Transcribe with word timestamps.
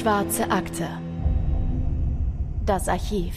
Schwarze 0.00 0.50
Akte. 0.50 0.88
Das 2.64 2.88
Archiv. 2.88 3.34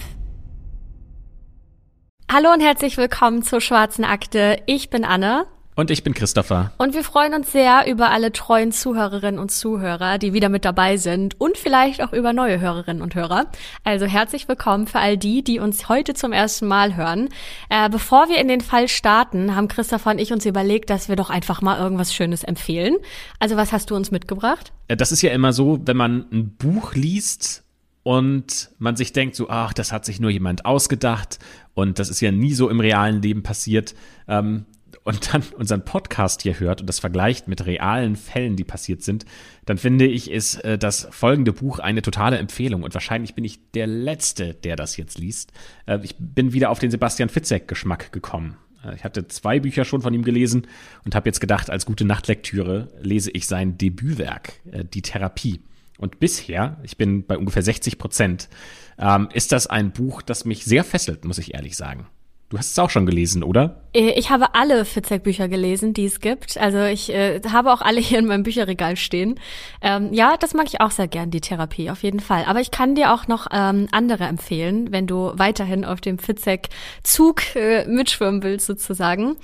Hallo 2.32 2.54
und 2.54 2.62
herzlich 2.62 2.96
willkommen 2.96 3.44
zur 3.44 3.60
Schwarzen 3.60 4.06
Akte. 4.06 4.64
Ich 4.66 4.90
bin 4.90 5.04
Anne. 5.04 5.46
Und 5.76 5.90
ich 5.90 6.04
bin 6.04 6.14
Christopher. 6.14 6.72
Und 6.78 6.94
wir 6.94 7.04
freuen 7.04 7.34
uns 7.34 7.52
sehr 7.52 7.88
über 7.88 8.12
alle 8.12 8.32
treuen 8.32 8.72
Zuhörerinnen 8.72 9.40
und 9.40 9.50
Zuhörer, 9.50 10.20
die 10.20 10.32
wieder 10.32 10.50
mit 10.50 10.66
dabei 10.66 10.98
sind 10.98 11.40
und 11.42 11.58
vielleicht 11.58 12.04
auch 12.04 12.14
über 12.14 12.32
neue 12.32 12.60
Hörerinnen 12.60 13.02
und 13.02 13.16
Hörer. 13.16 13.48
Also 13.84 14.06
herzlich 14.06 14.48
willkommen 14.48 14.86
für 14.86 15.00
all 15.00 15.18
die, 15.18 15.44
die 15.44 15.58
uns 15.58 15.90
heute 15.90 16.14
zum 16.14 16.32
ersten 16.32 16.68
Mal 16.68 16.96
hören. 16.96 17.30
Äh, 17.70 17.90
bevor 17.90 18.30
wir 18.30 18.38
in 18.38 18.48
den 18.48 18.62
Fall 18.62 18.88
starten, 18.88 19.56
haben 19.56 19.68
Christopher 19.68 20.12
und 20.12 20.20
ich 20.20 20.32
uns 20.32 20.46
überlegt, 20.46 20.92
dass 20.92 21.10
wir 21.10 21.16
doch 21.16 21.32
einfach 21.32 21.64
mal 21.64 21.80
irgendwas 21.80 22.14
Schönes 22.14 22.44
empfehlen. 22.44 22.98
Also 23.40 23.58
was 23.58 23.72
hast 23.72 23.90
du 23.90 23.96
uns 23.96 24.12
mitgebracht? 24.12 24.74
Äh, 24.90 24.96
das 24.96 25.12
ist 25.12 25.24
ja 25.24 25.32
immer 25.32 25.54
so, 25.54 25.80
wenn 25.86 25.98
man 25.98 26.28
ein 26.32 26.56
Buch 26.56 26.94
liest 26.94 27.64
und 28.04 28.70
man 28.78 28.96
sich 28.96 29.12
denkt 29.12 29.36
so, 29.36 29.50
ach, 29.50 29.74
das 29.74 29.92
hat 29.92 30.06
sich 30.06 30.20
nur 30.20 30.30
jemand 30.30 30.66
ausgedacht 30.66 31.40
und 31.74 31.98
das 31.98 32.10
ist 32.10 32.22
ja 32.22 32.32
nie 32.32 32.54
so 32.54 32.70
im 32.70 32.80
realen 32.80 33.24
Leben 33.24 33.42
passiert. 33.42 33.96
Ähm, 34.28 34.66
und 35.04 35.34
dann 35.34 35.44
unseren 35.58 35.86
Podcast 35.86 36.42
hier 36.42 36.60
hört 36.60 36.82
und 36.82 36.88
das 36.88 37.00
vergleicht 37.00 37.48
mit 37.48 37.66
realen 37.66 38.16
Fällen, 38.16 38.56
die 38.56 38.64
passiert 38.64 39.04
sind, 39.04 39.26
dann 39.66 39.78
finde 39.78 40.06
ich, 40.06 40.32
ist 40.32 40.64
äh, 40.64 40.78
das 40.78 41.08
folgende 41.12 41.54
Buch 41.54 41.80
eine 41.80 42.02
totale 42.02 42.38
Empfehlung. 42.38 42.84
Und 42.84 42.94
wahrscheinlich 42.94 43.36
bin 43.36 43.44
ich 43.44 43.72
der 43.72 43.88
Letzte, 43.88 44.54
der 44.54 44.76
das 44.76 44.98
jetzt 44.98 45.18
liest. 45.18 45.52
Äh, 45.86 46.00
ich 46.04 46.16
bin 46.18 46.54
wieder 46.54 46.70
auf 46.70 46.80
den 46.80 46.92
Sebastian 46.92 47.30
Fitzek-Geschmack 47.30 48.12
gekommen. 48.12 48.58
Äh, 48.84 48.96
ich 48.96 49.04
hatte 49.04 49.28
zwei 49.28 49.60
Bücher 49.60 49.86
schon 49.86 50.02
von 50.02 50.14
ihm 50.14 50.24
gelesen 50.24 50.68
und 51.06 51.16
habe 51.16 51.28
jetzt 51.28 51.42
gedacht, 51.42 51.70
als 51.70 51.86
gute 51.86 52.06
Nachtlektüre 52.06 52.90
lese 53.02 53.32
ich 53.32 53.48
sein 53.48 53.78
Debütwerk, 53.78 54.54
äh, 54.72 54.86
Die 54.86 55.02
Therapie. 55.02 55.60
Und 55.98 56.20
bisher, 56.20 56.78
ich 56.84 56.98
bin 56.98 57.26
bei 57.26 57.38
ungefähr 57.38 57.62
60 57.62 57.98
Prozent, 57.98 58.50
ähm, 58.98 59.30
ist 59.34 59.52
das 59.52 59.68
ein 59.68 59.92
Buch, 59.92 60.22
das 60.22 60.44
mich 60.46 60.66
sehr 60.66 60.84
fesselt, 60.84 61.24
muss 61.24 61.38
ich 61.38 61.54
ehrlich 61.54 61.78
sagen. 61.78 62.08
Du 62.54 62.60
hast 62.60 62.70
es 62.70 62.78
auch 62.78 62.92
schon 62.92 63.08
gelesen, 63.08 63.42
oder? 63.42 63.82
Äh, 63.94 64.12
ich 64.12 64.30
habe 64.30 64.54
alle 64.54 64.86
Fitzek-Bücher 64.86 65.48
gelesen, 65.48 65.96
die 65.96 66.06
es 66.06 66.20
gibt. 66.20 66.56
Also 66.56 66.84
ich 66.84 67.12
äh, 67.12 67.42
habe 67.52 67.74
auch 67.74 67.82
alle 67.82 68.00
hier 68.00 68.20
in 68.20 68.28
meinem 68.28 68.44
Bücherregal 68.44 68.96
stehen. 68.96 69.40
Ähm, 69.82 70.14
ja, 70.14 70.38
das 70.38 70.54
mag 70.54 70.68
ich 70.68 70.80
auch 70.80 70.92
sehr 70.92 71.08
gern, 71.08 71.32
die 71.32 71.42
Therapie, 71.42 71.90
auf 71.90 72.04
jeden 72.04 72.20
Fall. 72.20 72.44
Aber 72.46 72.62
ich 72.62 72.70
kann 72.70 72.94
dir 72.94 73.12
auch 73.12 73.28
noch 73.28 73.48
ähm, 73.52 73.88
andere 73.92 74.26
empfehlen, 74.26 74.92
wenn 74.92 75.08
du 75.08 75.32
weiterhin 75.34 75.84
auf 75.84 76.00
dem 76.00 76.20
Fitzek-Zug 76.20 77.56
äh, 77.56 77.88
mitschwimmen 77.88 78.44
willst, 78.44 78.68
sozusagen. 78.68 79.36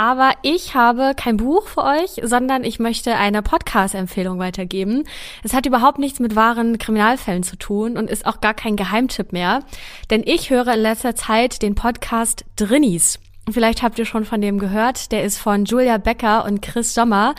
Aber 0.00 0.32
ich 0.40 0.74
habe 0.74 1.12
kein 1.14 1.36
Buch 1.36 1.66
für 1.66 1.84
euch, 1.84 2.22
sondern 2.22 2.64
ich 2.64 2.78
möchte 2.78 3.16
eine 3.16 3.42
Podcast-Empfehlung 3.42 4.38
weitergeben. 4.38 5.04
Es 5.42 5.52
hat 5.52 5.66
überhaupt 5.66 5.98
nichts 5.98 6.20
mit 6.20 6.34
wahren 6.34 6.78
Kriminalfällen 6.78 7.42
zu 7.42 7.56
tun 7.56 7.98
und 7.98 8.08
ist 8.08 8.24
auch 8.24 8.40
gar 8.40 8.54
kein 8.54 8.76
Geheimtipp 8.76 9.34
mehr. 9.34 9.62
Denn 10.08 10.22
ich 10.24 10.48
höre 10.48 10.68
in 10.68 10.80
letzter 10.80 11.16
Zeit 11.16 11.60
den 11.60 11.74
Podcast 11.74 12.46
Drinnies. 12.56 13.18
Vielleicht 13.52 13.82
habt 13.82 13.98
ihr 13.98 14.04
schon 14.04 14.24
von 14.24 14.40
dem 14.40 14.58
gehört. 14.58 15.12
Der 15.12 15.24
ist 15.24 15.38
von 15.38 15.64
Julia 15.64 15.98
Becker 15.98 16.44
und 16.44 16.62
Chris 16.62 16.94
Sommer. 16.94 17.34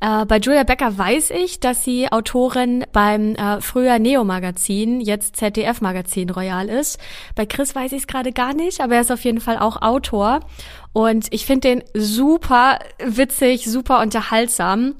Äh, 0.00 0.24
bei 0.24 0.38
Julia 0.38 0.64
Becker 0.64 0.96
weiß 0.96 1.30
ich, 1.30 1.60
dass 1.60 1.84
sie 1.84 2.10
Autorin 2.10 2.84
beim 2.92 3.34
äh, 3.34 3.60
früher 3.60 3.98
Neo-Magazin, 3.98 5.00
jetzt 5.00 5.36
ZDF-Magazin 5.36 6.30
Royal 6.30 6.68
ist. 6.68 6.98
Bei 7.34 7.46
Chris 7.46 7.74
weiß 7.74 7.92
ich 7.92 8.02
es 8.02 8.06
gerade 8.06 8.32
gar 8.32 8.54
nicht, 8.54 8.80
aber 8.80 8.94
er 8.94 9.02
ist 9.02 9.12
auf 9.12 9.24
jeden 9.24 9.40
Fall 9.40 9.58
auch 9.58 9.82
Autor. 9.82 10.40
Und 10.92 11.26
ich 11.30 11.46
finde 11.46 11.68
den 11.68 11.84
super 11.94 12.78
witzig, 12.98 13.66
super 13.66 14.00
unterhaltsam 14.00 14.94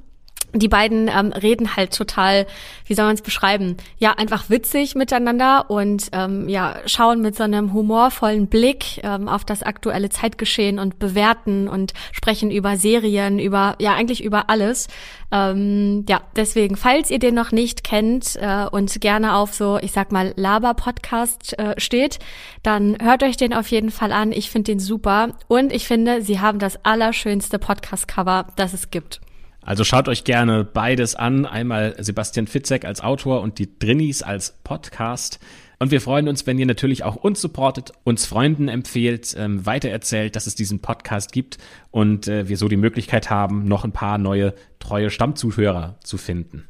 die 0.53 0.69
beiden 0.69 1.09
ähm, 1.09 1.33
reden 1.33 1.77
halt 1.77 1.95
total, 1.97 2.47
wie 2.87 2.95
soll 2.95 3.07
man 3.07 3.15
es 3.15 3.23
beschreiben? 3.23 3.77
Ja, 3.99 4.13
einfach 4.13 4.51
witzig 4.51 4.95
miteinander 4.95 5.71
und 5.71 6.09
ähm, 6.13 6.49
ja, 6.49 6.77
schauen 6.87 7.21
mit 7.21 7.37
so 7.37 7.45
einem 7.45 7.73
humorvollen 7.73 8.49
Blick 8.49 9.01
ähm, 9.03 9.29
auf 9.29 9.45
das 9.45 9.63
aktuelle 9.63 10.11
Zeitgeschehen 10.11 10.79
und 10.79 10.99
bewerten 10.99 11.69
und 11.69 11.93
sprechen 12.13 12.51
über 12.51 12.77
Serien, 12.77 13.39
über 13.39 13.77
ja 13.79 13.95
eigentlich 13.95 14.25
über 14.25 14.51
alles. 14.51 14.89
Ähm, 15.33 16.05
ja, 16.09 16.23
deswegen, 16.35 16.77
falls 16.77 17.11
ihr 17.11 17.21
den 17.21 17.35
noch 17.35 17.53
nicht 17.53 17.85
kennt 17.85 18.37
äh, 18.37 18.67
und 18.71 19.01
gerne 19.01 19.37
auf 19.37 19.55
so, 19.55 19.79
ich 19.81 19.93
sag 19.93 20.11
mal, 20.11 20.33
Laber-Podcast 20.37 21.59
äh, 21.59 21.75
steht, 21.79 22.19
dann 22.63 22.97
hört 23.01 23.23
euch 23.23 23.37
den 23.37 23.55
auf 23.55 23.69
jeden 23.69 23.91
Fall 23.91 24.13
an. 24.13 24.33
Ich 24.33 24.51
finde 24.51 24.73
den 24.73 24.81
super 24.81 25.31
und 25.47 25.73
ich 25.73 25.87
finde, 25.87 26.23
sie 26.23 26.41
haben 26.41 26.59
das 26.59 26.85
allerschönste 26.85 27.59
Podcast-Cover, 27.59 28.49
das 28.57 28.73
es 28.73 28.91
gibt. 28.91 29.21
Also 29.71 29.85
schaut 29.85 30.09
euch 30.09 30.25
gerne 30.25 30.65
beides 30.65 31.15
an. 31.15 31.47
Einmal 31.47 31.95
Sebastian 31.97 32.49
Fitzek 32.49 32.85
als 32.85 33.03
Autor 33.03 33.41
und 33.41 33.61
die 33.61 33.79
Drinnies 33.79 34.21
als 34.21 34.59
Podcast. 34.65 35.39
Und 35.79 35.93
wir 35.93 36.01
freuen 36.01 36.27
uns, 36.27 36.45
wenn 36.45 36.59
ihr 36.59 36.67
natürlich 36.67 37.05
auch 37.05 37.15
uns 37.15 37.41
supportet, 37.41 37.93
uns 38.03 38.27
Freunden 38.27 38.67
empfehlt, 38.67 39.33
ähm, 39.39 39.65
weitererzählt, 39.65 40.35
dass 40.35 40.49
es 40.49 40.57
diesen 40.57 40.81
Podcast 40.81 41.31
gibt 41.31 41.59
und 41.93 42.27
äh, 42.27 42.49
wir 42.49 42.57
so 42.57 42.67
die 42.67 42.77
Möglichkeit 42.77 43.31
haben, 43.31 43.69
noch 43.69 43.85
ein 43.85 43.93
paar 43.93 44.19
neue 44.19 44.55
treue 44.81 45.09
Stammzuhörer 45.09 46.01
zu 46.03 46.19
finden. 46.19 46.67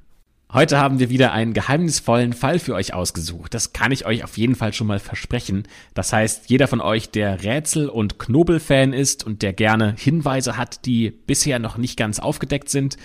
Heute 0.52 0.78
haben 0.78 0.98
wir 0.98 1.10
wieder 1.10 1.30
einen 1.30 1.52
geheimnisvollen 1.52 2.32
Fall 2.32 2.58
für 2.58 2.74
euch 2.74 2.92
ausgesucht. 2.92 3.54
Das 3.54 3.72
kann 3.72 3.92
ich 3.92 4.04
euch 4.04 4.24
auf 4.24 4.36
jeden 4.36 4.56
Fall 4.56 4.72
schon 4.72 4.88
mal 4.88 4.98
versprechen. 4.98 5.62
Das 5.94 6.12
heißt, 6.12 6.50
jeder 6.50 6.66
von 6.66 6.80
euch, 6.80 7.08
der 7.10 7.44
Rätsel- 7.44 7.88
und 7.88 8.18
Knobel-Fan 8.18 8.92
ist 8.92 9.24
und 9.24 9.42
der 9.42 9.52
gerne 9.52 9.94
Hinweise 9.96 10.56
hat, 10.56 10.86
die 10.86 11.12
bisher 11.12 11.60
noch 11.60 11.76
nicht 11.76 11.96
ganz 11.96 12.18
aufgedeckt 12.18 12.68
sind, 12.68 12.96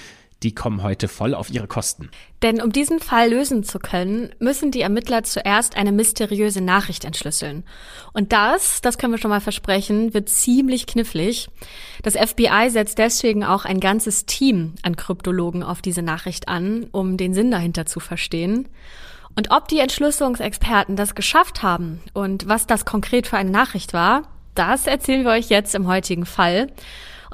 die 0.44 0.54
kommen 0.54 0.84
heute 0.84 1.08
voll 1.08 1.34
auf 1.34 1.50
ihre 1.50 1.68
Kosten. 1.68 2.10
Denn 2.42 2.62
um 2.62 2.72
diesen 2.72 3.00
Fall 3.00 3.30
lösen 3.30 3.64
zu 3.64 3.80
können, 3.80 4.34
müssen 4.40 4.70
die 4.70 4.82
Ermittler 4.82 5.24
zuerst 5.24 5.78
eine 5.78 5.92
mysteriöse 5.92 6.62
Nachricht 6.62 7.06
entschlüsseln. 7.06 7.64
Und 8.14 8.32
das, 8.34 8.82
das 8.82 8.98
können 8.98 9.14
wir 9.14 9.18
schon 9.18 9.32
mal 9.32 9.42
versprechen, 9.42 10.14
wird 10.14 10.30
ziemlich 10.30 10.86
knifflig. 10.88 11.50
Das 12.04 12.16
FBI 12.16 12.70
setzt 12.70 12.98
deswegen 12.98 13.44
auch 13.44 13.66
ein 13.66 13.80
ganzes 13.80 14.26
Team 14.26 14.76
an 14.84 14.96
Kryptologen 14.96 15.64
auf 15.64 15.82
diese 15.82 16.02
Nachricht 16.02 16.48
an, 16.48 16.88
um 16.92 17.18
den 17.18 17.34
Sinn 17.34 17.50
dahinter 17.50 17.86
zu 17.86 18.00
verstehen. 18.00 18.68
Und 19.36 19.52
ob 19.52 19.68
die 19.68 19.80
Entschlüsselungsexperten 19.80 20.96
das 20.96 21.16
geschafft 21.16 21.64
haben 21.64 22.02
und 22.14 22.48
was 22.48 22.68
das 22.68 22.86
konkret 22.86 23.28
für 23.28 23.38
eine 23.38 23.52
Nachricht 23.52 23.94
war, 23.94 24.24
das 24.54 24.88
erzählen 24.88 25.26
wir 25.26 25.32
euch 25.32 25.50
jetzt 25.50 25.76
im 25.76 25.88
heutigen 25.88 26.26
Fall. 26.26 26.68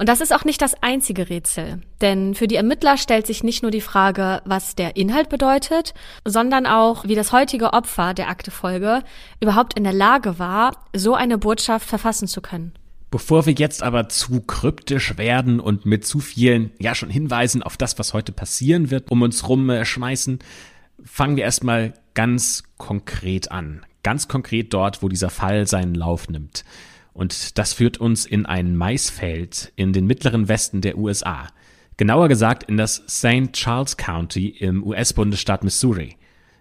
Und 0.02 0.08
das 0.08 0.20
ist 0.20 0.34
auch 0.34 0.44
nicht 0.44 0.60
das 0.60 0.74
einzige 0.82 1.30
Rätsel. 1.30 1.80
Denn 2.00 2.34
für 2.34 2.48
die 2.48 2.56
Ermittler 2.56 2.96
stellt 2.96 3.24
sich 3.24 3.44
nicht 3.44 3.62
nur 3.62 3.70
die 3.70 3.80
Frage, 3.80 4.42
was 4.44 4.74
der 4.74 4.96
Inhalt 4.96 5.28
bedeutet, 5.28 5.94
sondern 6.24 6.66
auch, 6.66 7.04
wie 7.04 7.14
das 7.14 7.30
heutige 7.30 7.72
Opfer 7.72 8.12
der 8.12 8.28
Aktefolge 8.28 9.04
überhaupt 9.40 9.74
in 9.74 9.84
der 9.84 9.92
Lage 9.92 10.40
war, 10.40 10.72
so 10.92 11.14
eine 11.14 11.38
Botschaft 11.38 11.88
verfassen 11.88 12.26
zu 12.26 12.40
können. 12.40 12.72
Bevor 13.12 13.46
wir 13.46 13.52
jetzt 13.52 13.84
aber 13.84 14.08
zu 14.08 14.40
kryptisch 14.40 15.18
werden 15.18 15.60
und 15.60 15.86
mit 15.86 16.04
zu 16.04 16.18
vielen, 16.18 16.72
ja 16.80 16.96
schon 16.96 17.08
Hinweisen 17.08 17.62
auf 17.62 17.76
das, 17.76 17.96
was 17.96 18.12
heute 18.12 18.32
passieren 18.32 18.90
wird, 18.90 19.08
um 19.08 19.22
uns 19.22 19.48
rum 19.48 19.70
äh, 19.70 19.84
fangen 19.84 21.36
wir 21.36 21.44
erstmal 21.44 21.94
ganz 22.14 22.64
konkret 22.76 23.52
an. 23.52 23.86
Ganz 24.02 24.26
konkret 24.26 24.74
dort, 24.74 25.00
wo 25.04 25.08
dieser 25.08 25.30
Fall 25.30 25.68
seinen 25.68 25.94
Lauf 25.94 26.28
nimmt. 26.28 26.64
Und 27.14 27.58
das 27.58 27.74
führt 27.74 27.98
uns 27.98 28.24
in 28.24 28.46
ein 28.46 28.76
Maisfeld 28.76 29.72
in 29.76 29.92
den 29.92 30.06
mittleren 30.06 30.48
Westen 30.48 30.80
der 30.80 30.96
USA. 30.96 31.48
Genauer 31.96 32.28
gesagt 32.28 32.64
in 32.64 32.76
das 32.76 33.02
St. 33.08 33.52
Charles 33.52 33.96
County 33.96 34.48
im 34.48 34.84
US-Bundesstaat 34.84 35.62
Missouri. 35.62 36.16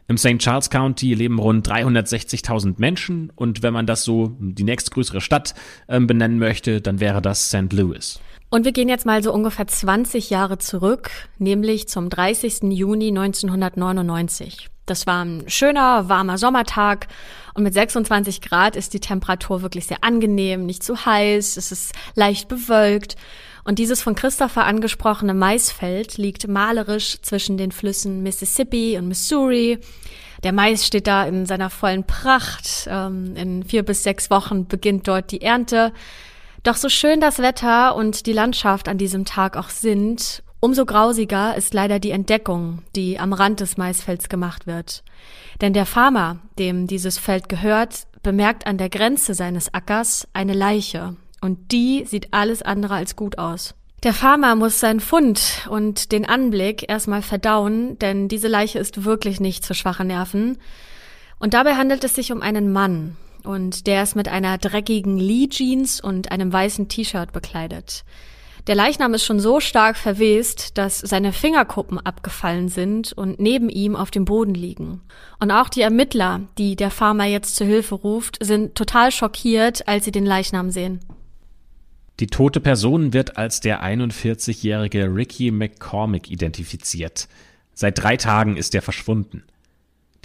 Im 0.07 0.17
St. 0.17 0.39
Charles 0.39 0.69
County 0.69 1.13
leben 1.13 1.39
rund 1.39 1.69
360.000 1.69 2.75
Menschen 2.77 3.31
und 3.35 3.63
wenn 3.63 3.73
man 3.73 3.85
das 3.85 4.03
so 4.03 4.35
die 4.39 4.65
nächstgrößere 4.65 5.21
Stadt 5.21 5.55
äh, 5.87 6.01
benennen 6.01 6.37
möchte, 6.37 6.81
dann 6.81 6.99
wäre 6.99 7.21
das 7.21 7.47
St. 7.47 7.71
Louis. 7.71 8.19
Und 8.49 8.65
wir 8.65 8.73
gehen 8.73 8.89
jetzt 8.89 9.05
mal 9.05 9.23
so 9.23 9.33
ungefähr 9.33 9.67
20 9.67 10.29
Jahre 10.29 10.57
zurück, 10.57 11.11
nämlich 11.37 11.87
zum 11.87 12.09
30. 12.09 12.63
Juni 12.63 13.07
1999. 13.07 14.69
Das 14.85 15.07
war 15.07 15.23
ein 15.23 15.43
schöner, 15.47 16.09
warmer 16.09 16.37
Sommertag 16.37 17.07
und 17.53 17.63
mit 17.63 17.73
26 17.73 18.41
Grad 18.41 18.75
ist 18.75 18.93
die 18.93 18.99
Temperatur 18.99 19.61
wirklich 19.61 19.87
sehr 19.87 20.03
angenehm, 20.03 20.65
nicht 20.65 20.83
zu 20.83 21.05
heiß, 21.05 21.57
es 21.57 21.71
ist 21.71 21.93
leicht 22.15 22.47
bewölkt. 22.47 23.15
Und 23.63 23.77
dieses 23.77 24.01
von 24.01 24.15
Christopher 24.15 24.65
angesprochene 24.65 25.33
Maisfeld 25.33 26.17
liegt 26.17 26.47
malerisch 26.47 27.21
zwischen 27.21 27.57
den 27.57 27.71
Flüssen 27.71 28.23
Mississippi 28.23 28.97
und 28.97 29.07
Missouri. 29.07 29.79
Der 30.43 30.51
Mais 30.51 30.87
steht 30.87 31.05
da 31.05 31.25
in 31.25 31.45
seiner 31.45 31.69
vollen 31.69 32.03
Pracht. 32.05 32.87
Ähm, 32.87 33.35
in 33.35 33.63
vier 33.63 33.83
bis 33.83 34.01
sechs 34.01 34.31
Wochen 34.31 34.67
beginnt 34.67 35.07
dort 35.07 35.31
die 35.31 35.41
Ernte. 35.41 35.93
Doch 36.63 36.75
so 36.75 36.89
schön 36.89 37.21
das 37.21 37.37
Wetter 37.39 37.95
und 37.95 38.25
die 38.25 38.33
Landschaft 38.33 38.87
an 38.87 38.97
diesem 38.97 39.25
Tag 39.25 39.57
auch 39.57 39.69
sind, 39.69 40.41
Umso 40.63 40.85
grausiger 40.85 41.57
ist 41.57 41.73
leider 41.73 41.97
die 41.97 42.11
Entdeckung, 42.11 42.83
die 42.95 43.19
am 43.19 43.33
Rand 43.33 43.61
des 43.61 43.77
Maisfelds 43.77 44.29
gemacht 44.29 44.67
wird. 44.67 45.03
Denn 45.61 45.73
der 45.73 45.85
Farmer, 45.85 46.39
dem 46.57 46.87
dieses 46.87 47.19
Feld 47.19 47.47
gehört, 47.47 48.07
bemerkt 48.23 48.65
an 48.65 48.77
der 48.77 48.89
Grenze 48.89 49.35
seines 49.35 49.73
Ackers 49.73 50.27
eine 50.33 50.53
Leiche, 50.53 51.15
und 51.39 51.71
die 51.71 52.05
sieht 52.05 52.33
alles 52.33 52.61
andere 52.61 52.95
als 52.95 53.15
gut 53.15 53.37
aus. 53.37 53.75
Der 54.03 54.13
Farmer 54.13 54.55
muss 54.55 54.79
seinen 54.79 54.99
Fund 54.99 55.67
und 55.69 56.11
den 56.11 56.25
Anblick 56.25 56.89
erstmal 56.89 57.21
verdauen, 57.21 57.99
denn 57.99 58.27
diese 58.27 58.47
Leiche 58.47 58.79
ist 58.79 59.05
wirklich 59.05 59.39
nicht 59.39 59.65
für 59.65 59.75
schwache 59.75 60.03
Nerven. 60.03 60.57
Und 61.37 61.53
dabei 61.53 61.75
handelt 61.75 62.03
es 62.03 62.15
sich 62.15 62.31
um 62.31 62.41
einen 62.41 62.71
Mann, 62.71 63.15
und 63.43 63.85
der 63.85 64.03
ist 64.03 64.15
mit 64.15 64.27
einer 64.27 64.57
dreckigen 64.57 65.17
Lee 65.17 65.47
Jeans 65.47 66.01
und 66.01 66.31
einem 66.31 66.51
weißen 66.51 66.87
T-Shirt 66.87 67.31
bekleidet. 67.31 68.03
Der 68.67 68.75
Leichnam 68.75 69.15
ist 69.15 69.25
schon 69.25 69.39
so 69.39 69.59
stark 69.59 69.97
verwest, 69.97 70.77
dass 70.77 70.99
seine 70.99 71.33
Fingerkuppen 71.33 71.97
abgefallen 71.97 72.69
sind 72.69 73.11
und 73.13 73.39
neben 73.39 73.69
ihm 73.69 73.95
auf 73.95 74.11
dem 74.11 74.25
Boden 74.25 74.53
liegen. 74.53 75.01
Und 75.39 75.51
auch 75.51 75.67
die 75.67 75.81
Ermittler, 75.81 76.41
die 76.59 76.75
der 76.75 76.91
Farmer 76.91 77.25
jetzt 77.25 77.55
zu 77.55 77.65
Hilfe 77.65 77.95
ruft, 77.95 78.37
sind 78.43 78.75
total 78.75 79.11
schockiert, 79.11 79.87
als 79.87 80.05
sie 80.05 80.11
den 80.11 80.25
Leichnam 80.25 80.69
sehen. 80.69 80.99
Die 82.19 82.27
tote 82.27 82.59
Person 82.59 83.13
wird 83.13 83.37
als 83.37 83.61
der 83.61 83.83
41-jährige 83.83 85.05
Ricky 85.05 85.49
McCormick 85.49 86.29
identifiziert. 86.29 87.27
Seit 87.73 87.97
drei 87.97 88.15
Tagen 88.15 88.57
ist 88.57 88.75
er 88.75 88.83
verschwunden. 88.83 89.43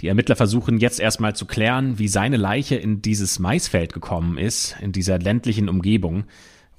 Die 0.01 0.07
Ermittler 0.09 0.35
versuchen 0.35 0.77
jetzt 0.77 0.99
erstmal 0.99 1.35
zu 1.35 1.47
klären, 1.47 1.97
wie 1.97 2.07
seine 2.07 2.37
Leiche 2.37 2.75
in 2.75 3.01
dieses 3.01 3.39
Maisfeld 3.39 3.93
gekommen 3.93 4.37
ist, 4.37 4.75
in 4.79 4.91
dieser 4.91 5.17
ländlichen 5.17 5.69
Umgebung, 5.69 6.25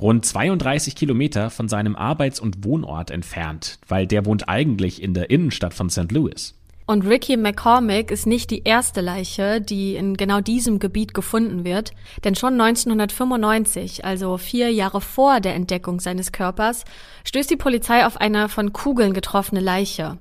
rund 0.00 0.24
32 0.24 0.94
Kilometer 0.94 1.50
von 1.50 1.68
seinem 1.68 1.96
Arbeits- 1.96 2.40
und 2.40 2.64
Wohnort 2.64 3.10
entfernt, 3.10 3.78
weil 3.88 4.06
der 4.06 4.26
wohnt 4.26 4.48
eigentlich 4.48 5.02
in 5.02 5.14
der 5.14 5.30
Innenstadt 5.30 5.74
von 5.74 5.90
St. 5.90 6.12
Louis. 6.12 6.54
Und 6.86 7.06
Ricky 7.06 7.36
McCormick 7.36 8.10
ist 8.10 8.26
nicht 8.26 8.50
die 8.50 8.62
erste 8.64 9.02
Leiche, 9.02 9.60
die 9.60 9.94
in 9.94 10.16
genau 10.16 10.40
diesem 10.40 10.78
Gebiet 10.78 11.12
gefunden 11.12 11.64
wird, 11.64 11.92
denn 12.24 12.34
schon 12.34 12.58
1995, 12.58 14.06
also 14.06 14.38
vier 14.38 14.72
Jahre 14.72 15.02
vor 15.02 15.40
der 15.40 15.54
Entdeckung 15.54 16.00
seines 16.00 16.32
Körpers, 16.32 16.86
stößt 17.24 17.50
die 17.50 17.56
Polizei 17.56 18.06
auf 18.06 18.16
eine 18.16 18.48
von 18.48 18.72
Kugeln 18.72 19.12
getroffene 19.12 19.60
Leiche. 19.60 20.16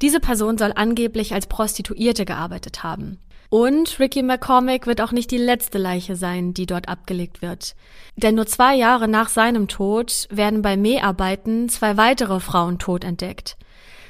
Diese 0.00 0.20
Person 0.20 0.56
soll 0.56 0.72
angeblich 0.74 1.34
als 1.34 1.46
Prostituierte 1.46 2.24
gearbeitet 2.24 2.82
haben. 2.82 3.18
Und 3.50 3.98
Ricky 3.98 4.22
McCormick 4.22 4.86
wird 4.86 5.00
auch 5.00 5.10
nicht 5.10 5.32
die 5.32 5.36
letzte 5.36 5.76
Leiche 5.76 6.14
sein, 6.14 6.54
die 6.54 6.66
dort 6.66 6.88
abgelegt 6.88 7.42
wird. 7.42 7.74
Denn 8.14 8.36
nur 8.36 8.46
zwei 8.46 8.76
Jahre 8.76 9.08
nach 9.08 9.28
seinem 9.28 9.66
Tod 9.66 10.28
werden 10.30 10.62
bei 10.62 10.76
Mäharbeiten 10.76 11.68
zwei 11.68 11.96
weitere 11.96 12.38
Frauen 12.38 12.78
tot 12.78 13.02
entdeckt. 13.02 13.56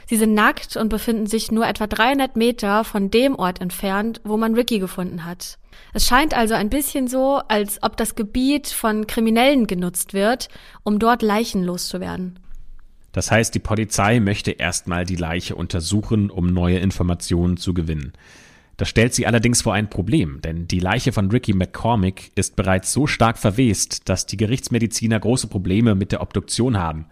Sie 0.06 0.16
sind 0.16 0.34
nackt 0.34 0.76
und 0.76 0.90
befinden 0.90 1.26
sich 1.26 1.50
nur 1.50 1.66
etwa 1.66 1.86
300 1.86 2.36
Meter 2.36 2.84
von 2.84 3.10
dem 3.10 3.34
Ort 3.34 3.62
entfernt, 3.62 4.20
wo 4.24 4.36
man 4.36 4.54
Ricky 4.54 4.78
gefunden 4.78 5.24
hat. 5.24 5.56
Es 5.94 6.06
scheint 6.06 6.34
also 6.34 6.54
ein 6.54 6.68
bisschen 6.68 7.08
so, 7.08 7.40
als 7.48 7.82
ob 7.82 7.96
das 7.96 8.16
Gebiet 8.16 8.66
von 8.66 9.06
Kriminellen 9.06 9.66
genutzt 9.66 10.12
wird, 10.12 10.48
um 10.82 10.98
dort 10.98 11.22
Leichen 11.22 11.64
loszuwerden. 11.64 12.38
Das 13.12 13.30
heißt, 13.30 13.54
die 13.54 13.60
Polizei 13.60 14.20
möchte 14.20 14.50
erstmal 14.50 15.06
die 15.06 15.16
Leiche 15.16 15.54
untersuchen, 15.54 16.28
um 16.28 16.46
neue 16.46 16.78
Informationen 16.78 17.56
zu 17.56 17.72
gewinnen. 17.72 18.12
Das 18.80 18.88
stellt 18.88 19.12
sie 19.12 19.26
allerdings 19.26 19.60
vor 19.60 19.74
ein 19.74 19.90
Problem, 19.90 20.40
denn 20.40 20.66
die 20.66 20.80
Leiche 20.80 21.12
von 21.12 21.30
Ricky 21.30 21.52
McCormick 21.52 22.32
ist 22.34 22.56
bereits 22.56 22.94
so 22.94 23.06
stark 23.06 23.36
verwest, 23.36 24.08
dass 24.08 24.24
die 24.24 24.38
Gerichtsmediziner 24.38 25.20
große 25.20 25.48
Probleme 25.48 25.94
mit 25.94 26.12
der 26.12 26.22
Obduktion 26.22 26.78
haben. 26.78 27.04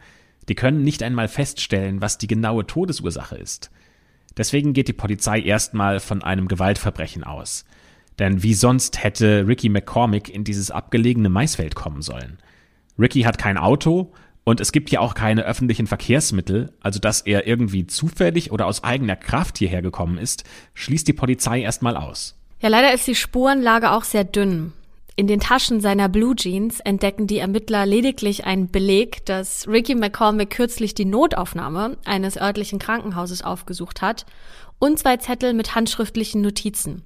Die 0.49 0.55
können 0.55 0.83
nicht 0.83 1.03
einmal 1.03 1.29
feststellen, 1.29 2.01
was 2.01 2.17
die 2.17 2.27
genaue 2.27 2.67
Todesursache 2.67 3.37
ist. 3.37 3.71
Deswegen 4.39 4.73
geht 4.73 4.89
die 4.89 4.95
Polizei 4.95 5.41
erstmal 5.41 6.01
von 6.01 6.23
einem 6.23 6.49
Gewaltverbrechen 6.49 7.23
aus. 7.23 7.67
Denn 8.19 8.43
wie 8.43 8.55
sonst 8.55 9.05
hätte 9.05 9.47
Ricky 9.47 9.69
McCormick 9.69 10.31
in 10.31 10.45
dieses 10.45 10.71
abgelegene 10.71 11.29
Maisfeld 11.29 11.75
kommen 11.75 12.01
sollen? 12.01 12.39
Ricky 12.99 13.25
hat 13.25 13.37
kein 13.37 13.59
Auto 13.59 14.15
und 14.49 14.61
es 14.61 14.73
gibt 14.73 14.89
ja 14.91 15.01
auch 15.01 15.13
keine 15.13 15.43
öffentlichen 15.43 15.87
Verkehrsmittel, 15.87 16.73
also 16.81 16.99
dass 16.99 17.21
er 17.21 17.47
irgendwie 17.47 17.87
zufällig 17.87 18.51
oder 18.51 18.65
aus 18.65 18.83
eigener 18.83 19.15
Kraft 19.15 19.59
hierher 19.59 19.83
gekommen 19.83 20.17
ist, 20.17 20.45
schließt 20.73 21.07
die 21.07 21.13
Polizei 21.13 21.61
erstmal 21.61 21.99
aus. 21.99 22.35
Ja, 22.63 22.71
leider 22.71 22.95
ist 22.95 23.07
die 23.07 23.15
Spurenlage 23.15 23.91
auch 23.91 24.05
sehr 24.05 24.25
dünn. 24.25 24.73
In 25.17 25.27
den 25.27 25.41
Taschen 25.41 25.83
seiner 25.83 26.09
Blue 26.09 26.35
Jeans 26.35 26.81
entdecken 26.81 27.27
die 27.27 27.41
Ermittler 27.41 27.85
lediglich 27.85 28.47
einen 28.47 28.71
Beleg, 28.71 29.27
dass 29.27 29.69
Ricky 29.69 29.95
McCormick 29.95 30.49
kürzlich 30.49 30.95
die 30.95 31.05
Notaufnahme 31.05 31.99
eines 32.07 32.39
örtlichen 32.39 32.79
Krankenhauses 32.79 33.43
aufgesucht 33.45 34.01
hat 34.01 34.25
und 34.79 34.99
zwei 34.99 35.19
Zettel 35.19 35.53
mit 35.53 35.75
handschriftlichen 35.75 36.41
Notizen. 36.41 37.03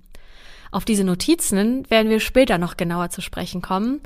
Auf 0.71 0.85
diese 0.85 1.03
Notizen 1.03 1.91
werden 1.91 2.09
wir 2.09 2.21
später 2.21 2.59
noch 2.59 2.77
genauer 2.77 3.11
zu 3.11 3.21
sprechen 3.21 3.62
kommen. 3.62 4.00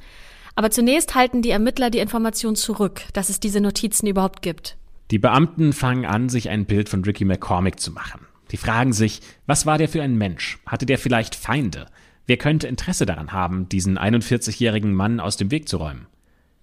Aber 0.56 0.70
zunächst 0.70 1.14
halten 1.14 1.42
die 1.42 1.50
Ermittler 1.50 1.90
die 1.90 1.98
Information 1.98 2.56
zurück, 2.56 3.02
dass 3.12 3.28
es 3.28 3.40
diese 3.40 3.60
Notizen 3.60 4.06
überhaupt 4.06 4.40
gibt. 4.40 4.78
Die 5.10 5.18
Beamten 5.18 5.74
fangen 5.74 6.06
an, 6.06 6.30
sich 6.30 6.48
ein 6.48 6.64
Bild 6.64 6.88
von 6.88 7.04
Ricky 7.04 7.26
McCormick 7.26 7.78
zu 7.78 7.92
machen. 7.92 8.22
Die 8.50 8.56
fragen 8.56 8.94
sich, 8.94 9.20
was 9.46 9.66
war 9.66 9.76
der 9.76 9.88
für 9.88 10.02
ein 10.02 10.16
Mensch? 10.16 10.58
Hatte 10.64 10.86
der 10.86 10.98
vielleicht 10.98 11.34
Feinde? 11.34 11.86
Wer 12.26 12.38
könnte 12.38 12.68
Interesse 12.68 13.04
daran 13.04 13.32
haben, 13.32 13.68
diesen 13.68 13.98
41-jährigen 13.98 14.94
Mann 14.94 15.20
aus 15.20 15.36
dem 15.36 15.50
Weg 15.50 15.68
zu 15.68 15.76
räumen? 15.76 16.06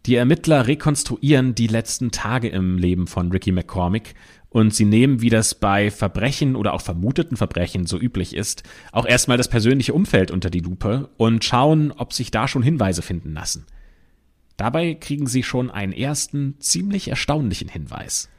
Die 0.07 0.15
Ermittler 0.15 0.67
rekonstruieren 0.67 1.55
die 1.55 1.67
letzten 1.67 2.11
Tage 2.11 2.49
im 2.49 2.77
Leben 2.77 3.07
von 3.07 3.31
Ricky 3.31 3.51
McCormick 3.51 4.15
und 4.49 4.73
sie 4.73 4.85
nehmen, 4.85 5.21
wie 5.21 5.29
das 5.29 5.55
bei 5.55 5.91
Verbrechen 5.91 6.55
oder 6.55 6.73
auch 6.73 6.81
vermuteten 6.81 7.37
Verbrechen 7.37 7.85
so 7.85 7.97
üblich 7.97 8.35
ist, 8.35 8.63
auch 8.91 9.05
erstmal 9.05 9.37
das 9.37 9.47
persönliche 9.47 9.93
Umfeld 9.93 10.31
unter 10.31 10.49
die 10.49 10.59
Lupe 10.59 11.09
und 11.17 11.45
schauen, 11.45 11.91
ob 11.91 12.11
sich 12.11 12.31
da 12.31 12.47
schon 12.47 12.63
Hinweise 12.63 13.01
finden 13.01 13.33
lassen. 13.33 13.65
Dabei 14.57 14.93
kriegen 14.93 15.27
sie 15.27 15.43
schon 15.43 15.71
einen 15.71 15.93
ersten, 15.93 16.55
ziemlich 16.59 17.07
erstaunlichen 17.07 17.69
Hinweis. 17.69 18.29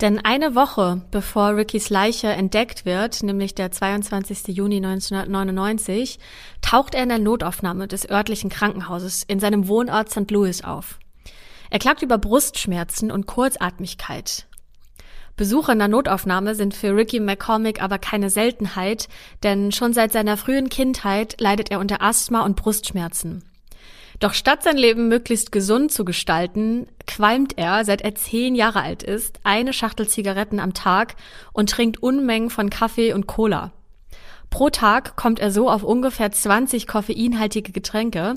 Denn 0.00 0.24
eine 0.24 0.54
Woche 0.54 1.02
bevor 1.10 1.56
Rickys 1.56 1.90
Leiche 1.90 2.28
entdeckt 2.28 2.84
wird, 2.84 3.22
nämlich 3.24 3.56
der 3.56 3.72
22. 3.72 4.48
Juni 4.48 4.76
1999, 4.76 6.20
taucht 6.62 6.94
er 6.94 7.02
in 7.02 7.08
der 7.08 7.18
Notaufnahme 7.18 7.88
des 7.88 8.08
örtlichen 8.08 8.48
Krankenhauses 8.48 9.24
in 9.24 9.40
seinem 9.40 9.66
Wohnort 9.66 10.10
St. 10.10 10.30
Louis 10.30 10.62
auf. 10.62 11.00
Er 11.70 11.80
klagt 11.80 12.02
über 12.02 12.16
Brustschmerzen 12.16 13.10
und 13.10 13.26
Kurzatmigkeit. 13.26 14.46
Besuche 15.36 15.72
in 15.72 15.78
der 15.78 15.88
Notaufnahme 15.88 16.54
sind 16.54 16.74
für 16.74 16.94
Ricky 16.96 17.20
McCormick 17.20 17.82
aber 17.82 17.98
keine 17.98 18.30
Seltenheit, 18.30 19.08
denn 19.42 19.72
schon 19.72 19.92
seit 19.92 20.12
seiner 20.12 20.36
frühen 20.36 20.68
Kindheit 20.68 21.40
leidet 21.40 21.70
er 21.70 21.80
unter 21.80 22.02
Asthma 22.02 22.44
und 22.44 22.56
Brustschmerzen. 22.56 23.47
Doch 24.20 24.34
statt 24.34 24.64
sein 24.64 24.76
Leben 24.76 25.08
möglichst 25.08 25.52
gesund 25.52 25.92
zu 25.92 26.04
gestalten, 26.04 26.88
qualmt 27.06 27.56
er, 27.56 27.84
seit 27.84 28.00
er 28.00 28.16
zehn 28.16 28.56
Jahre 28.56 28.82
alt 28.82 29.04
ist, 29.04 29.38
eine 29.44 29.72
Schachtel 29.72 30.08
Zigaretten 30.08 30.58
am 30.58 30.74
Tag 30.74 31.14
und 31.52 31.70
trinkt 31.70 32.02
Unmengen 32.02 32.50
von 32.50 32.68
Kaffee 32.68 33.12
und 33.12 33.28
Cola. 33.28 33.72
Pro 34.50 34.70
Tag 34.70 35.14
kommt 35.16 35.38
er 35.38 35.50
so 35.50 35.70
auf 35.70 35.84
ungefähr 35.84 36.32
20 36.32 36.86
koffeinhaltige 36.86 37.70
Getränke. 37.70 38.34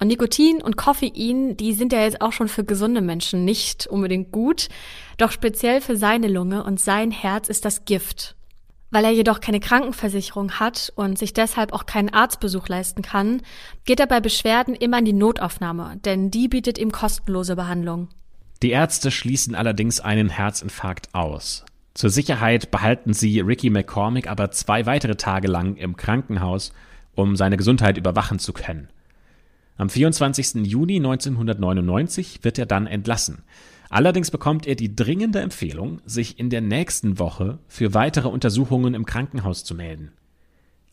Und 0.00 0.08
Nikotin 0.08 0.60
und 0.60 0.76
Koffein, 0.76 1.56
die 1.56 1.74
sind 1.74 1.92
ja 1.92 2.00
jetzt 2.00 2.20
auch 2.20 2.32
schon 2.32 2.48
für 2.48 2.64
gesunde 2.64 3.02
Menschen 3.02 3.44
nicht 3.44 3.86
unbedingt 3.86 4.32
gut. 4.32 4.68
Doch 5.18 5.30
speziell 5.30 5.80
für 5.80 5.96
seine 5.96 6.26
Lunge 6.26 6.64
und 6.64 6.80
sein 6.80 7.12
Herz 7.12 7.48
ist 7.48 7.64
das 7.64 7.84
Gift. 7.84 8.34
Weil 8.92 9.06
er 9.06 9.10
jedoch 9.10 9.40
keine 9.40 9.58
Krankenversicherung 9.58 10.60
hat 10.60 10.92
und 10.96 11.18
sich 11.18 11.32
deshalb 11.32 11.72
auch 11.72 11.86
keinen 11.86 12.10
Arztbesuch 12.10 12.68
leisten 12.68 13.00
kann, 13.00 13.40
geht 13.86 13.98
er 14.00 14.06
bei 14.06 14.20
Beschwerden 14.20 14.74
immer 14.74 14.98
in 14.98 15.06
die 15.06 15.14
Notaufnahme, 15.14 15.96
denn 16.04 16.30
die 16.30 16.46
bietet 16.46 16.76
ihm 16.76 16.92
kostenlose 16.92 17.56
Behandlung. 17.56 18.08
Die 18.62 18.70
Ärzte 18.70 19.10
schließen 19.10 19.54
allerdings 19.54 20.00
einen 20.00 20.28
Herzinfarkt 20.28 21.14
aus. 21.14 21.64
Zur 21.94 22.10
Sicherheit 22.10 22.70
behalten 22.70 23.14
sie 23.14 23.40
Ricky 23.40 23.70
McCormick 23.70 24.28
aber 24.28 24.50
zwei 24.50 24.84
weitere 24.84 25.16
Tage 25.16 25.48
lang 25.48 25.76
im 25.76 25.96
Krankenhaus, 25.96 26.74
um 27.14 27.34
seine 27.34 27.56
Gesundheit 27.56 27.96
überwachen 27.96 28.38
zu 28.38 28.52
können. 28.52 28.88
Am 29.78 29.88
24. 29.88 30.66
Juni 30.66 30.96
1999 30.96 32.44
wird 32.44 32.58
er 32.58 32.66
dann 32.66 32.86
entlassen. 32.86 33.42
Allerdings 33.92 34.30
bekommt 34.30 34.66
er 34.66 34.74
die 34.74 34.96
dringende 34.96 35.40
Empfehlung, 35.40 36.00
sich 36.06 36.38
in 36.38 36.48
der 36.48 36.62
nächsten 36.62 37.18
Woche 37.18 37.58
für 37.68 37.92
weitere 37.92 38.28
Untersuchungen 38.28 38.94
im 38.94 39.04
Krankenhaus 39.04 39.64
zu 39.64 39.74
melden. 39.74 40.12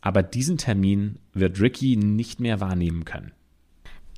Aber 0.02 0.22
diesen 0.22 0.58
Termin 0.58 1.18
wird 1.34 1.62
Ricky 1.62 1.96
nicht 1.96 2.42
mehr 2.42 2.60
wahrnehmen 2.60 3.06
können. 3.06 3.32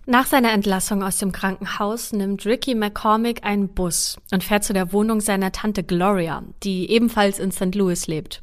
Nach 0.07 0.25
seiner 0.25 0.51
Entlassung 0.51 1.03
aus 1.03 1.19
dem 1.19 1.31
Krankenhaus 1.31 2.11
nimmt 2.11 2.43
Ricky 2.47 2.73
McCormick 2.73 3.43
einen 3.43 3.69
Bus 3.69 4.17
und 4.31 4.43
fährt 4.43 4.63
zu 4.63 4.73
der 4.73 4.91
Wohnung 4.91 5.21
seiner 5.21 5.51
Tante 5.51 5.83
Gloria, 5.83 6.41
die 6.63 6.89
ebenfalls 6.89 7.37
in 7.37 7.51
St. 7.51 7.75
Louis 7.75 8.07
lebt. 8.07 8.41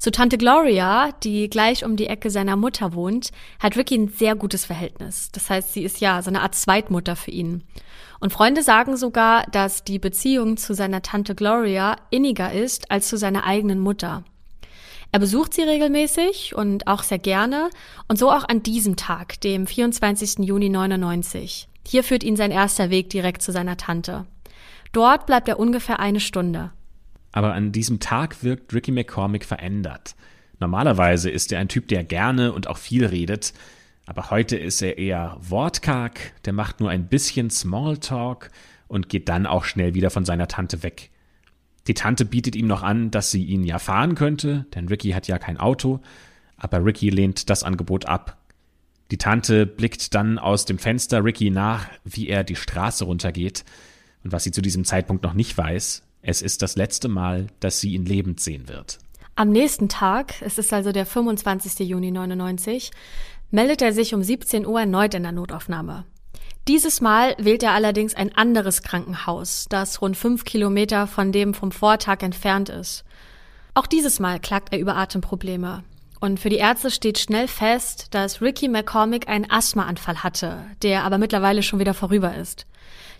Zu 0.00 0.10
Tante 0.10 0.38
Gloria, 0.38 1.12
die 1.22 1.48
gleich 1.48 1.84
um 1.84 1.94
die 1.94 2.08
Ecke 2.08 2.30
seiner 2.30 2.56
Mutter 2.56 2.94
wohnt, 2.94 3.30
hat 3.60 3.76
Ricky 3.76 3.96
ein 3.96 4.08
sehr 4.08 4.34
gutes 4.34 4.64
Verhältnis. 4.64 5.30
Das 5.30 5.48
heißt, 5.48 5.72
sie 5.72 5.84
ist 5.84 6.00
ja 6.00 6.20
so 6.20 6.30
eine 6.30 6.40
Art 6.40 6.56
Zweitmutter 6.56 7.14
für 7.14 7.30
ihn. 7.30 7.62
Und 8.22 8.32
Freunde 8.32 8.62
sagen 8.62 8.96
sogar, 8.96 9.42
dass 9.50 9.82
die 9.82 9.98
Beziehung 9.98 10.56
zu 10.56 10.74
seiner 10.74 11.02
Tante 11.02 11.34
Gloria 11.34 11.96
inniger 12.10 12.52
ist 12.52 12.88
als 12.88 13.08
zu 13.08 13.16
seiner 13.16 13.42
eigenen 13.42 13.80
Mutter. 13.80 14.22
Er 15.10 15.18
besucht 15.18 15.52
sie 15.52 15.62
regelmäßig 15.62 16.54
und 16.54 16.86
auch 16.86 17.02
sehr 17.02 17.18
gerne 17.18 17.68
und 18.06 18.20
so 18.20 18.30
auch 18.30 18.48
an 18.48 18.62
diesem 18.62 18.94
Tag, 18.94 19.40
dem 19.40 19.66
24. 19.66 20.38
Juni 20.38 20.68
99. 20.68 21.66
Hier 21.84 22.04
führt 22.04 22.22
ihn 22.22 22.36
sein 22.36 22.52
erster 22.52 22.90
Weg 22.90 23.10
direkt 23.10 23.42
zu 23.42 23.50
seiner 23.50 23.76
Tante. 23.76 24.24
Dort 24.92 25.26
bleibt 25.26 25.48
er 25.48 25.58
ungefähr 25.58 25.98
eine 25.98 26.20
Stunde. 26.20 26.70
Aber 27.32 27.54
an 27.54 27.72
diesem 27.72 27.98
Tag 27.98 28.44
wirkt 28.44 28.72
Ricky 28.72 28.92
McCormick 28.92 29.44
verändert. 29.44 30.14
Normalerweise 30.60 31.28
ist 31.28 31.50
er 31.50 31.58
ein 31.58 31.68
Typ, 31.68 31.88
der 31.88 32.04
gerne 32.04 32.52
und 32.52 32.68
auch 32.68 32.78
viel 32.78 33.04
redet, 33.04 33.52
aber 34.06 34.30
heute 34.30 34.56
ist 34.56 34.82
er 34.82 34.98
eher 34.98 35.36
wortkarg, 35.40 36.32
der 36.44 36.52
macht 36.52 36.80
nur 36.80 36.90
ein 36.90 37.08
bisschen 37.08 37.50
Smalltalk 37.50 38.50
und 38.88 39.08
geht 39.08 39.28
dann 39.28 39.46
auch 39.46 39.64
schnell 39.64 39.94
wieder 39.94 40.10
von 40.10 40.24
seiner 40.24 40.48
Tante 40.48 40.82
weg. 40.82 41.10
Die 41.86 41.94
Tante 41.94 42.24
bietet 42.24 42.54
ihm 42.56 42.66
noch 42.66 42.82
an, 42.82 43.10
dass 43.10 43.30
sie 43.30 43.44
ihn 43.44 43.64
ja 43.64 43.78
fahren 43.78 44.14
könnte, 44.14 44.66
denn 44.74 44.88
Ricky 44.88 45.10
hat 45.10 45.28
ja 45.28 45.38
kein 45.38 45.58
Auto, 45.58 46.00
aber 46.56 46.84
Ricky 46.84 47.10
lehnt 47.10 47.50
das 47.50 47.64
Angebot 47.64 48.06
ab. 48.06 48.38
Die 49.10 49.18
Tante 49.18 49.66
blickt 49.66 50.14
dann 50.14 50.38
aus 50.38 50.64
dem 50.64 50.78
Fenster 50.78 51.24
Ricky 51.24 51.50
nach, 51.50 51.88
wie 52.04 52.28
er 52.28 52.44
die 52.44 52.56
Straße 52.56 53.04
runtergeht, 53.04 53.64
und 54.24 54.32
was 54.32 54.44
sie 54.44 54.52
zu 54.52 54.62
diesem 54.62 54.84
Zeitpunkt 54.84 55.24
noch 55.24 55.34
nicht 55.34 55.58
weiß, 55.58 56.04
es 56.22 56.42
ist 56.42 56.62
das 56.62 56.76
letzte 56.76 57.08
Mal, 57.08 57.48
dass 57.58 57.80
sie 57.80 57.94
ihn 57.94 58.04
lebend 58.04 58.40
sehen 58.40 58.68
wird. 58.68 59.00
Am 59.34 59.50
nächsten 59.50 59.88
Tag, 59.88 60.34
es 60.42 60.58
ist 60.58 60.72
also 60.72 60.92
der 60.92 61.06
25. 61.06 61.88
Juni 61.88 62.10
99, 62.10 62.90
meldet 63.52 63.80
er 63.82 63.92
sich 63.92 64.14
um 64.14 64.22
17 64.22 64.66
Uhr 64.66 64.80
erneut 64.80 65.14
in 65.14 65.22
der 65.22 65.30
Notaufnahme. 65.30 66.04
Dieses 66.68 67.00
Mal 67.00 67.34
wählt 67.38 67.62
er 67.62 67.72
allerdings 67.72 68.14
ein 68.14 68.34
anderes 68.36 68.82
Krankenhaus, 68.82 69.66
das 69.68 70.00
rund 70.00 70.16
fünf 70.16 70.44
Kilometer 70.44 71.06
von 71.06 71.32
dem 71.32 71.54
vom 71.54 71.72
Vortag 71.72 72.22
entfernt 72.22 72.68
ist. 72.68 73.04
Auch 73.74 73.86
dieses 73.86 74.20
Mal 74.20 74.40
klagt 74.40 74.72
er 74.72 74.78
über 74.78 74.96
Atemprobleme. 74.96 75.84
Und 76.20 76.38
für 76.38 76.50
die 76.50 76.56
Ärzte 76.56 76.92
steht 76.92 77.18
schnell 77.18 77.48
fest, 77.48 78.08
dass 78.12 78.40
Ricky 78.40 78.68
McCormick 78.68 79.28
einen 79.28 79.50
Asthmaanfall 79.50 80.22
hatte, 80.22 80.64
der 80.82 81.02
aber 81.02 81.18
mittlerweile 81.18 81.64
schon 81.64 81.80
wieder 81.80 81.94
vorüber 81.94 82.36
ist. 82.36 82.66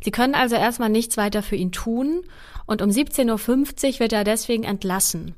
Sie 0.04 0.12
können 0.12 0.36
also 0.36 0.54
erstmal 0.54 0.88
nichts 0.88 1.16
weiter 1.16 1.42
für 1.42 1.56
ihn 1.56 1.72
tun 1.72 2.22
und 2.66 2.80
um 2.80 2.90
17.50 2.90 3.94
Uhr 3.94 4.00
wird 4.00 4.12
er 4.12 4.22
deswegen 4.22 4.62
entlassen. 4.62 5.34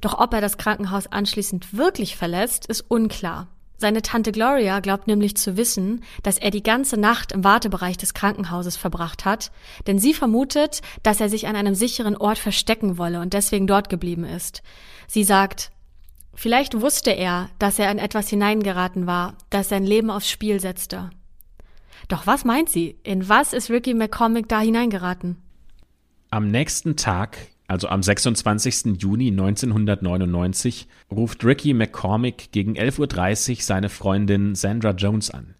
Doch 0.00 0.20
ob 0.20 0.32
er 0.32 0.40
das 0.40 0.58
Krankenhaus 0.58 1.08
anschließend 1.08 1.76
wirklich 1.76 2.16
verlässt, 2.16 2.66
ist 2.66 2.82
unklar. 2.88 3.48
Seine 3.80 4.02
Tante 4.02 4.32
Gloria 4.32 4.80
glaubt 4.80 5.06
nämlich 5.06 5.36
zu 5.36 5.56
wissen, 5.56 6.02
dass 6.24 6.36
er 6.36 6.50
die 6.50 6.64
ganze 6.64 6.96
Nacht 6.98 7.30
im 7.30 7.44
Wartebereich 7.44 7.96
des 7.96 8.12
Krankenhauses 8.12 8.76
verbracht 8.76 9.24
hat, 9.24 9.52
denn 9.86 10.00
sie 10.00 10.14
vermutet, 10.14 10.80
dass 11.04 11.20
er 11.20 11.28
sich 11.28 11.46
an 11.46 11.54
einem 11.54 11.76
sicheren 11.76 12.16
Ort 12.16 12.38
verstecken 12.38 12.98
wolle 12.98 13.20
und 13.20 13.34
deswegen 13.34 13.68
dort 13.68 13.88
geblieben 13.88 14.24
ist. 14.24 14.62
Sie 15.06 15.22
sagt, 15.22 15.70
vielleicht 16.34 16.80
wusste 16.80 17.12
er, 17.12 17.50
dass 17.60 17.78
er 17.78 17.92
in 17.92 17.98
etwas 17.98 18.28
hineingeraten 18.28 19.06
war, 19.06 19.34
das 19.48 19.68
sein 19.68 19.84
Leben 19.84 20.10
aufs 20.10 20.28
Spiel 20.28 20.58
setzte. 20.58 21.10
Doch 22.08 22.26
was 22.26 22.44
meint 22.44 22.68
sie? 22.68 22.98
In 23.04 23.28
was 23.28 23.52
ist 23.52 23.70
Ricky 23.70 23.94
McCormick 23.94 24.48
da 24.48 24.58
hineingeraten? 24.58 25.40
Am 26.30 26.50
nächsten 26.50 26.96
Tag 26.96 27.38
also 27.68 27.88
am 27.88 28.02
26. 28.02 28.96
Juni 28.98 29.28
1999, 29.28 30.88
ruft 31.10 31.44
Ricky 31.44 31.74
McCormick 31.74 32.50
gegen 32.50 32.76
11.30 32.76 33.50
Uhr 33.50 33.62
seine 33.62 33.88
Freundin 33.90 34.54
Sandra 34.54 34.90
Jones 34.90 35.30
an. 35.30 35.54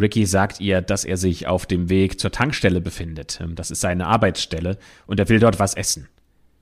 Ricky 0.00 0.26
sagt 0.26 0.60
ihr, 0.60 0.80
dass 0.80 1.04
er 1.04 1.16
sich 1.16 1.46
auf 1.46 1.66
dem 1.66 1.88
Weg 1.88 2.18
zur 2.18 2.32
Tankstelle 2.32 2.80
befindet. 2.80 3.40
Das 3.54 3.70
ist 3.70 3.80
seine 3.80 4.06
Arbeitsstelle 4.06 4.78
und 5.06 5.20
er 5.20 5.28
will 5.28 5.38
dort 5.38 5.58
was 5.58 5.74
essen. 5.74 6.08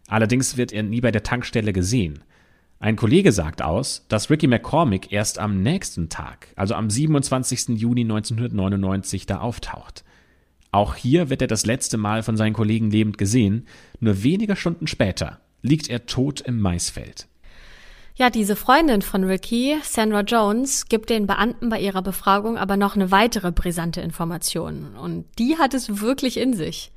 Allerdings 0.09 0.57
wird 0.57 0.73
er 0.73 0.83
nie 0.83 1.01
bei 1.01 1.11
der 1.11 1.23
Tankstelle 1.23 1.73
gesehen. 1.73 2.23
Ein 2.81 2.97
Kollege 2.97 3.33
sagt 3.33 3.63
aus, 3.63 4.05
dass 4.09 4.29
Ricky 4.29 4.47
McCormick 4.47 5.11
erst 5.13 5.39
am 5.39 5.63
nächsten 5.63 6.09
Tag, 6.09 6.49
also 6.57 6.75
am 6.75 6.91
27. 6.91 7.81
Juni 7.81 8.03
1999, 8.03 9.27
da 9.27 9.39
auftaucht. 9.39 10.05
Auch 10.75 10.97
hier 10.97 11.31
wird 11.31 11.41
er 11.41 11.47
das 11.47 11.67
letzte 11.67 11.99
Mal 11.99 12.25
von 12.25 12.37
seinen 12.37 12.53
Kollegen 12.53 12.91
lebend 12.91 13.17
gesehen. 13.17 13.69
Nur 14.01 14.25
wenige 14.25 14.57
Stunden 14.57 14.89
später 14.89 15.39
liegt 15.63 15.89
er 15.89 16.07
tot 16.07 16.41
im 16.41 16.59
Maisfeld. 16.59 17.29
Ja, 18.17 18.29
diese 18.29 18.57
Freundin 18.57 19.01
von 19.01 19.23
Ricky, 19.23 19.77
Sandra 19.85 20.23
Jones, 20.23 20.87
gibt 20.89 21.11
den 21.11 21.29
Beamten 21.29 21.69
bei 21.69 21.79
ihrer 21.79 22.03
Befragung 22.03 22.59
aber 22.59 22.77
noch 22.77 22.97
eine 22.97 23.13
weitere 23.13 23.53
brisante 23.53 24.01
Information. 24.01 24.97
Und 24.97 25.27
die 25.39 25.59
hat 25.59 25.75
es 25.75 26.01
wirklich 26.01 26.39
in 26.39 26.55
sich. 26.55 26.91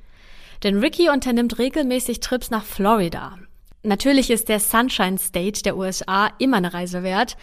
Denn 0.64 0.80
Ricky 0.80 1.08
unternimmt 1.08 1.60
regelmäßig 1.60 2.18
Trips 2.18 2.50
nach 2.50 2.64
Florida. 2.64 3.38
Natürlich 3.84 4.30
ist 4.30 4.48
der 4.48 4.58
Sunshine 4.58 5.18
State 5.18 5.62
der 5.62 5.76
USA 5.76 6.32
immer 6.40 6.56
eine 6.56 6.74
Reise 6.74 7.04
wert. 7.04 7.36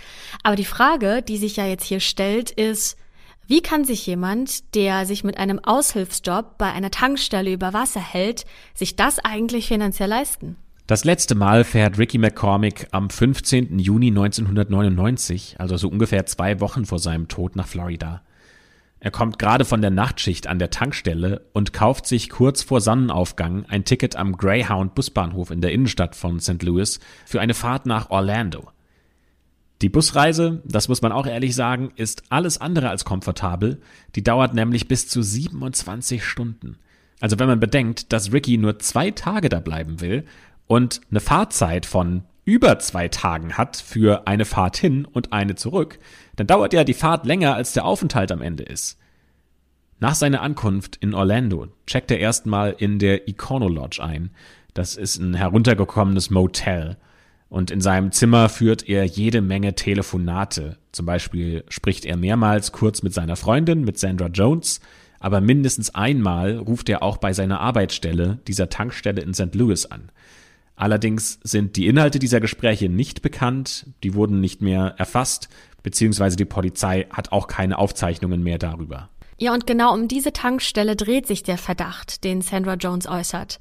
Aber 0.44 0.58
die 0.58 0.66
Frage, 0.66 1.22
die 1.22 1.38
sich 1.38 1.56
ja 1.56 1.66
jetzt 1.66 1.86
hier 1.86 2.02
stellt, 2.02 2.52
ist, 2.52 2.98
wie 3.48 3.62
kann 3.62 3.86
sich 3.86 4.06
jemand, 4.08 4.76
der 4.76 5.06
sich 5.06 5.24
mit 5.24 5.38
einem 5.38 5.60
Aushilfsjob 5.64 6.58
bei 6.58 6.72
einer 6.72 6.92
Tankstelle 6.92 7.54
über 7.54 7.74
Wasser 7.74 8.00
hält, 8.00 8.46
sich 8.74 8.96
das 8.96 9.20
eigentlich 9.20 9.68
finanziell 9.68 10.10
leisten? 10.10 10.56
Das 10.88 11.04
letzte 11.04 11.34
Mal 11.36 11.64
fährt 11.64 11.98
Ricky 11.98 12.18
McCormick 12.18 12.88
am 12.92 13.10
15. 13.10 13.80
Juni 13.80 14.08
1999, 14.08 15.56
also 15.58 15.78
so 15.78 15.90
ungefähr 15.90 16.26
zwei 16.26 16.60
Wochen 16.60 16.86
vor 16.86 17.00
seinem 17.00 17.28
Tod, 17.28 17.56
nach 17.56 17.68
Florida. 17.68 18.22
Er 19.00 19.12
kommt 19.12 19.38
gerade 19.38 19.66
von 19.66 19.82
der 19.82 19.92
Nachtschicht 19.92 20.48
an 20.48 20.58
der 20.58 20.72
Tankstelle 20.72 21.48
und 21.54 21.74
kauft 21.74 22.08
sich 22.08 22.30
kurz 22.30 22.64
vor 22.64 22.82
Sonnenaufgang 22.82 23.66
ein 23.68 23.84
Ticket 23.84 24.16
am 24.16 24.38
Greyhound 24.38 24.96
Busbahnhof 24.96 25.52
in 25.52 25.62
der 25.62 25.72
Innenstadt 25.72 26.16
von 26.16 26.40
St. 26.40 26.64
Louis 26.64 27.00
für 27.26 27.42
eine 27.42 27.54
Fahrt 27.54 27.86
nach 27.86 28.10
Orlando. 28.10 28.72
Die 29.82 29.90
Busreise, 29.90 30.62
das 30.66 30.88
muss 30.88 31.02
man 31.02 31.12
auch 31.12 31.28
ehrlich 31.28 31.54
sagen, 31.54 31.92
ist 31.96 32.24
alles 32.30 32.60
andere 32.60 32.90
als 32.90 33.04
komfortabel. 33.04 33.82
Die 34.16 34.24
dauert 34.24 34.54
nämlich 34.54 34.88
bis 34.88 35.08
zu 35.08 35.22
27 35.22 36.24
Stunden. 36.24 36.78
Also 37.20 37.40
wenn 37.40 37.48
man 37.48 37.60
bedenkt, 37.60 38.14
dass 38.14 38.32
Ricky 38.32 38.58
nur 38.58 38.80
zwei 38.80 39.12
Tage 39.12 39.50
da 39.50 39.60
bleiben 39.60 40.02
will 40.02 40.26
und 40.68 41.02
eine 41.10 41.20
Fahrzeit 41.20 41.86
von 41.86 42.24
über 42.46 42.78
zwei 42.80 43.08
Tagen 43.08 43.58
hat 43.58 43.76
für 43.76 44.28
eine 44.28 44.46
Fahrt 44.46 44.78
hin 44.78 45.06
und 45.06 45.34
eine 45.34 45.56
zurück, 45.56 46.00
dann 46.36 46.48
dauert 46.48 46.74
ja 46.74 46.84
die 46.84 46.94
Fahrt 46.94 47.26
länger, 47.26 47.56
als 47.56 47.74
der 47.74 47.86
Aufenthalt 47.86 48.32
am 48.32 48.42
Ende 48.42 48.64
ist. 48.64 49.00
Nach 50.00 50.16
seiner 50.16 50.42
Ankunft 50.42 50.98
in 50.98 51.14
Orlando 51.14 51.68
checkt 51.88 52.12
er 52.12 52.20
erstmal 52.20 52.76
in 52.78 53.00
der 53.00 53.28
Econo 53.28 53.68
Lodge 53.68 54.04
ein. 54.04 54.30
Das 54.74 54.96
ist 54.96 55.18
ein 55.18 55.34
heruntergekommenes 55.34 56.30
Motel. 56.30 56.98
Und 57.50 57.72
in 57.72 57.82
seinem 57.82 58.12
Zimmer 58.12 58.50
führt 58.50 58.88
er 58.90 59.06
jede 59.06 59.42
Menge 59.42 59.76
Telefonate. 59.76 60.78
Zum 60.92 61.06
Beispiel 61.06 61.64
spricht 61.70 62.06
er 62.06 62.18
mehrmals 62.18 62.72
kurz 62.72 63.04
mit 63.04 63.14
seiner 63.14 63.36
Freundin, 63.36 63.84
mit 63.84 64.00
Sandra 64.00 64.28
Jones, 64.28 64.80
aber 65.20 65.42
mindestens 65.42 65.94
einmal 65.94 66.58
ruft 66.58 66.90
er 66.90 67.04
auch 67.04 67.18
bei 67.18 67.34
seiner 67.34 67.60
Arbeitsstelle, 67.60 68.40
dieser 68.48 68.70
Tankstelle 68.70 69.22
in 69.22 69.34
St. 69.34 69.56
Louis 69.56 69.86
an. 69.86 70.12
Allerdings 70.76 71.40
sind 71.44 71.78
die 71.78 71.88
Inhalte 71.88 72.20
dieser 72.20 72.42
Gespräche 72.42 72.90
nicht 72.90 73.22
bekannt, 73.22 73.88
die 74.04 74.14
wurden 74.14 74.42
nicht 74.42 74.62
mehr 74.62 74.96
erfasst, 74.98 75.48
beziehungsweise 75.84 76.36
die 76.36 76.46
Polizei 76.46 77.08
hat 77.12 77.32
auch 77.32 77.48
keine 77.48 77.78
Aufzeichnungen 77.78 78.44
mehr 78.44 78.58
darüber. 78.58 79.10
Ja, 79.38 79.54
und 79.54 79.68
genau 79.68 79.94
um 79.94 80.08
diese 80.08 80.34
Tankstelle 80.34 80.96
dreht 80.96 81.28
sich 81.28 81.44
der 81.44 81.58
Verdacht, 81.58 82.24
den 82.24 82.42
Sandra 82.42 82.76
Jones 82.76 83.08
äußert. 83.08 83.60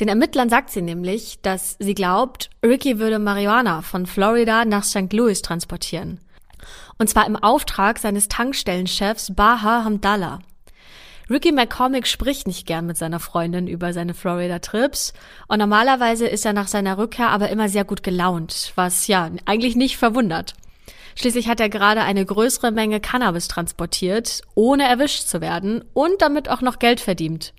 Den 0.00 0.08
Ermittlern 0.08 0.48
sagt 0.48 0.70
sie 0.70 0.82
nämlich, 0.82 1.38
dass 1.42 1.76
sie 1.78 1.94
glaubt, 1.94 2.50
Ricky 2.64 2.98
würde 2.98 3.18
Marihuana 3.18 3.82
von 3.82 4.06
Florida 4.06 4.64
nach 4.64 4.82
St. 4.82 5.12
Louis 5.12 5.40
transportieren. 5.42 6.20
Und 6.98 7.08
zwar 7.08 7.26
im 7.26 7.36
Auftrag 7.36 7.98
seines 7.98 8.28
Tankstellenchefs 8.28 9.34
Baha 9.34 9.84
Hamdallah. 9.84 10.40
Ricky 11.30 11.52
McCormick 11.52 12.06
spricht 12.06 12.46
nicht 12.46 12.66
gern 12.66 12.86
mit 12.86 12.98
seiner 12.98 13.18
Freundin 13.18 13.66
über 13.66 13.92
seine 13.92 14.12
Florida-Trips 14.14 15.14
und 15.48 15.58
normalerweise 15.58 16.26
ist 16.26 16.44
er 16.44 16.52
nach 16.52 16.68
seiner 16.68 16.98
Rückkehr 16.98 17.30
aber 17.30 17.48
immer 17.48 17.68
sehr 17.68 17.84
gut 17.84 18.02
gelaunt, 18.02 18.72
was 18.74 19.06
ja 19.06 19.30
eigentlich 19.46 19.74
nicht 19.74 19.96
verwundert. 19.96 20.54
Schließlich 21.16 21.48
hat 21.48 21.60
er 21.60 21.68
gerade 21.70 22.02
eine 22.02 22.26
größere 22.26 22.72
Menge 22.72 23.00
Cannabis 23.00 23.48
transportiert, 23.48 24.42
ohne 24.54 24.86
erwischt 24.86 25.28
zu 25.28 25.40
werden 25.40 25.84
und 25.94 26.20
damit 26.20 26.50
auch 26.50 26.60
noch 26.60 26.78
Geld 26.78 27.00
verdient. 27.00 27.54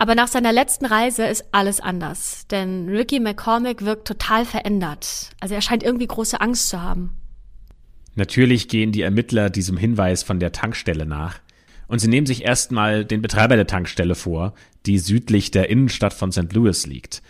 Aber 0.00 0.14
nach 0.14 0.28
seiner 0.28 0.50
letzten 0.50 0.86
Reise 0.86 1.26
ist 1.26 1.44
alles 1.52 1.78
anders, 1.78 2.46
denn 2.50 2.88
Ricky 2.88 3.20
McCormick 3.20 3.84
wirkt 3.84 4.08
total 4.08 4.46
verändert. 4.46 5.28
Also 5.40 5.54
er 5.54 5.60
scheint 5.60 5.82
irgendwie 5.82 6.06
große 6.06 6.40
Angst 6.40 6.70
zu 6.70 6.80
haben. 6.80 7.18
Natürlich 8.14 8.68
gehen 8.68 8.92
die 8.92 9.02
Ermittler 9.02 9.50
diesem 9.50 9.76
Hinweis 9.76 10.22
von 10.22 10.40
der 10.40 10.52
Tankstelle 10.52 11.04
nach 11.04 11.40
und 11.86 11.98
sie 11.98 12.08
nehmen 12.08 12.26
sich 12.26 12.44
erstmal 12.44 13.04
den 13.04 13.20
Betreiber 13.20 13.56
der 13.56 13.66
Tankstelle 13.66 14.14
vor, 14.14 14.54
die 14.86 14.98
südlich 14.98 15.50
der 15.50 15.68
Innenstadt 15.68 16.14
von 16.14 16.32
St. 16.32 16.50
Louis 16.54 16.86
liegt. 16.86 17.20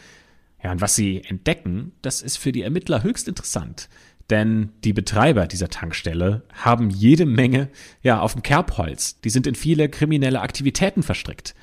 Ja, 0.62 0.71
und 0.71 0.81
was 0.81 0.95
sie 0.95 1.25
entdecken, 1.25 1.91
das 2.03 2.23
ist 2.23 2.37
für 2.37 2.53
die 2.53 2.62
Ermittler 2.62 3.03
höchst 3.03 3.27
interessant. 3.27 3.89
Denn 4.31 4.69
die 4.85 4.93
Betreiber 4.93 5.49
dieser 5.49 5.71
Tankstelle 5.71 6.43
haben 6.53 6.89
jede 6.89 7.27
Menge, 7.27 7.69
ja, 8.00 8.21
auf 8.21 8.35
dem 8.35 8.45
Kerbholz. 8.45 9.21
Die 9.23 9.31
sind 9.31 9.49
in 9.49 9.57
viele 9.57 9.89
kriminelle 9.89 10.41
Aktivitäten 10.41 11.03
verstrickt. 11.03 11.57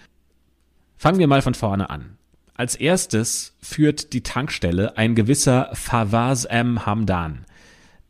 Fangen 0.97 1.19
wir 1.19 1.27
mal 1.27 1.41
von 1.41 1.53
vorne 1.53 1.89
an. 1.89 2.17
Als 2.55 2.75
erstes 2.75 3.55
führt 3.61 4.13
die 4.13 4.23
Tankstelle 4.23 4.97
ein 4.97 5.13
gewisser 5.13 5.69
Fawaz 5.73 6.45
M. 6.45 6.87
Hamdan. 6.87 7.45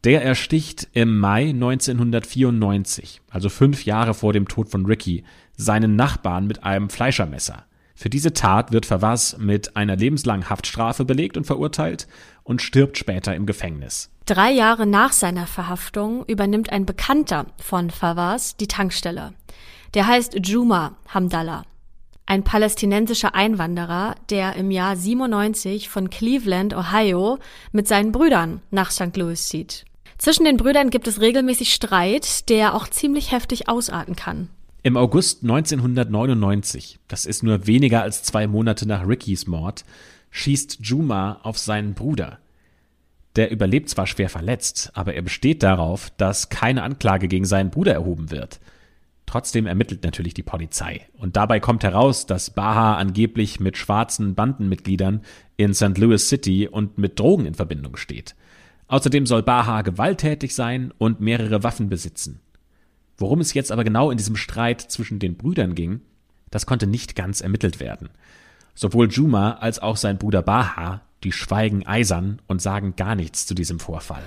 Der 0.05 0.23
ersticht 0.23 0.87
im 0.93 1.17
Mai 1.17 1.49
1994, 1.49 3.21
also 3.29 3.49
fünf 3.49 3.83
Jahre 3.83 4.13
vor 4.13 4.31
dem 4.31 4.47
Tod 4.47 4.69
von 4.69 4.85
Ricky, 4.85 5.25
seinen 5.57 5.97
Nachbarn 5.97 6.47
mit 6.47 6.63
einem 6.63 6.89
Fleischermesser. 6.89 7.65
Für 7.93 8.09
diese 8.09 8.31
Tat 8.31 8.71
wird 8.71 8.85
Favas 8.85 9.37
mit 9.37 9.75
einer 9.75 9.97
lebenslangen 9.97 10.49
Haftstrafe 10.49 11.03
belegt 11.03 11.35
und 11.35 11.45
verurteilt 11.45 12.07
und 12.43 12.61
stirbt 12.61 12.97
später 12.97 13.35
im 13.35 13.45
Gefängnis. 13.45 14.11
Drei 14.25 14.51
Jahre 14.51 14.85
nach 14.85 15.11
seiner 15.11 15.47
Verhaftung 15.47 16.23
übernimmt 16.25 16.71
ein 16.71 16.85
Bekannter 16.85 17.47
von 17.61 17.89
Favas 17.89 18.55
die 18.55 18.67
Tankstelle. 18.67 19.33
Der 19.93 20.05
heißt 20.05 20.37
Juma 20.47 20.95
Hamdallah, 21.07 21.63
ein 22.27 22.43
palästinensischer 22.43 23.33
Einwanderer, 23.33 24.15
der 24.29 24.55
im 24.57 24.69
Jahr 24.69 24.95
97 24.95 25.89
von 25.89 26.09
Cleveland, 26.09 26.75
Ohio, 26.75 27.39
mit 27.71 27.87
seinen 27.87 28.11
Brüdern 28.11 28.61
nach 28.69 28.91
St. 28.91 29.15
Louis 29.17 29.47
zieht. 29.47 29.85
Zwischen 30.17 30.45
den 30.45 30.57
Brüdern 30.57 30.89
gibt 30.89 31.07
es 31.07 31.21
regelmäßig 31.21 31.73
Streit, 31.73 32.49
der 32.49 32.75
auch 32.75 32.87
ziemlich 32.87 33.31
heftig 33.31 33.69
ausarten 33.69 34.15
kann. 34.15 34.49
Im 34.83 34.97
August 34.97 35.43
1999, 35.43 36.99
das 37.07 37.25
ist 37.25 37.43
nur 37.43 37.65
weniger 37.65 38.01
als 38.01 38.23
zwei 38.23 38.45
Monate 38.45 38.87
nach 38.87 39.07
Rickys 39.07 39.47
Mord, 39.47 39.85
schießt 40.31 40.79
Juma 40.81 41.39
auf 41.43 41.57
seinen 41.57 41.93
Bruder. 41.93 42.39
Der 43.35 43.51
überlebt 43.51 43.89
zwar 43.89 44.07
schwer 44.07 44.29
verletzt, 44.29 44.91
aber 44.95 45.13
er 45.13 45.21
besteht 45.21 45.63
darauf, 45.63 46.09
dass 46.17 46.49
keine 46.49 46.83
Anklage 46.83 47.27
gegen 47.27 47.45
seinen 47.45 47.69
Bruder 47.69 47.93
erhoben 47.93 48.31
wird. 48.31 48.59
Trotzdem 49.27 49.67
ermittelt 49.67 50.03
natürlich 50.03 50.33
die 50.33 50.41
Polizei. 50.41 51.05
Und 51.17 51.35
dabei 51.35 51.59
kommt 51.59 51.83
heraus, 51.83 52.25
dass 52.25 52.49
Baha 52.49 52.95
angeblich 52.95 53.59
mit 53.59 53.77
schwarzen 53.77 54.35
Bandenmitgliedern 54.35 55.21
in 55.57 55.73
St. 55.73 55.97
Louis 55.97 56.29
City 56.29 56.67
und 56.67 56.97
mit 56.97 57.19
Drogen 57.19 57.45
in 57.45 57.53
Verbindung 57.53 57.97
steht. 57.97 58.35
Außerdem 58.87 59.25
soll 59.25 59.43
Baha 59.43 59.81
gewalttätig 59.81 60.55
sein 60.55 60.93
und 60.97 61.19
mehrere 61.19 61.61
Waffen 61.61 61.89
besitzen. 61.89 62.39
Worum 63.17 63.41
es 63.41 63.53
jetzt 63.53 63.71
aber 63.71 63.83
genau 63.83 64.11
in 64.11 64.17
diesem 64.17 64.37
Streit 64.37 64.79
zwischen 64.79 65.19
den 65.19 65.35
Brüdern 65.35 65.75
ging, 65.75 65.99
das 66.49 66.65
konnte 66.65 66.87
nicht 66.87 67.15
ganz 67.17 67.41
ermittelt 67.41 67.81
werden. 67.81 68.09
Sowohl 68.75 69.09
Juma 69.09 69.53
als 69.55 69.79
auch 69.79 69.97
sein 69.97 70.17
Bruder 70.17 70.41
Baha, 70.41 71.01
die 71.25 71.33
schweigen 71.33 71.85
eisern 71.85 72.41
und 72.47 72.61
sagen 72.61 72.95
gar 72.95 73.15
nichts 73.15 73.45
zu 73.45 73.55
diesem 73.55 73.81
Vorfall. 73.81 74.23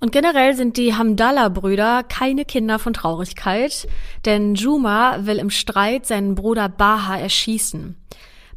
Und 0.00 0.12
generell 0.12 0.54
sind 0.54 0.76
die 0.76 0.94
Hamdallah-Brüder 0.94 2.04
keine 2.04 2.44
Kinder 2.44 2.78
von 2.78 2.92
Traurigkeit, 2.92 3.88
denn 4.24 4.54
Juma 4.54 5.26
will 5.26 5.38
im 5.38 5.50
Streit 5.50 6.06
seinen 6.06 6.34
Bruder 6.34 6.68
Baha 6.68 7.18
erschießen. 7.18 7.96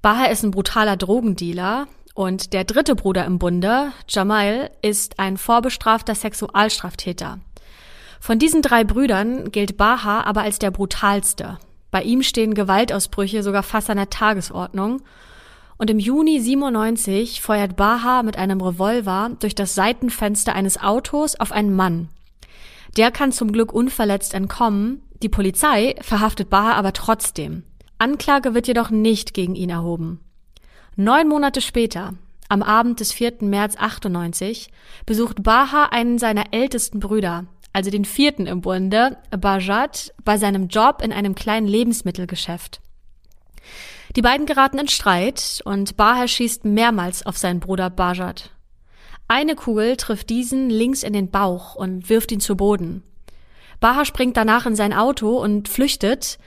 Baha 0.01 0.25
ist 0.25 0.43
ein 0.43 0.51
brutaler 0.51 0.97
Drogendealer 0.97 1.87
und 2.13 2.53
der 2.53 2.63
dritte 2.63 2.95
Bruder 2.95 3.25
im 3.25 3.39
Bunde, 3.39 3.91
Jamal, 4.07 4.69
ist 4.81 5.19
ein 5.19 5.37
vorbestrafter 5.37 6.13
Sexualstraftäter. 6.13 7.39
Von 8.19 8.37
diesen 8.37 8.61
drei 8.61 8.83
Brüdern 8.83 9.51
gilt 9.51 9.77
Baha 9.77 10.21
aber 10.21 10.41
als 10.41 10.59
der 10.59 10.69
brutalste. 10.69 11.57
Bei 11.89 12.03
ihm 12.03 12.21
stehen 12.21 12.53
Gewaltausbrüche 12.53 13.41
sogar 13.41 13.63
fast 13.63 13.89
an 13.89 13.97
der 13.97 14.09
Tagesordnung. 14.09 15.01
Und 15.81 15.89
im 15.89 15.97
Juni 15.97 16.39
97 16.39 17.41
feuert 17.41 17.75
Baha 17.75 18.21
mit 18.21 18.37
einem 18.37 18.61
Revolver 18.61 19.31
durch 19.39 19.55
das 19.55 19.73
Seitenfenster 19.73 20.53
eines 20.53 20.79
Autos 20.79 21.33
auf 21.39 21.51
einen 21.51 21.75
Mann. 21.75 22.09
Der 22.97 23.09
kann 23.09 23.31
zum 23.31 23.51
Glück 23.51 23.73
unverletzt 23.73 24.35
entkommen. 24.35 25.01
Die 25.23 25.27
Polizei 25.27 25.95
verhaftet 26.01 26.51
Baha 26.51 26.73
aber 26.73 26.93
trotzdem. 26.93 27.63
Anklage 27.97 28.53
wird 28.53 28.67
jedoch 28.67 28.91
nicht 28.91 29.33
gegen 29.33 29.55
ihn 29.55 29.71
erhoben. 29.71 30.19
Neun 30.97 31.27
Monate 31.27 31.61
später, 31.61 32.13
am 32.47 32.61
Abend 32.61 32.99
des 32.99 33.11
4. 33.11 33.37
März 33.41 33.73
98, 33.75 34.69
besucht 35.07 35.41
Baha 35.41 35.85
einen 35.85 36.19
seiner 36.19 36.53
ältesten 36.53 36.99
Brüder, 36.99 37.45
also 37.73 37.89
den 37.89 38.05
vierten 38.05 38.45
im 38.45 38.61
Bunde, 38.61 39.17
Bajat, 39.31 40.13
bei 40.23 40.37
seinem 40.37 40.67
Job 40.67 41.01
in 41.03 41.11
einem 41.11 41.33
kleinen 41.33 41.65
Lebensmittelgeschäft. 41.65 42.81
Die 44.15 44.21
beiden 44.21 44.45
geraten 44.45 44.77
in 44.77 44.89
Streit 44.89 45.61
und 45.63 45.95
Baha 45.95 46.27
schießt 46.27 46.65
mehrmals 46.65 47.25
auf 47.25 47.37
seinen 47.37 47.61
Bruder 47.61 47.89
Bajat. 47.89 48.51
Eine 49.29 49.55
Kugel 49.55 49.95
trifft 49.95 50.29
diesen 50.29 50.69
links 50.69 51.03
in 51.03 51.13
den 51.13 51.31
Bauch 51.31 51.75
und 51.75 52.09
wirft 52.09 52.33
ihn 52.33 52.41
zu 52.41 52.57
Boden. 52.57 53.03
Baha 53.79 54.03
springt 54.03 54.35
danach 54.35 54.65
in 54.65 54.75
sein 54.75 54.93
Auto 54.93 55.37
und 55.41 55.69
flüchtet, 55.69 56.39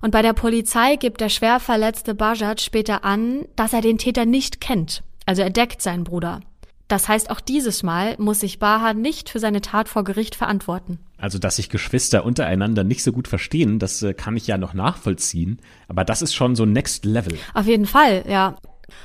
und 0.00 0.10
bei 0.10 0.20
der 0.20 0.32
Polizei 0.32 0.96
gibt 0.96 1.20
der 1.20 1.28
schwer 1.28 1.60
verletzte 1.60 2.16
Bajat 2.16 2.60
später 2.60 3.04
an, 3.04 3.46
dass 3.54 3.72
er 3.72 3.82
den 3.82 3.98
Täter 3.98 4.26
nicht 4.26 4.60
kennt, 4.60 5.04
also 5.24 5.42
er 5.42 5.50
deckt 5.50 5.80
seinen 5.80 6.02
Bruder. 6.02 6.40
Das 6.88 7.08
heißt, 7.08 7.30
auch 7.30 7.40
dieses 7.40 7.84
Mal 7.84 8.16
muss 8.18 8.40
sich 8.40 8.58
Baha 8.58 8.94
nicht 8.94 9.30
für 9.30 9.38
seine 9.38 9.60
Tat 9.60 9.88
vor 9.88 10.02
Gericht 10.02 10.34
verantworten. 10.34 10.98
Also, 11.22 11.38
dass 11.38 11.54
sich 11.54 11.68
Geschwister 11.68 12.24
untereinander 12.24 12.82
nicht 12.82 13.04
so 13.04 13.12
gut 13.12 13.28
verstehen, 13.28 13.78
das 13.78 14.02
äh, 14.02 14.12
kann 14.12 14.36
ich 14.36 14.48
ja 14.48 14.58
noch 14.58 14.74
nachvollziehen. 14.74 15.60
Aber 15.86 16.04
das 16.04 16.20
ist 16.20 16.34
schon 16.34 16.56
so 16.56 16.66
Next 16.66 17.04
Level. 17.04 17.38
Auf 17.54 17.66
jeden 17.66 17.86
Fall, 17.86 18.24
ja. 18.28 18.56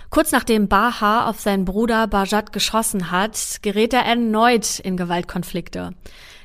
Kurz 0.10 0.32
nachdem 0.32 0.68
Baha 0.68 1.30
auf 1.30 1.40
seinen 1.40 1.64
Bruder 1.64 2.08
Bajat 2.08 2.52
geschossen 2.52 3.12
hat, 3.12 3.60
gerät 3.62 3.94
er 3.94 4.02
erneut 4.02 4.80
in 4.80 4.98
Gewaltkonflikte. 4.98 5.92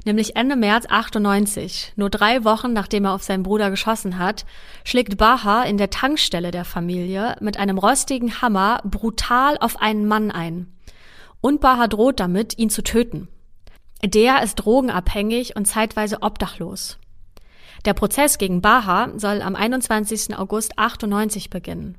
Nämlich 0.05 0.37
Ende 0.37 0.57
März 0.57 0.85
98, 0.91 1.95
nur 1.97 2.11
drei 2.11 2.45
Wochen 2.45 2.75
nachdem 2.75 3.07
er 3.07 3.15
auf 3.15 3.23
seinen 3.23 3.43
Bruder 3.43 3.71
geschossen 3.71 4.19
hat, 4.19 4.45
schlägt 4.85 5.17
Baha 5.17 5.63
in 5.63 5.79
der 5.79 5.89
Tankstelle 5.89 6.51
der 6.51 6.67
Familie 6.67 7.37
mit 7.41 7.57
einem 7.57 7.79
rostigen 7.79 8.43
Hammer 8.43 8.81
brutal 8.85 9.57
auf 9.59 9.81
einen 9.81 10.07
Mann 10.07 10.31
ein 10.31 10.67
und 11.41 11.63
Baha 11.63 11.89
droht 11.89 12.21
damit, 12.21 12.59
ihn 12.59 12.69
zu 12.69 12.83
töten. 12.83 13.29
Der 14.05 14.43
ist 14.43 14.57
drogenabhängig 14.57 15.55
und 15.55 15.67
zeitweise 15.67 16.23
obdachlos. 16.23 16.99
Der 17.85 17.95
Prozess 17.95 18.39
gegen 18.39 18.61
Baha 18.61 19.11
soll 19.17 19.43
am 19.43 19.55
21. 19.55 20.37
August 20.37 20.79
98 20.79 21.51
beginnen. 21.51 21.99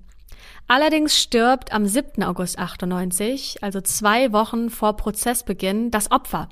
Allerdings 0.68 1.18
stirbt 1.18 1.74
am 1.74 1.86
7. 1.86 2.24
August 2.24 2.60
98, 2.60 3.64
also 3.64 3.82
zwei 3.82 4.32
Wochen 4.32 4.70
vor 4.70 4.98
Prozessbeginn, 4.98 5.92
das 5.92 6.12
Opfer. 6.12 6.50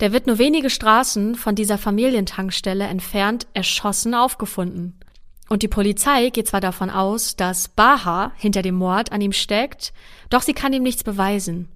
Der 0.00 0.12
wird 0.12 0.26
nur 0.26 0.38
wenige 0.38 0.70
Straßen 0.70 1.34
von 1.34 1.54
dieser 1.54 1.78
Familientankstelle 1.78 2.84
entfernt 2.84 3.46
erschossen 3.54 4.14
aufgefunden. 4.14 4.98
Und 5.48 5.62
die 5.62 5.68
Polizei 5.68 6.30
geht 6.30 6.48
zwar 6.48 6.60
davon 6.60 6.88
aus, 6.88 7.36
dass 7.36 7.68
Baha 7.68 8.32
hinter 8.36 8.62
dem 8.62 8.74
Mord 8.74 9.12
an 9.12 9.20
ihm 9.20 9.32
steckt, 9.32 9.92
doch 10.30 10.42
sie 10.42 10.54
kann 10.54 10.72
ihm 10.72 10.82
nichts 10.82 11.04
beweisen. 11.04 11.68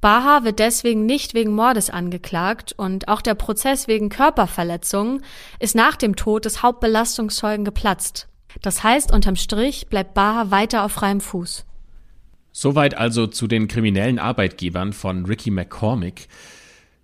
Baha 0.00 0.44
wird 0.44 0.58
deswegen 0.58 1.04
nicht 1.04 1.34
wegen 1.34 1.52
Mordes 1.52 1.90
angeklagt 1.90 2.72
und 2.76 3.08
auch 3.08 3.20
der 3.20 3.34
Prozess 3.34 3.86
wegen 3.86 4.08
Körperverletzung 4.08 5.20
ist 5.58 5.74
nach 5.74 5.96
dem 5.96 6.16
Tod 6.16 6.44
des 6.44 6.62
Hauptbelastungszeugen 6.62 7.64
geplatzt. 7.64 8.28
Das 8.62 8.82
heißt, 8.82 9.12
unterm 9.12 9.36
Strich 9.36 9.88
bleibt 9.88 10.14
Baha 10.14 10.50
weiter 10.50 10.84
auf 10.84 10.92
freiem 10.92 11.20
Fuß. 11.20 11.66
Soweit 12.52 12.96
also 12.96 13.26
zu 13.26 13.46
den 13.46 13.68
kriminellen 13.68 14.18
Arbeitgebern 14.18 14.92
von 14.92 15.26
Ricky 15.26 15.50
McCormick. 15.50 16.28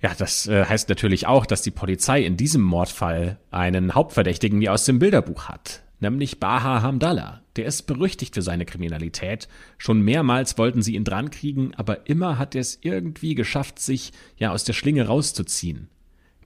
Ja, 0.00 0.12
das 0.16 0.46
äh, 0.48 0.64
heißt 0.64 0.88
natürlich 0.88 1.26
auch, 1.26 1.46
dass 1.46 1.62
die 1.62 1.70
Polizei 1.70 2.22
in 2.22 2.36
diesem 2.36 2.62
Mordfall 2.62 3.38
einen 3.50 3.94
Hauptverdächtigen 3.94 4.60
wie 4.60 4.68
aus 4.68 4.84
dem 4.84 4.98
Bilderbuch 4.98 5.48
hat 5.48 5.82
nämlich 6.00 6.40
Baha 6.40 6.82
Hamdallah. 6.82 7.40
Der 7.56 7.66
ist 7.66 7.82
berüchtigt 7.82 8.34
für 8.34 8.42
seine 8.42 8.66
Kriminalität. 8.66 9.48
Schon 9.78 10.02
mehrmals 10.02 10.58
wollten 10.58 10.82
sie 10.82 10.94
ihn 10.94 11.04
drankriegen, 11.04 11.74
aber 11.74 12.06
immer 12.06 12.38
hat 12.38 12.54
er 12.54 12.60
es 12.60 12.78
irgendwie 12.82 13.34
geschafft, 13.34 13.78
sich 13.78 14.12
ja 14.36 14.52
aus 14.52 14.64
der 14.64 14.74
Schlinge 14.74 15.06
rauszuziehen. 15.06 15.88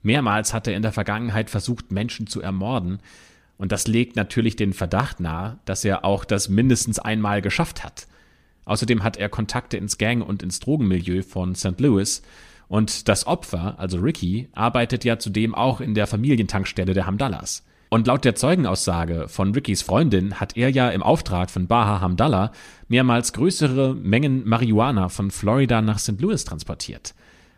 Mehrmals 0.01 0.53
hat 0.53 0.67
er 0.67 0.75
in 0.75 0.81
der 0.81 0.93
Vergangenheit 0.93 1.49
versucht, 1.49 1.91
Menschen 1.91 2.27
zu 2.27 2.41
ermorden, 2.41 2.99
und 3.57 3.71
das 3.71 3.85
legt 3.85 4.15
natürlich 4.15 4.55
den 4.55 4.73
Verdacht 4.73 5.19
nahe, 5.19 5.59
dass 5.65 5.85
er 5.85 6.03
auch 6.03 6.25
das 6.25 6.49
mindestens 6.49 6.97
einmal 6.97 7.43
geschafft 7.43 7.83
hat. 7.83 8.07
Außerdem 8.65 9.03
hat 9.03 9.17
er 9.17 9.29
Kontakte 9.29 9.77
ins 9.77 9.99
Gang- 9.99 10.27
und 10.27 10.41
ins 10.41 10.59
Drogenmilieu 10.59 11.21
von 11.21 11.53
St. 11.53 11.79
Louis, 11.79 12.23
und 12.67 13.09
das 13.09 13.27
Opfer, 13.27 13.77
also 13.77 13.99
Ricky, 13.99 14.47
arbeitet 14.53 15.03
ja 15.03 15.19
zudem 15.19 15.53
auch 15.53 15.81
in 15.81 15.93
der 15.93 16.07
Familientankstelle 16.07 16.93
der 16.93 17.05
Hamdallahs. 17.05 17.63
Und 17.93 18.07
laut 18.07 18.23
der 18.23 18.35
Zeugenaussage 18.35 19.27
von 19.27 19.53
Rickys 19.53 19.81
Freundin 19.81 20.39
hat 20.39 20.55
er 20.55 20.69
ja 20.69 20.89
im 20.91 21.03
Auftrag 21.03 21.51
von 21.51 21.67
Baha 21.67 21.99
Hamdallah 21.99 22.53
mehrmals 22.87 23.33
größere 23.33 23.95
Mengen 23.95 24.47
Marihuana 24.47 25.09
von 25.09 25.29
Florida 25.29 25.81
nach 25.81 25.99
St. 25.99 26.21
Louis 26.21 26.45
transportiert. 26.45 27.13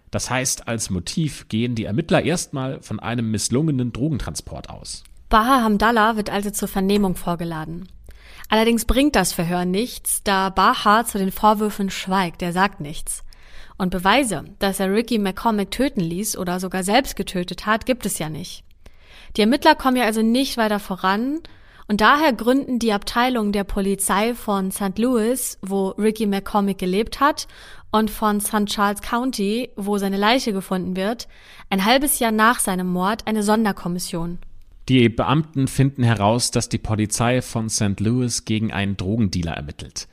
Das 0.09 0.31
heißt, 0.31 0.67
als 0.67 0.89
Motiv 0.89 1.47
gehen 1.49 1.75
die 1.75 1.83
Ermittler 1.83 2.23
erstmal 2.23 2.81
von 2.81 2.99
einem 2.99 3.29
misslungenen 3.29 3.93
Drogentransport 3.93 4.71
aus. 4.71 5.03
Baha 5.29 5.61
Hamdallah 5.61 6.15
wird 6.15 6.31
also 6.31 6.49
zur 6.49 6.67
Vernehmung 6.67 7.15
vorgeladen. 7.15 7.87
Allerdings 8.49 8.85
bringt 8.85 9.15
das 9.15 9.33
Verhör 9.33 9.65
nichts, 9.65 10.23
da 10.23 10.49
Baha 10.49 11.05
zu 11.05 11.19
den 11.19 11.31
Vorwürfen 11.31 11.91
schweigt, 11.91 12.41
er 12.41 12.53
sagt 12.53 12.79
nichts. 12.79 13.23
Und 13.77 13.91
Beweise, 13.91 14.45
dass 14.57 14.79
er 14.79 14.91
Ricky 14.91 15.19
McCormick 15.19 15.69
töten 15.69 16.01
ließ 16.01 16.37
oder 16.39 16.59
sogar 16.59 16.83
selbst 16.83 17.15
getötet 17.15 17.67
hat, 17.67 17.85
gibt 17.85 18.07
es 18.07 18.17
ja 18.17 18.29
nicht. 18.29 18.62
Die 19.35 19.41
Ermittler 19.41 19.73
kommen 19.73 19.97
ja 19.97 20.03
also 20.03 20.21
nicht 20.21 20.57
weiter 20.57 20.79
voran 20.79 21.39
und 21.87 22.01
daher 22.01 22.33
gründen 22.33 22.77
die 22.77 22.93
Abteilung 22.93 23.51
der 23.51 23.63
Polizei 23.63 24.35
von 24.35 24.71
St. 24.71 24.97
Louis, 24.97 25.57
wo 25.61 25.89
Ricky 25.89 26.27
McCormick 26.27 26.77
gelebt 26.77 27.19
hat, 27.19 27.47
und 27.91 28.09
von 28.09 28.41
St. 28.41 28.65
Charles 28.65 29.01
County, 29.01 29.69
wo 29.75 29.99
seine 29.99 30.17
Leiche 30.17 30.51
gefunden 30.51 30.95
wird, 30.95 31.27
ein 31.69 31.85
halbes 31.85 32.19
Jahr 32.19 32.31
nach 32.31 32.59
seinem 32.59 32.87
Mord 32.87 33.27
eine 33.27 33.43
Sonderkommission. 33.43 34.39
Die 34.89 35.09
Beamten 35.09 35.67
finden 35.67 36.03
heraus, 36.03 36.51
dass 36.51 36.69
die 36.69 36.79
Polizei 36.79 37.41
von 37.41 37.69
St. 37.69 37.99
Louis 37.99 38.45
gegen 38.45 38.73
einen 38.73 38.97
Drogendealer 38.97 39.53
ermittelt. 39.53 40.07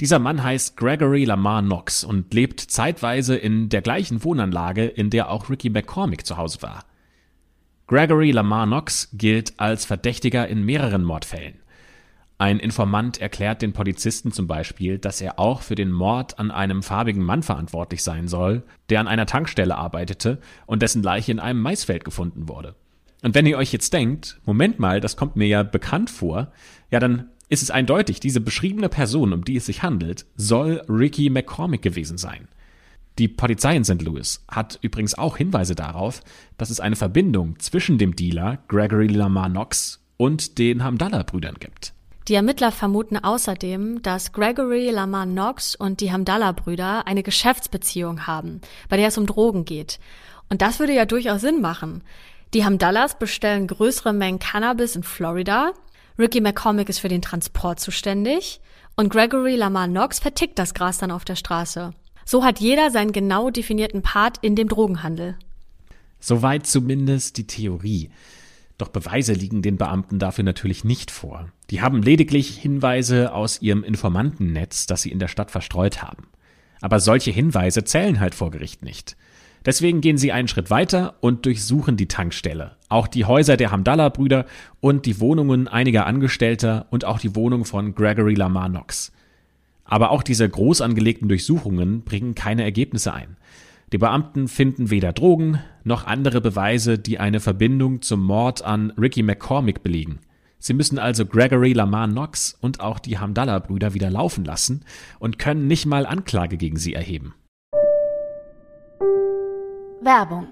Dieser 0.00 0.18
Mann 0.18 0.42
heißt 0.42 0.76
Gregory 0.76 1.24
Lamar 1.24 1.62
Knox 1.62 2.04
und 2.04 2.32
lebt 2.34 2.60
zeitweise 2.60 3.36
in 3.36 3.68
der 3.68 3.82
gleichen 3.82 4.24
Wohnanlage, 4.24 4.86
in 4.86 5.10
der 5.10 5.30
auch 5.30 5.48
Ricky 5.48 5.70
McCormick 5.70 6.26
zu 6.26 6.36
Hause 6.36 6.62
war. 6.62 6.84
Gregory 7.86 8.30
Lamar 8.30 8.66
Knox 8.66 9.08
gilt 9.12 9.54
als 9.58 9.84
Verdächtiger 9.84 10.48
in 10.48 10.64
mehreren 10.64 11.04
Mordfällen. 11.04 11.54
Ein 12.38 12.58
Informant 12.58 13.20
erklärt 13.20 13.62
den 13.62 13.72
Polizisten 13.72 14.32
zum 14.32 14.46
Beispiel, 14.46 14.98
dass 14.98 15.20
er 15.20 15.38
auch 15.38 15.62
für 15.62 15.74
den 15.74 15.92
Mord 15.92 16.38
an 16.38 16.50
einem 16.50 16.82
farbigen 16.82 17.22
Mann 17.22 17.42
verantwortlich 17.42 18.02
sein 18.02 18.26
soll, 18.26 18.64
der 18.88 19.00
an 19.00 19.08
einer 19.08 19.26
Tankstelle 19.26 19.76
arbeitete 19.76 20.38
und 20.66 20.82
dessen 20.82 21.02
Leiche 21.02 21.30
in 21.30 21.38
einem 21.38 21.60
Maisfeld 21.60 22.04
gefunden 22.04 22.48
wurde. 22.48 22.74
Und 23.22 23.34
wenn 23.34 23.46
ihr 23.46 23.58
euch 23.58 23.72
jetzt 23.72 23.92
denkt, 23.92 24.40
Moment 24.44 24.80
mal, 24.80 25.00
das 25.00 25.16
kommt 25.16 25.36
mir 25.36 25.46
ja 25.46 25.62
bekannt 25.62 26.10
vor, 26.10 26.50
ja, 26.90 26.98
dann 26.98 27.30
ist 27.48 27.62
es 27.62 27.70
eindeutig, 27.70 28.18
diese 28.18 28.40
beschriebene 28.40 28.88
Person, 28.88 29.32
um 29.32 29.44
die 29.44 29.56
es 29.56 29.66
sich 29.66 29.82
handelt, 29.82 30.26
soll 30.34 30.82
Ricky 30.88 31.30
McCormick 31.30 31.82
gewesen 31.82 32.18
sein. 32.18 32.48
Die 33.18 33.28
Polizei 33.28 33.76
in 33.76 33.84
St. 33.84 34.00
Louis 34.00 34.44
hat 34.48 34.78
übrigens 34.80 35.14
auch 35.14 35.36
Hinweise 35.36 35.74
darauf, 35.74 36.20
dass 36.56 36.70
es 36.70 36.80
eine 36.80 36.96
Verbindung 36.96 37.58
zwischen 37.58 37.98
dem 37.98 38.16
Dealer 38.16 38.58
Gregory 38.68 39.08
Lamar 39.08 39.50
Knox 39.50 40.00
und 40.16 40.58
den 40.58 40.82
Hamdallah-Brüdern 40.82 41.56
gibt. 41.58 41.92
Die 42.28 42.34
Ermittler 42.34 42.70
vermuten 42.70 43.18
außerdem, 43.18 44.00
dass 44.02 44.32
Gregory 44.32 44.90
Lamar 44.90 45.26
Knox 45.26 45.74
und 45.74 46.00
die 46.00 46.12
Hamdallah-Brüder 46.12 47.06
eine 47.06 47.22
Geschäftsbeziehung 47.22 48.26
haben, 48.26 48.60
bei 48.88 48.96
der 48.96 49.08
es 49.08 49.18
um 49.18 49.26
Drogen 49.26 49.64
geht. 49.64 49.98
Und 50.48 50.62
das 50.62 50.78
würde 50.78 50.94
ja 50.94 51.04
durchaus 51.04 51.40
Sinn 51.40 51.60
machen. 51.60 52.02
Die 52.54 52.64
Hamdallahs 52.64 53.18
bestellen 53.18 53.66
größere 53.66 54.12
Mengen 54.12 54.38
Cannabis 54.38 54.94
in 54.94 55.02
Florida, 55.02 55.72
Ricky 56.18 56.40
McCormick 56.40 56.88
ist 56.88 57.00
für 57.00 57.08
den 57.08 57.22
Transport 57.22 57.80
zuständig 57.80 58.60
und 58.96 59.10
Gregory 59.10 59.56
Lamar 59.56 59.88
Knox 59.88 60.18
vertickt 60.18 60.58
das 60.58 60.74
Gras 60.74 60.98
dann 60.98 61.10
auf 61.10 61.24
der 61.24 61.36
Straße. 61.36 61.92
So 62.24 62.44
hat 62.44 62.60
jeder 62.60 62.90
seinen 62.90 63.12
genau 63.12 63.50
definierten 63.50 64.02
Part 64.02 64.38
in 64.42 64.56
dem 64.56 64.68
Drogenhandel. 64.68 65.36
Soweit 66.20 66.66
zumindest 66.66 67.36
die 67.36 67.46
Theorie. 67.46 68.10
Doch 68.78 68.88
Beweise 68.88 69.32
liegen 69.32 69.62
den 69.62 69.76
Beamten 69.76 70.18
dafür 70.18 70.44
natürlich 70.44 70.84
nicht 70.84 71.10
vor. 71.10 71.48
Die 71.70 71.82
haben 71.82 72.02
lediglich 72.02 72.56
Hinweise 72.56 73.32
aus 73.32 73.60
ihrem 73.60 73.84
Informantennetz, 73.84 74.86
das 74.86 75.02
sie 75.02 75.10
in 75.10 75.18
der 75.18 75.28
Stadt 75.28 75.50
verstreut 75.50 76.02
haben. 76.02 76.28
Aber 76.80 77.00
solche 77.00 77.30
Hinweise 77.30 77.84
zählen 77.84 78.18
halt 78.18 78.34
vor 78.34 78.50
Gericht 78.50 78.82
nicht. 78.82 79.16
Deswegen 79.64 80.00
gehen 80.00 80.18
sie 80.18 80.32
einen 80.32 80.48
Schritt 80.48 80.70
weiter 80.70 81.14
und 81.20 81.46
durchsuchen 81.46 81.96
die 81.96 82.08
Tankstelle, 82.08 82.76
auch 82.88 83.06
die 83.06 83.24
Häuser 83.24 83.56
der 83.56 83.70
Hamdallah-Brüder 83.70 84.46
und 84.80 85.06
die 85.06 85.20
Wohnungen 85.20 85.68
einiger 85.68 86.06
Angestellter 86.06 86.86
und 86.90 87.04
auch 87.04 87.20
die 87.20 87.36
Wohnung 87.36 87.64
von 87.64 87.94
Gregory 87.94 88.34
Lamar 88.34 88.68
Knox. 88.68 89.12
Aber 89.92 90.10
auch 90.10 90.22
diese 90.22 90.48
groß 90.48 90.80
angelegten 90.80 91.28
Durchsuchungen 91.28 92.00
bringen 92.00 92.34
keine 92.34 92.62
Ergebnisse 92.62 93.12
ein. 93.12 93.36
Die 93.92 93.98
Beamten 93.98 94.48
finden 94.48 94.88
weder 94.88 95.12
Drogen 95.12 95.58
noch 95.84 96.06
andere 96.06 96.40
Beweise, 96.40 96.98
die 96.98 97.18
eine 97.18 97.40
Verbindung 97.40 98.00
zum 98.00 98.24
Mord 98.24 98.64
an 98.64 98.92
Ricky 98.92 99.22
McCormick 99.22 99.82
belegen. 99.82 100.20
Sie 100.58 100.72
müssen 100.72 100.98
also 100.98 101.26
Gregory 101.26 101.74
Lamar 101.74 102.08
Knox 102.08 102.56
und 102.58 102.80
auch 102.80 103.00
die 103.00 103.18
Hamdallah-Brüder 103.18 103.92
wieder 103.92 104.10
laufen 104.10 104.46
lassen 104.46 104.82
und 105.18 105.38
können 105.38 105.66
nicht 105.66 105.84
mal 105.84 106.06
Anklage 106.06 106.56
gegen 106.56 106.78
sie 106.78 106.94
erheben. 106.94 107.34
Werbung 110.00 110.46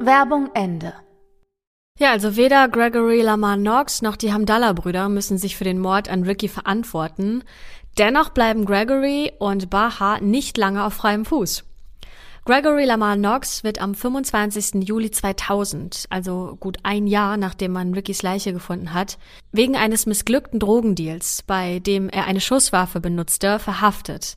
Werbung 0.00 0.48
Ende. 0.54 0.94
Ja, 2.02 2.10
also 2.10 2.34
weder 2.34 2.66
Gregory 2.66 3.22
Lamar 3.22 3.56
Knox 3.56 4.02
noch 4.02 4.16
die 4.16 4.32
Hamdallah-Brüder 4.32 5.08
müssen 5.08 5.38
sich 5.38 5.56
für 5.56 5.62
den 5.62 5.78
Mord 5.78 6.08
an 6.08 6.24
Ricky 6.24 6.48
verantworten. 6.48 7.44
Dennoch 7.96 8.30
bleiben 8.30 8.64
Gregory 8.64 9.30
und 9.38 9.70
Baha 9.70 10.18
nicht 10.18 10.58
lange 10.58 10.82
auf 10.82 10.94
freiem 10.94 11.24
Fuß. 11.24 11.62
Gregory 12.44 12.86
Lamar 12.86 13.14
Knox 13.14 13.62
wird 13.62 13.80
am 13.80 13.94
25. 13.94 14.82
Juli 14.88 15.12
2000, 15.12 16.06
also 16.10 16.56
gut 16.58 16.78
ein 16.82 17.06
Jahr 17.06 17.36
nachdem 17.36 17.70
man 17.70 17.94
Rickys 17.94 18.24
Leiche 18.24 18.52
gefunden 18.52 18.92
hat, 18.92 19.16
wegen 19.52 19.76
eines 19.76 20.04
missglückten 20.04 20.58
Drogendeals, 20.58 21.44
bei 21.46 21.78
dem 21.78 22.08
er 22.08 22.26
eine 22.26 22.40
Schusswaffe 22.40 22.98
benutzte, 22.98 23.60
verhaftet. 23.60 24.36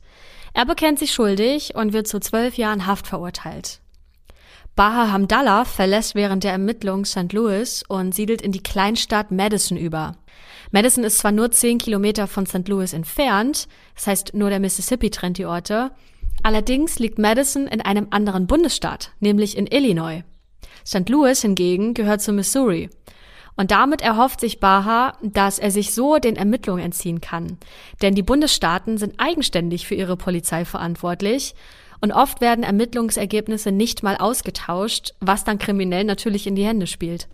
Er 0.54 0.66
bekennt 0.66 1.00
sich 1.00 1.12
schuldig 1.12 1.74
und 1.74 1.92
wird 1.92 2.06
zu 2.06 2.20
zwölf 2.20 2.58
Jahren 2.58 2.86
Haft 2.86 3.08
verurteilt. 3.08 3.80
Baha 4.76 5.10
Hamdallah 5.10 5.64
verlässt 5.64 6.14
während 6.14 6.44
der 6.44 6.52
Ermittlung 6.52 7.06
St. 7.06 7.32
Louis 7.32 7.82
und 7.88 8.14
siedelt 8.14 8.42
in 8.42 8.52
die 8.52 8.62
Kleinstadt 8.62 9.30
Madison 9.30 9.78
über. 9.78 10.16
Madison 10.70 11.02
ist 11.02 11.16
zwar 11.18 11.32
nur 11.32 11.50
zehn 11.50 11.78
Kilometer 11.78 12.26
von 12.26 12.44
St. 12.44 12.68
Louis 12.68 12.92
entfernt, 12.92 13.68
das 13.94 14.06
heißt 14.06 14.34
nur 14.34 14.50
der 14.50 14.60
Mississippi 14.60 15.08
trennt 15.10 15.38
die 15.38 15.46
Orte, 15.46 15.92
Allerdings 16.42 16.98
liegt 16.98 17.18
Madison 17.18 17.66
in 17.66 17.80
einem 17.80 18.08
anderen 18.10 18.46
Bundesstaat, 18.46 19.12
nämlich 19.18 19.56
in 19.56 19.66
Illinois. 19.66 20.22
St. 20.86 21.08
Louis 21.08 21.40
hingegen 21.40 21.94
gehört 21.94 22.20
zu 22.20 22.32
Missouri. 22.32 22.90
Und 23.56 23.70
damit 23.70 24.02
erhofft 24.02 24.40
sich 24.40 24.60
Baha, 24.60 25.14
dass 25.22 25.58
er 25.58 25.70
sich 25.70 25.94
so 25.94 26.18
den 26.18 26.36
Ermittlungen 26.36 26.84
entziehen 26.84 27.22
kann. 27.22 27.56
Denn 28.02 28.14
die 28.14 28.22
Bundesstaaten 28.22 28.98
sind 28.98 29.14
eigenständig 29.16 29.86
für 29.86 29.94
ihre 29.94 30.18
Polizei 30.18 30.66
verantwortlich 30.66 31.54
und 32.06 32.12
oft 32.12 32.40
werden 32.40 32.62
Ermittlungsergebnisse 32.62 33.72
nicht 33.72 34.04
mal 34.04 34.16
ausgetauscht, 34.16 35.14
was 35.18 35.42
dann 35.42 35.58
kriminell 35.58 36.04
natürlich 36.04 36.46
in 36.46 36.54
die 36.54 36.64
Hände 36.64 36.86
spielt. 36.86 37.26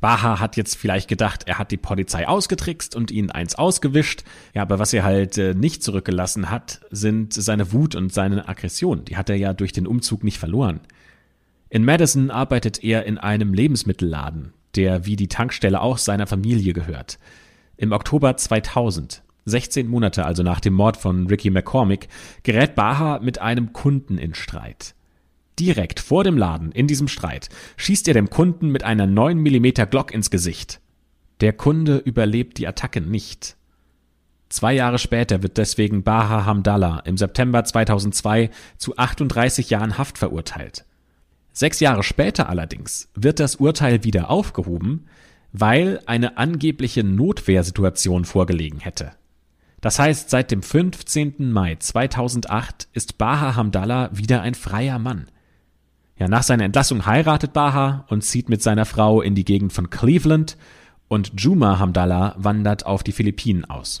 Baha 0.00 0.38
hat 0.38 0.56
jetzt 0.56 0.76
vielleicht 0.76 1.08
gedacht, 1.08 1.48
er 1.48 1.58
hat 1.58 1.72
die 1.72 1.76
Polizei 1.76 2.28
ausgetrickst 2.28 2.94
und 2.94 3.10
ihnen 3.10 3.32
eins 3.32 3.56
ausgewischt. 3.56 4.22
Ja, 4.54 4.62
aber 4.62 4.78
was 4.78 4.92
er 4.92 5.02
halt 5.02 5.36
äh, 5.36 5.52
nicht 5.52 5.82
zurückgelassen 5.82 6.48
hat, 6.48 6.82
sind 6.92 7.32
seine 7.32 7.72
Wut 7.72 7.96
und 7.96 8.12
seine 8.12 8.48
Aggression. 8.48 9.04
Die 9.04 9.16
hat 9.16 9.30
er 9.30 9.36
ja 9.36 9.52
durch 9.52 9.72
den 9.72 9.88
Umzug 9.88 10.22
nicht 10.22 10.38
verloren. 10.38 10.78
In 11.68 11.84
Madison 11.84 12.30
arbeitet 12.30 12.84
er 12.84 13.06
in 13.06 13.18
einem 13.18 13.52
Lebensmittelladen, 13.52 14.52
der 14.76 15.06
wie 15.06 15.16
die 15.16 15.26
Tankstelle 15.26 15.80
auch 15.80 15.98
seiner 15.98 16.28
Familie 16.28 16.72
gehört. 16.72 17.18
Im 17.76 17.90
Oktober 17.90 18.36
2000, 18.36 19.23
16 19.46 19.88
Monate 19.88 20.24
also 20.24 20.42
nach 20.42 20.60
dem 20.60 20.74
Mord 20.74 20.96
von 20.96 21.26
Ricky 21.26 21.50
McCormick, 21.50 22.08
gerät 22.42 22.74
Baha 22.74 23.20
mit 23.20 23.40
einem 23.40 23.72
Kunden 23.72 24.18
in 24.18 24.34
Streit. 24.34 24.94
Direkt 25.58 26.00
vor 26.00 26.24
dem 26.24 26.36
Laden, 26.36 26.72
in 26.72 26.86
diesem 26.86 27.08
Streit, 27.08 27.48
schießt 27.76 28.08
er 28.08 28.14
dem 28.14 28.30
Kunden 28.30 28.70
mit 28.70 28.82
einer 28.82 29.06
9 29.06 29.38
mm 29.38 29.88
Glock 29.90 30.12
ins 30.12 30.30
Gesicht. 30.30 30.80
Der 31.40 31.52
Kunde 31.52 31.98
überlebt 31.98 32.58
die 32.58 32.66
Attacke 32.66 33.00
nicht. 33.00 33.56
Zwei 34.48 34.72
Jahre 34.72 34.98
später 34.98 35.42
wird 35.42 35.58
deswegen 35.58 36.02
Baha 36.02 36.44
Hamdallah 36.44 37.00
im 37.00 37.16
September 37.16 37.64
2002 37.64 38.50
zu 38.76 38.96
38 38.96 39.70
Jahren 39.70 39.98
Haft 39.98 40.18
verurteilt. 40.18 40.84
Sechs 41.52 41.80
Jahre 41.80 42.02
später 42.02 42.48
allerdings 42.48 43.08
wird 43.14 43.38
das 43.40 43.56
Urteil 43.56 44.04
wieder 44.04 44.30
aufgehoben, 44.30 45.06
weil 45.52 46.00
eine 46.06 46.36
angebliche 46.36 47.04
Notwehrsituation 47.04 48.24
vorgelegen 48.24 48.80
hätte. 48.80 49.12
Das 49.84 49.98
heißt, 49.98 50.30
seit 50.30 50.50
dem 50.50 50.62
15. 50.62 51.52
Mai 51.52 51.76
2008 51.78 52.88
ist 52.94 53.18
Baha 53.18 53.54
Hamdallah 53.54 54.08
wieder 54.14 54.40
ein 54.40 54.54
freier 54.54 54.98
Mann. 54.98 55.26
Ja, 56.18 56.26
nach 56.26 56.42
seiner 56.42 56.64
Entlassung 56.64 57.04
heiratet 57.04 57.52
Baha 57.52 58.06
und 58.08 58.24
zieht 58.24 58.48
mit 58.48 58.62
seiner 58.62 58.86
Frau 58.86 59.20
in 59.20 59.34
die 59.34 59.44
Gegend 59.44 59.74
von 59.74 59.90
Cleveland 59.90 60.56
und 61.08 61.32
Juma 61.36 61.78
Hamdallah 61.78 62.34
wandert 62.38 62.86
auf 62.86 63.02
die 63.02 63.12
Philippinen 63.12 63.66
aus. 63.66 64.00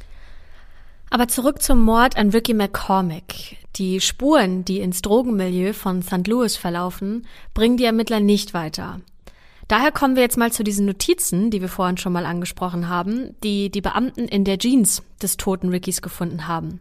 Aber 1.10 1.28
zurück 1.28 1.60
zum 1.60 1.82
Mord 1.82 2.16
an 2.16 2.30
Ricky 2.30 2.54
McCormick. 2.54 3.58
Die 3.76 4.00
Spuren, 4.00 4.64
die 4.64 4.80
ins 4.80 5.02
Drogenmilieu 5.02 5.74
von 5.74 6.00
St. 6.00 6.26
Louis 6.26 6.56
verlaufen, 6.56 7.26
bringen 7.52 7.76
die 7.76 7.84
Ermittler 7.84 8.20
nicht 8.20 8.54
weiter. 8.54 9.00
Daher 9.68 9.92
kommen 9.92 10.14
wir 10.14 10.22
jetzt 10.22 10.36
mal 10.36 10.52
zu 10.52 10.62
diesen 10.62 10.86
Notizen, 10.86 11.50
die 11.50 11.60
wir 11.60 11.68
vorhin 11.68 11.96
schon 11.96 12.12
mal 12.12 12.26
angesprochen 12.26 12.88
haben, 12.88 13.34
die 13.42 13.70
die 13.70 13.80
Beamten 13.80 14.28
in 14.28 14.44
der 14.44 14.58
Jeans 14.58 15.02
des 15.22 15.36
toten 15.36 15.70
Rickys 15.70 16.02
gefunden 16.02 16.46
haben. 16.46 16.80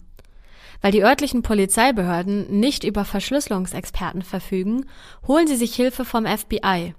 Weil 0.81 0.91
die 0.91 1.03
örtlichen 1.03 1.43
Polizeibehörden 1.43 2.59
nicht 2.59 2.83
über 2.83 3.05
Verschlüsselungsexperten 3.05 4.21
verfügen, 4.21 4.85
holen 5.25 5.47
sie 5.47 5.55
sich 5.55 5.73
Hilfe 5.75 6.03
vom 6.03 6.25
FBI. 6.25 6.93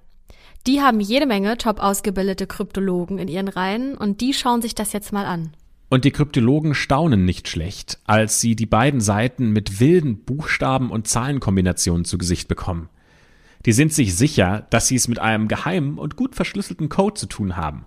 Die 0.67 0.81
haben 0.81 1.01
jede 1.01 1.27
Menge 1.27 1.59
top 1.59 1.81
ausgebildete 1.81 2.47
Kryptologen 2.47 3.19
in 3.19 3.29
ihren 3.29 3.49
Reihen 3.49 3.95
und 3.95 4.23
die 4.23 4.33
schauen 4.33 4.63
sich 4.63 4.75
das 4.75 4.95
jetzt 4.95 5.13
mal 5.13 5.27
an. 5.27 5.53
Und 5.91 6.07
die 6.07 6.11
Kryptologen 6.11 6.75
staunen 6.75 7.27
nicht 7.27 7.47
schlecht, 7.47 7.99
als 8.05 8.41
sie 8.41 8.57
die 8.57 8.65
beiden 8.65 9.03
Seiten 9.03 9.51
mit 9.51 9.81
wilden 9.81 10.25
Buchstaben 10.25 10.91
und 10.91 11.07
Zahlenkombinationen 11.07 12.07
zu 12.07 12.17
Gesicht 12.17 12.49
bekommen. 12.49 12.89
Die 13.67 13.73
sind 13.73 13.93
sich 13.93 14.15
sicher, 14.15 14.67
dass 14.71 14.89
sie 14.89 14.97
es 14.97 15.09
mit 15.09 15.19
einem 15.19 15.49
geheimen 15.49 15.99
und 15.99 16.17
gut 16.17 16.35
verschlüsselten 16.35 16.89
Code 16.89 17.15
zu 17.15 17.27
tun 17.27 17.57
haben. 17.57 17.87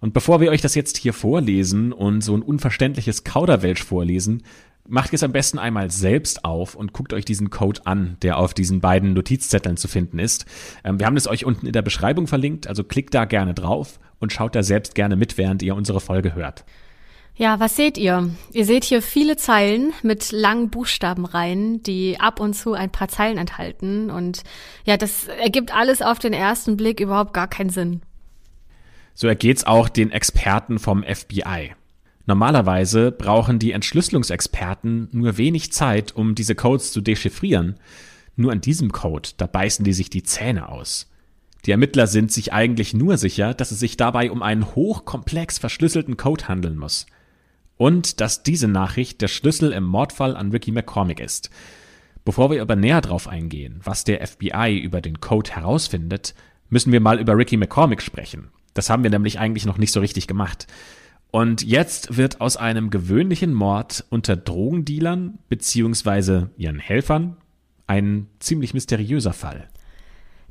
Und 0.00 0.12
bevor 0.12 0.40
wir 0.40 0.50
euch 0.50 0.60
das 0.60 0.74
jetzt 0.74 0.96
hier 0.96 1.12
vorlesen 1.12 1.92
und 1.92 2.20
so 2.20 2.36
ein 2.36 2.42
unverständliches 2.42 3.24
Kauderwelsch 3.24 3.82
vorlesen, 3.82 4.42
macht 4.86 5.14
es 5.14 5.22
am 5.22 5.32
besten 5.32 5.58
einmal 5.58 5.90
selbst 5.90 6.44
auf 6.44 6.74
und 6.74 6.92
guckt 6.92 7.12
euch 7.14 7.24
diesen 7.24 7.48
Code 7.48 7.80
an, 7.86 8.18
der 8.22 8.38
auf 8.38 8.52
diesen 8.52 8.80
beiden 8.80 9.14
Notizzetteln 9.14 9.76
zu 9.76 9.88
finden 9.88 10.18
ist. 10.18 10.44
Ähm, 10.84 10.98
wir 10.98 11.06
haben 11.06 11.16
es 11.16 11.26
euch 11.26 11.46
unten 11.46 11.66
in 11.66 11.72
der 11.72 11.82
Beschreibung 11.82 12.26
verlinkt, 12.26 12.66
also 12.66 12.84
klickt 12.84 13.14
da 13.14 13.24
gerne 13.24 13.54
drauf 13.54 13.98
und 14.18 14.32
schaut 14.32 14.54
da 14.54 14.62
selbst 14.62 14.94
gerne 14.94 15.16
mit, 15.16 15.38
während 15.38 15.62
ihr 15.62 15.74
unsere 15.74 16.00
Folge 16.00 16.34
hört. 16.34 16.64
Ja, 17.36 17.58
was 17.58 17.74
seht 17.74 17.98
ihr? 17.98 18.30
Ihr 18.52 18.64
seht 18.64 18.84
hier 18.84 19.02
viele 19.02 19.36
Zeilen 19.36 19.92
mit 20.02 20.30
langen 20.30 20.70
Buchstabenreihen, 20.70 21.82
die 21.82 22.20
ab 22.20 22.38
und 22.38 22.54
zu 22.54 22.74
ein 22.74 22.90
paar 22.90 23.08
Zeilen 23.08 23.38
enthalten. 23.38 24.08
Und 24.08 24.44
ja, 24.84 24.96
das 24.96 25.26
ergibt 25.26 25.74
alles 25.74 26.00
auf 26.00 26.20
den 26.20 26.32
ersten 26.32 26.76
Blick 26.76 27.00
überhaupt 27.00 27.34
gar 27.34 27.48
keinen 27.48 27.70
Sinn. 27.70 28.02
So 29.14 29.26
ergeht's 29.26 29.64
auch 29.64 29.88
den 29.88 30.12
Experten 30.12 30.78
vom 30.78 31.02
FBI. 31.02 31.74
Normalerweise 32.26 33.10
brauchen 33.10 33.58
die 33.58 33.72
Entschlüsselungsexperten 33.72 35.08
nur 35.10 35.36
wenig 35.36 35.72
Zeit, 35.72 36.14
um 36.14 36.36
diese 36.36 36.54
Codes 36.54 36.92
zu 36.92 37.00
dechiffrieren. 37.00 37.74
Nur 38.36 38.52
an 38.52 38.60
diesem 38.60 38.92
Code, 38.92 39.30
da 39.36 39.46
beißen 39.46 39.84
die 39.84 39.92
sich 39.92 40.08
die 40.08 40.22
Zähne 40.22 40.68
aus. 40.68 41.10
Die 41.66 41.72
Ermittler 41.72 42.06
sind 42.06 42.30
sich 42.30 42.52
eigentlich 42.52 42.94
nur 42.94 43.16
sicher, 43.16 43.54
dass 43.54 43.72
es 43.72 43.80
sich 43.80 43.96
dabei 43.96 44.30
um 44.30 44.42
einen 44.42 44.74
hochkomplex 44.74 45.58
verschlüsselten 45.58 46.16
Code 46.16 46.46
handeln 46.46 46.76
muss. 46.76 47.06
Und 47.76 48.20
dass 48.20 48.42
diese 48.42 48.68
Nachricht 48.68 49.20
der 49.20 49.28
Schlüssel 49.28 49.72
im 49.72 49.84
Mordfall 49.84 50.36
an 50.36 50.50
Ricky 50.50 50.70
McCormick 50.70 51.20
ist. 51.20 51.50
Bevor 52.24 52.50
wir 52.50 52.62
aber 52.62 52.76
näher 52.76 53.00
drauf 53.00 53.28
eingehen, 53.28 53.80
was 53.82 54.04
der 54.04 54.26
FBI 54.26 54.78
über 54.78 55.00
den 55.00 55.20
Code 55.20 55.50
herausfindet, 55.50 56.34
müssen 56.70 56.92
wir 56.92 57.00
mal 57.00 57.20
über 57.20 57.36
Ricky 57.36 57.56
McCormick 57.56 58.00
sprechen. 58.00 58.48
Das 58.72 58.90
haben 58.90 59.02
wir 59.02 59.10
nämlich 59.10 59.38
eigentlich 59.38 59.66
noch 59.66 59.78
nicht 59.78 59.92
so 59.92 60.00
richtig 60.00 60.26
gemacht. 60.26 60.66
Und 61.30 61.62
jetzt 61.62 62.16
wird 62.16 62.40
aus 62.40 62.56
einem 62.56 62.90
gewöhnlichen 62.90 63.52
Mord 63.52 64.04
unter 64.08 64.36
Drogendealern 64.36 65.38
bzw. 65.48 66.46
ihren 66.56 66.78
Helfern 66.78 67.36
ein 67.86 68.28
ziemlich 68.38 68.72
mysteriöser 68.72 69.32
Fall. 69.32 69.68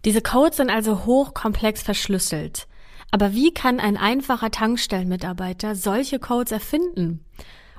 Diese 0.06 0.22
Codes 0.22 0.58
sind 0.58 0.70
also 0.70 1.06
hochkomplex 1.06 1.82
verschlüsselt. 1.82 2.68
Aber 3.14 3.34
wie 3.34 3.54
kann 3.54 3.80
ein 3.80 3.96
einfacher 3.96 4.50
Tankstellenmitarbeiter 4.50 5.76
solche 5.76 6.18
Codes 6.18 6.52
erfinden? 6.52 7.24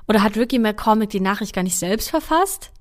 Oder 0.07 0.23
hat 0.23 0.37
Ricky 0.37 0.59
McCormick 0.59 1.09
die 1.09 1.19
Nachricht 1.19 1.53
gar 1.53 1.63
nicht 1.63 1.75
selbst 1.75 2.09
verfasst? 2.09 2.71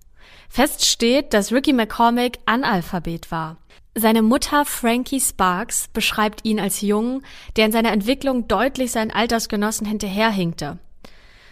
Fest 0.48 0.84
steht, 0.84 1.34
dass 1.34 1.50
Ricky 1.50 1.72
McCormick 1.72 2.38
Analphabet 2.46 3.32
war. 3.32 3.56
Seine 3.96 4.22
Mutter 4.22 4.64
Frankie 4.64 5.20
Sparks 5.20 5.88
beschreibt 5.88 6.44
ihn 6.44 6.60
als 6.60 6.80
Jungen, 6.80 7.26
der 7.56 7.66
in 7.66 7.72
seiner 7.72 7.90
Entwicklung 7.90 8.46
deutlich 8.46 8.92
seinen 8.92 9.10
Altersgenossen 9.10 9.84
hinterherhinkte. 9.84 10.78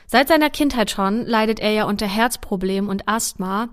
Seit 0.07 0.29
seiner 0.29 0.51
Kindheit 0.51 0.93
schon 0.93 1.27
leidet 1.27 1.59
er 1.59 1.73
ja 1.73 1.85
unter 1.87 2.07
Herzproblemen 2.07 2.89
und 2.89 3.09
Asthma 3.09 3.71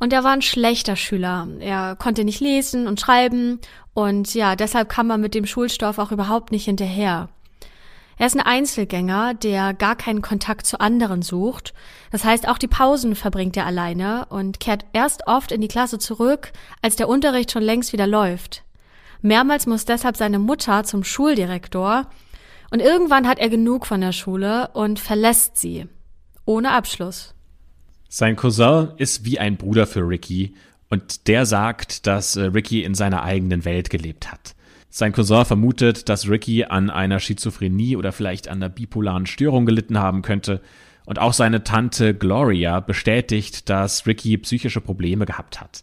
und 0.00 0.12
er 0.12 0.24
war 0.24 0.32
ein 0.32 0.42
schlechter 0.42 0.96
Schüler. 0.96 1.46
Er 1.60 1.94
konnte 1.94 2.24
nicht 2.24 2.40
lesen 2.40 2.88
und 2.88 3.00
schreiben 3.00 3.60
und 3.94 4.34
ja, 4.34 4.56
deshalb 4.56 4.88
kam 4.88 5.10
er 5.10 5.18
mit 5.18 5.34
dem 5.34 5.46
Schulstoff 5.46 5.98
auch 5.98 6.10
überhaupt 6.10 6.50
nicht 6.50 6.64
hinterher. 6.64 7.28
Er 8.16 8.26
ist 8.26 8.34
ein 8.36 8.44
Einzelgänger, 8.44 9.32
der 9.32 9.72
gar 9.72 9.96
keinen 9.96 10.20
Kontakt 10.20 10.66
zu 10.66 10.78
anderen 10.78 11.22
sucht. 11.22 11.72
Das 12.10 12.24
heißt, 12.24 12.48
auch 12.48 12.58
die 12.58 12.68
Pausen 12.68 13.14
verbringt 13.14 13.56
er 13.56 13.64
alleine 13.64 14.26
und 14.28 14.60
kehrt 14.60 14.84
erst 14.92 15.26
oft 15.26 15.52
in 15.52 15.62
die 15.62 15.68
Klasse 15.68 15.98
zurück, 15.98 16.52
als 16.82 16.96
der 16.96 17.08
Unterricht 17.08 17.50
schon 17.50 17.62
längst 17.62 17.94
wieder 17.94 18.06
läuft. 18.06 18.62
Mehrmals 19.22 19.66
muss 19.66 19.86
deshalb 19.86 20.16
seine 20.16 20.38
Mutter 20.38 20.84
zum 20.84 21.02
Schuldirektor 21.02 22.06
und 22.70 22.80
irgendwann 22.80 23.26
hat 23.26 23.38
er 23.38 23.48
genug 23.48 23.86
von 23.86 24.00
der 24.00 24.12
Schule 24.12 24.68
und 24.74 24.98
verlässt 24.98 25.56
sie. 25.56 25.88
Ohne 26.44 26.72
Abschluss. 26.72 27.34
Sein 28.12 28.34
Cousin 28.34 28.88
ist 28.96 29.24
wie 29.24 29.38
ein 29.38 29.56
Bruder 29.56 29.86
für 29.86 30.00
Ricky 30.00 30.52
und 30.88 31.28
der 31.28 31.46
sagt, 31.46 32.08
dass 32.08 32.34
äh, 32.34 32.46
Ricky 32.46 32.82
in 32.82 32.96
seiner 32.96 33.22
eigenen 33.22 33.64
Welt 33.64 33.88
gelebt 33.88 34.32
hat. 34.32 34.56
Sein 34.88 35.12
Cousin 35.12 35.44
vermutet, 35.44 36.08
dass 36.08 36.28
Ricky 36.28 36.64
an 36.64 36.90
einer 36.90 37.20
Schizophrenie 37.20 37.94
oder 37.94 38.10
vielleicht 38.10 38.48
an 38.48 38.56
einer 38.56 38.68
bipolaren 38.68 39.26
Störung 39.26 39.64
gelitten 39.64 39.96
haben 39.96 40.22
könnte. 40.22 40.60
Und 41.06 41.20
auch 41.20 41.32
seine 41.32 41.62
Tante 41.62 42.12
Gloria 42.12 42.80
bestätigt, 42.80 43.68
dass 43.70 44.04
Ricky 44.08 44.36
psychische 44.38 44.80
Probleme 44.80 45.24
gehabt 45.24 45.60
hat. 45.60 45.82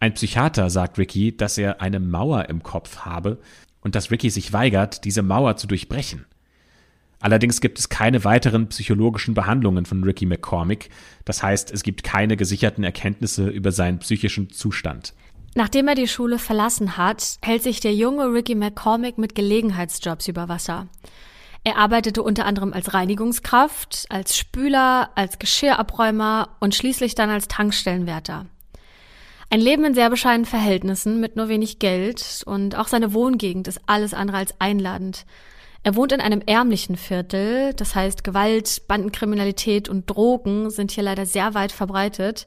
Ein 0.00 0.14
Psychiater 0.14 0.70
sagt 0.70 0.98
Ricky, 0.98 1.36
dass 1.36 1.56
er 1.56 1.80
eine 1.80 2.00
Mauer 2.00 2.48
im 2.48 2.64
Kopf 2.64 3.02
habe 3.02 3.38
und 3.80 3.94
dass 3.94 4.10
Ricky 4.10 4.28
sich 4.28 4.52
weigert, 4.52 5.04
diese 5.04 5.22
Mauer 5.22 5.56
zu 5.56 5.68
durchbrechen. 5.68 6.26
Allerdings 7.20 7.60
gibt 7.60 7.78
es 7.78 7.90
keine 7.90 8.24
weiteren 8.24 8.68
psychologischen 8.68 9.34
Behandlungen 9.34 9.84
von 9.84 10.02
Ricky 10.02 10.24
McCormick. 10.24 10.88
Das 11.24 11.42
heißt, 11.42 11.70
es 11.70 11.82
gibt 11.82 12.02
keine 12.02 12.36
gesicherten 12.36 12.82
Erkenntnisse 12.82 13.48
über 13.48 13.72
seinen 13.72 13.98
psychischen 13.98 14.50
Zustand. 14.50 15.12
Nachdem 15.54 15.88
er 15.88 15.94
die 15.94 16.08
Schule 16.08 16.38
verlassen 16.38 16.96
hat, 16.96 17.38
hält 17.42 17.62
sich 17.62 17.80
der 17.80 17.94
junge 17.94 18.32
Ricky 18.32 18.54
McCormick 18.54 19.18
mit 19.18 19.34
Gelegenheitsjobs 19.34 20.28
über 20.28 20.48
Wasser. 20.48 20.86
Er 21.62 21.76
arbeitete 21.76 22.22
unter 22.22 22.46
anderem 22.46 22.72
als 22.72 22.94
Reinigungskraft, 22.94 24.06
als 24.08 24.38
Spüler, 24.38 25.10
als 25.14 25.38
Geschirrabräumer 25.38 26.56
und 26.60 26.74
schließlich 26.74 27.14
dann 27.14 27.28
als 27.28 27.48
Tankstellenwärter. 27.48 28.46
Ein 29.50 29.60
Leben 29.60 29.84
in 29.84 29.94
sehr 29.94 30.08
bescheidenen 30.08 30.46
Verhältnissen 30.46 31.20
mit 31.20 31.36
nur 31.36 31.48
wenig 31.48 31.80
Geld 31.80 32.42
und 32.46 32.76
auch 32.76 32.88
seine 32.88 33.12
Wohngegend 33.12 33.68
ist 33.68 33.80
alles 33.86 34.14
andere 34.14 34.38
als 34.38 34.54
einladend. 34.60 35.26
Er 35.82 35.96
wohnt 35.96 36.12
in 36.12 36.20
einem 36.20 36.42
ärmlichen 36.44 36.96
Viertel, 36.96 37.72
das 37.74 37.94
heißt 37.94 38.22
Gewalt, 38.22 38.82
Bandenkriminalität 38.86 39.88
und 39.88 40.10
Drogen 40.10 40.68
sind 40.68 40.90
hier 40.90 41.04
leider 41.04 41.24
sehr 41.24 41.54
weit 41.54 41.72
verbreitet. 41.72 42.46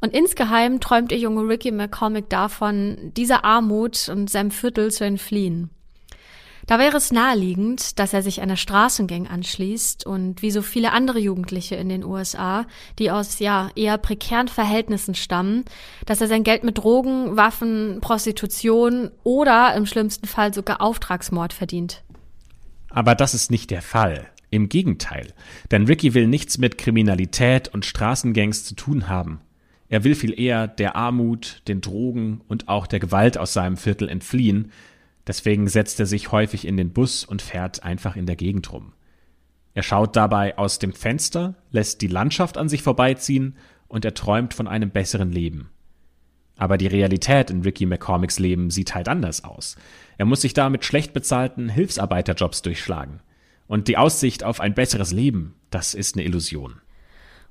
Und 0.00 0.14
insgeheim 0.14 0.80
träumt 0.80 1.12
ihr 1.12 1.18
junge 1.18 1.46
Ricky 1.46 1.72
McCormick 1.72 2.30
davon, 2.30 3.12
dieser 3.16 3.44
Armut 3.44 4.08
und 4.08 4.30
seinem 4.30 4.50
Viertel 4.50 4.90
zu 4.90 5.04
entfliehen. 5.04 5.68
Da 6.66 6.78
wäre 6.78 6.96
es 6.96 7.10
naheliegend, 7.10 7.98
dass 7.98 8.14
er 8.14 8.22
sich 8.22 8.40
einer 8.40 8.56
Straßengang 8.56 9.26
anschließt 9.26 10.06
und 10.06 10.40
wie 10.40 10.50
so 10.50 10.62
viele 10.62 10.92
andere 10.92 11.18
Jugendliche 11.18 11.74
in 11.74 11.88
den 11.88 12.04
USA, 12.04 12.64
die 12.98 13.10
aus 13.10 13.40
ja 13.40 13.70
eher 13.74 13.98
prekären 13.98 14.48
Verhältnissen 14.48 15.14
stammen, 15.14 15.64
dass 16.06 16.20
er 16.20 16.28
sein 16.28 16.44
Geld 16.44 16.62
mit 16.62 16.78
Drogen, 16.78 17.36
Waffen, 17.36 17.98
Prostitution 18.00 19.10
oder 19.24 19.74
im 19.74 19.84
schlimmsten 19.84 20.26
Fall 20.26 20.54
sogar 20.54 20.80
Auftragsmord 20.80 21.52
verdient. 21.52 22.04
Aber 22.90 23.14
das 23.14 23.34
ist 23.34 23.50
nicht 23.50 23.70
der 23.70 23.82
Fall. 23.82 24.26
Im 24.50 24.68
Gegenteil. 24.68 25.32
Denn 25.70 25.86
Ricky 25.86 26.12
will 26.14 26.26
nichts 26.26 26.58
mit 26.58 26.76
Kriminalität 26.76 27.68
und 27.68 27.86
Straßengangs 27.86 28.64
zu 28.64 28.74
tun 28.74 29.08
haben. 29.08 29.40
Er 29.88 30.04
will 30.04 30.14
viel 30.14 30.38
eher 30.38 30.68
der 30.68 30.96
Armut, 30.96 31.62
den 31.68 31.80
Drogen 31.80 32.40
und 32.48 32.68
auch 32.68 32.86
der 32.86 33.00
Gewalt 33.00 33.38
aus 33.38 33.52
seinem 33.52 33.76
Viertel 33.76 34.08
entfliehen. 34.08 34.70
Deswegen 35.26 35.68
setzt 35.68 36.00
er 36.00 36.06
sich 36.06 36.32
häufig 36.32 36.66
in 36.66 36.76
den 36.76 36.92
Bus 36.92 37.24
und 37.24 37.42
fährt 37.42 37.82
einfach 37.82 38.16
in 38.16 38.26
der 38.26 38.36
Gegend 38.36 38.72
rum. 38.72 38.92
Er 39.74 39.82
schaut 39.82 40.16
dabei 40.16 40.58
aus 40.58 40.78
dem 40.78 40.92
Fenster, 40.92 41.54
lässt 41.70 42.00
die 42.02 42.08
Landschaft 42.08 42.58
an 42.58 42.68
sich 42.68 42.82
vorbeiziehen 42.82 43.56
und 43.88 44.04
er 44.04 44.14
träumt 44.14 44.54
von 44.54 44.66
einem 44.66 44.90
besseren 44.90 45.30
Leben. 45.30 45.70
Aber 46.60 46.76
die 46.76 46.86
Realität 46.86 47.50
in 47.50 47.62
Ricky 47.62 47.86
McCormicks 47.86 48.38
Leben 48.38 48.68
sieht 48.68 48.94
halt 48.94 49.08
anders 49.08 49.44
aus. 49.44 49.76
Er 50.18 50.26
muss 50.26 50.42
sich 50.42 50.52
da 50.52 50.68
mit 50.68 50.84
schlecht 50.84 51.14
bezahlten 51.14 51.70
Hilfsarbeiterjobs 51.70 52.60
durchschlagen. 52.60 53.20
Und 53.66 53.88
die 53.88 53.96
Aussicht 53.96 54.44
auf 54.44 54.60
ein 54.60 54.74
besseres 54.74 55.10
Leben, 55.10 55.54
das 55.70 55.94
ist 55.94 56.16
eine 56.16 56.24
Illusion. 56.26 56.82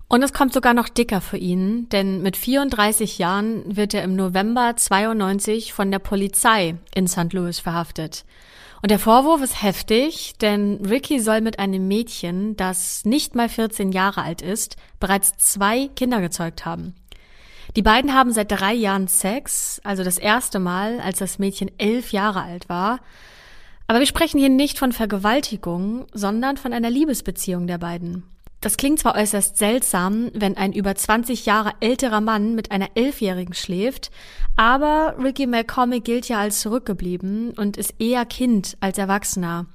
Und 0.09 0.21
es 0.21 0.31
kommt 0.31 0.53
sogar 0.53 0.75
noch 0.75 0.89
dicker 0.89 1.21
für 1.21 1.37
ihn, 1.37 1.89
denn 1.89 2.21
mit 2.21 2.37
34 2.37 3.17
Jahren 3.17 3.75
wird 3.75 3.95
er 3.95 4.03
im 4.03 4.15
November 4.15 4.75
92 4.75 5.73
von 5.73 5.89
der 5.89 5.99
Polizei 5.99 6.75
in 6.93 7.07
St. 7.07 7.33
Louis 7.33 7.59
verhaftet. 7.59 8.25
Und 8.83 8.91
der 8.91 8.99
Vorwurf 8.99 9.41
ist 9.41 9.63
heftig, 9.63 10.35
denn 10.39 10.85
Ricky 10.85 11.19
soll 11.19 11.41
mit 11.41 11.57
einem 11.57 11.87
Mädchen, 11.87 12.55
das 12.57 13.05
nicht 13.05 13.33
mal 13.33 13.49
14 13.49 13.91
Jahre 13.91 14.21
alt 14.21 14.43
ist, 14.43 14.75
bereits 14.99 15.35
zwei 15.37 15.87
Kinder 15.95 16.21
gezeugt 16.21 16.63
haben. 16.65 16.93
Die 17.75 17.81
beiden 17.81 18.13
haben 18.13 18.31
seit 18.31 18.51
drei 18.51 18.73
Jahren 18.73 19.07
Sex, 19.07 19.79
also 19.83 20.03
das 20.03 20.17
erste 20.17 20.59
Mal, 20.59 20.99
als 21.01 21.19
das 21.19 21.37
Mädchen 21.37 21.69
elf 21.77 22.11
Jahre 22.11 22.41
alt 22.41 22.67
war. 22.67 22.99
Aber 23.87 23.99
wir 23.99 24.07
sprechen 24.07 24.39
hier 24.39 24.49
nicht 24.49 24.77
von 24.77 24.91
Vergewaltigung, 24.91 26.05
sondern 26.13 26.57
von 26.57 26.73
einer 26.73 26.89
Liebesbeziehung 26.89 27.67
der 27.67 27.77
beiden. 27.77 28.23
Das 28.61 28.75
klingt 28.75 28.99
zwar 28.99 29.15
äußerst 29.15 29.57
seltsam, 29.57 30.31
wenn 30.33 30.57
ein 30.57 30.73
über 30.73 30.93
20 30.93 31.45
Jahre 31.45 31.71
älterer 31.79 32.19
Mann 32.19 32.55
mit 32.55 32.71
einer 32.71 32.89
Elfjährigen 32.95 33.53
schläft, 33.53 34.11
aber 34.57 35.15
Ricky 35.17 35.47
McCormick 35.47 36.03
gilt 36.03 36.27
ja 36.27 36.39
als 36.39 36.59
zurückgeblieben 36.59 37.51
und 37.51 37.77
ist 37.77 37.93
eher 37.99 38.25
Kind 38.25 38.75
als 38.81 38.97
Erwachsener. 38.97 39.65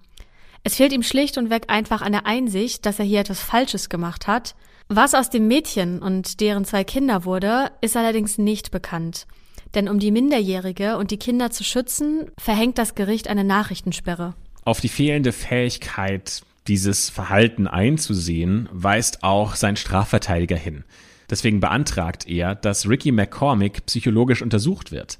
Es 0.64 0.76
fehlt 0.76 0.92
ihm 0.92 1.02
schlicht 1.02 1.38
und 1.38 1.48
weg 1.48 1.64
einfach 1.68 2.02
an 2.02 2.12
der 2.12 2.26
Einsicht, 2.26 2.84
dass 2.84 2.98
er 2.98 3.04
hier 3.04 3.20
etwas 3.20 3.40
Falsches 3.40 3.88
gemacht 3.88 4.26
hat 4.26 4.54
was 4.88 5.14
aus 5.14 5.30
dem 5.30 5.48
Mädchen 5.48 6.00
und 6.00 6.40
deren 6.40 6.64
zwei 6.64 6.84
Kinder 6.84 7.24
wurde, 7.24 7.70
ist 7.80 7.96
allerdings 7.96 8.38
nicht 8.38 8.70
bekannt. 8.70 9.26
Denn 9.74 9.88
um 9.88 9.98
die 9.98 10.12
Minderjährige 10.12 10.98
und 10.98 11.10
die 11.10 11.18
Kinder 11.18 11.50
zu 11.50 11.64
schützen, 11.64 12.30
verhängt 12.38 12.78
das 12.78 12.94
Gericht 12.94 13.28
eine 13.28 13.44
Nachrichtensperre. 13.44 14.34
Auf 14.64 14.80
die 14.80 14.88
fehlende 14.88 15.32
Fähigkeit, 15.32 16.42
dieses 16.68 17.10
Verhalten 17.10 17.66
einzusehen, 17.66 18.68
weist 18.72 19.22
auch 19.22 19.56
sein 19.56 19.76
Strafverteidiger 19.76 20.56
hin. 20.56 20.84
Deswegen 21.28 21.60
beantragt 21.60 22.28
er, 22.28 22.54
dass 22.54 22.88
Ricky 22.88 23.10
McCormick 23.10 23.86
psychologisch 23.86 24.42
untersucht 24.42 24.92
wird. 24.92 25.18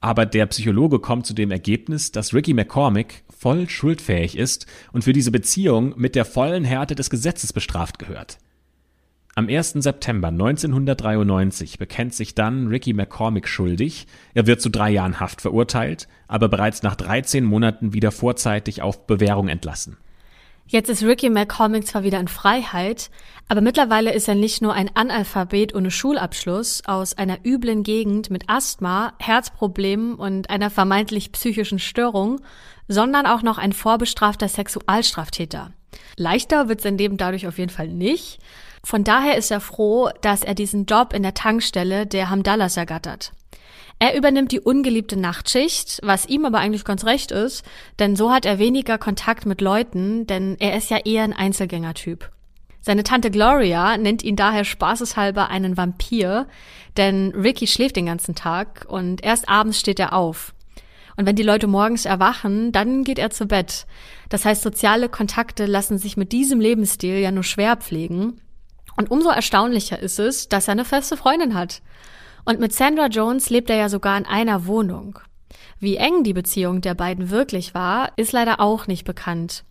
Aber 0.00 0.26
der 0.26 0.46
Psychologe 0.46 0.98
kommt 0.98 1.26
zu 1.26 1.32
dem 1.32 1.50
Ergebnis, 1.50 2.12
dass 2.12 2.34
Ricky 2.34 2.52
McCormick 2.52 3.24
voll 3.36 3.68
schuldfähig 3.68 4.36
ist 4.36 4.66
und 4.92 5.04
für 5.04 5.12
diese 5.12 5.30
Beziehung 5.30 5.94
mit 5.96 6.14
der 6.14 6.24
vollen 6.24 6.64
Härte 6.64 6.94
des 6.94 7.08
Gesetzes 7.08 7.52
bestraft 7.52 7.98
gehört. 7.98 8.38
Am 9.38 9.50
1. 9.50 9.72
September 9.80 10.28
1993 10.28 11.78
bekennt 11.78 12.14
sich 12.14 12.34
dann 12.34 12.68
Ricky 12.68 12.94
McCormick 12.94 13.46
schuldig. 13.46 14.06
Er 14.32 14.46
wird 14.46 14.62
zu 14.62 14.70
drei 14.70 14.88
Jahren 14.88 15.20
Haft 15.20 15.42
verurteilt, 15.42 16.08
aber 16.26 16.48
bereits 16.48 16.82
nach 16.82 16.94
13 16.94 17.44
Monaten 17.44 17.92
wieder 17.92 18.12
vorzeitig 18.12 18.80
auf 18.80 19.06
Bewährung 19.06 19.48
entlassen. 19.48 19.98
Jetzt 20.68 20.88
ist 20.88 21.02
Ricky 21.02 21.28
McCormick 21.28 21.86
zwar 21.86 22.02
wieder 22.02 22.18
in 22.18 22.28
Freiheit, 22.28 23.10
aber 23.46 23.60
mittlerweile 23.60 24.14
ist 24.14 24.26
er 24.26 24.36
nicht 24.36 24.62
nur 24.62 24.72
ein 24.72 24.88
Analphabet 24.94 25.74
ohne 25.74 25.90
Schulabschluss 25.90 26.86
aus 26.86 27.12
einer 27.18 27.36
üblen 27.44 27.82
Gegend 27.82 28.30
mit 28.30 28.48
Asthma, 28.48 29.12
Herzproblemen 29.18 30.14
und 30.14 30.48
einer 30.48 30.70
vermeintlich 30.70 31.30
psychischen 31.32 31.78
Störung, 31.78 32.40
sondern 32.88 33.26
auch 33.26 33.42
noch 33.42 33.58
ein 33.58 33.74
vorbestrafter 33.74 34.48
Sexualstraftäter. 34.48 35.72
Leichter 36.16 36.70
wird 36.70 36.80
sein 36.80 36.96
Leben 36.96 37.18
dadurch 37.18 37.46
auf 37.46 37.58
jeden 37.58 37.70
Fall 37.70 37.88
nicht. 37.88 38.38
Von 38.86 39.02
daher 39.02 39.36
ist 39.36 39.50
er 39.50 39.58
froh, 39.58 40.10
dass 40.20 40.44
er 40.44 40.54
diesen 40.54 40.86
Job 40.86 41.12
in 41.12 41.24
der 41.24 41.34
Tankstelle 41.34 42.06
der 42.06 42.30
Hamdallas 42.30 42.76
ergattert. 42.76 43.32
Er 43.98 44.16
übernimmt 44.16 44.52
die 44.52 44.60
ungeliebte 44.60 45.16
Nachtschicht, 45.16 45.98
was 46.04 46.26
ihm 46.26 46.44
aber 46.44 46.58
eigentlich 46.58 46.84
ganz 46.84 47.04
recht 47.04 47.32
ist, 47.32 47.64
denn 47.98 48.14
so 48.14 48.30
hat 48.30 48.46
er 48.46 48.60
weniger 48.60 48.96
Kontakt 48.96 49.44
mit 49.44 49.60
Leuten, 49.60 50.28
denn 50.28 50.54
er 50.60 50.76
ist 50.76 50.88
ja 50.88 50.98
eher 50.98 51.24
ein 51.24 51.32
Einzelgängertyp. 51.32 52.30
Seine 52.80 53.02
Tante 53.02 53.32
Gloria 53.32 53.96
nennt 53.96 54.22
ihn 54.22 54.36
daher 54.36 54.62
spaßeshalber 54.62 55.48
einen 55.48 55.76
Vampir, 55.76 56.46
denn 56.96 57.32
Ricky 57.34 57.66
schläft 57.66 57.96
den 57.96 58.06
ganzen 58.06 58.36
Tag 58.36 58.86
und 58.88 59.24
erst 59.24 59.48
abends 59.48 59.80
steht 59.80 59.98
er 59.98 60.12
auf. 60.12 60.54
Und 61.16 61.26
wenn 61.26 61.34
die 61.34 61.42
Leute 61.42 61.66
morgens 61.66 62.04
erwachen, 62.04 62.70
dann 62.70 63.02
geht 63.02 63.18
er 63.18 63.30
zu 63.30 63.46
Bett. 63.46 63.88
Das 64.28 64.44
heißt, 64.44 64.62
soziale 64.62 65.08
Kontakte 65.08 65.66
lassen 65.66 65.98
sich 65.98 66.16
mit 66.16 66.30
diesem 66.30 66.60
Lebensstil 66.60 67.18
ja 67.18 67.32
nur 67.32 67.42
schwer 67.42 67.74
pflegen. 67.74 68.40
Und 68.96 69.10
umso 69.10 69.28
erstaunlicher 69.30 69.98
ist 69.98 70.18
es, 70.18 70.48
dass 70.48 70.68
er 70.68 70.72
eine 70.72 70.84
feste 70.84 71.16
Freundin 71.16 71.54
hat. 71.54 71.82
Und 72.44 72.60
mit 72.60 72.72
Sandra 72.72 73.06
Jones 73.06 73.50
lebt 73.50 73.70
er 73.70 73.76
ja 73.76 73.88
sogar 73.88 74.16
in 74.16 74.26
einer 74.26 74.66
Wohnung. 74.66 75.18
Wie 75.78 75.96
eng 75.96 76.22
die 76.22 76.32
Beziehung 76.32 76.80
der 76.80 76.94
beiden 76.94 77.30
wirklich 77.30 77.74
war, 77.74 78.12
ist 78.16 78.32
leider 78.32 78.60
auch 78.60 78.86
nicht 78.86 79.04
bekannt. 79.04 79.64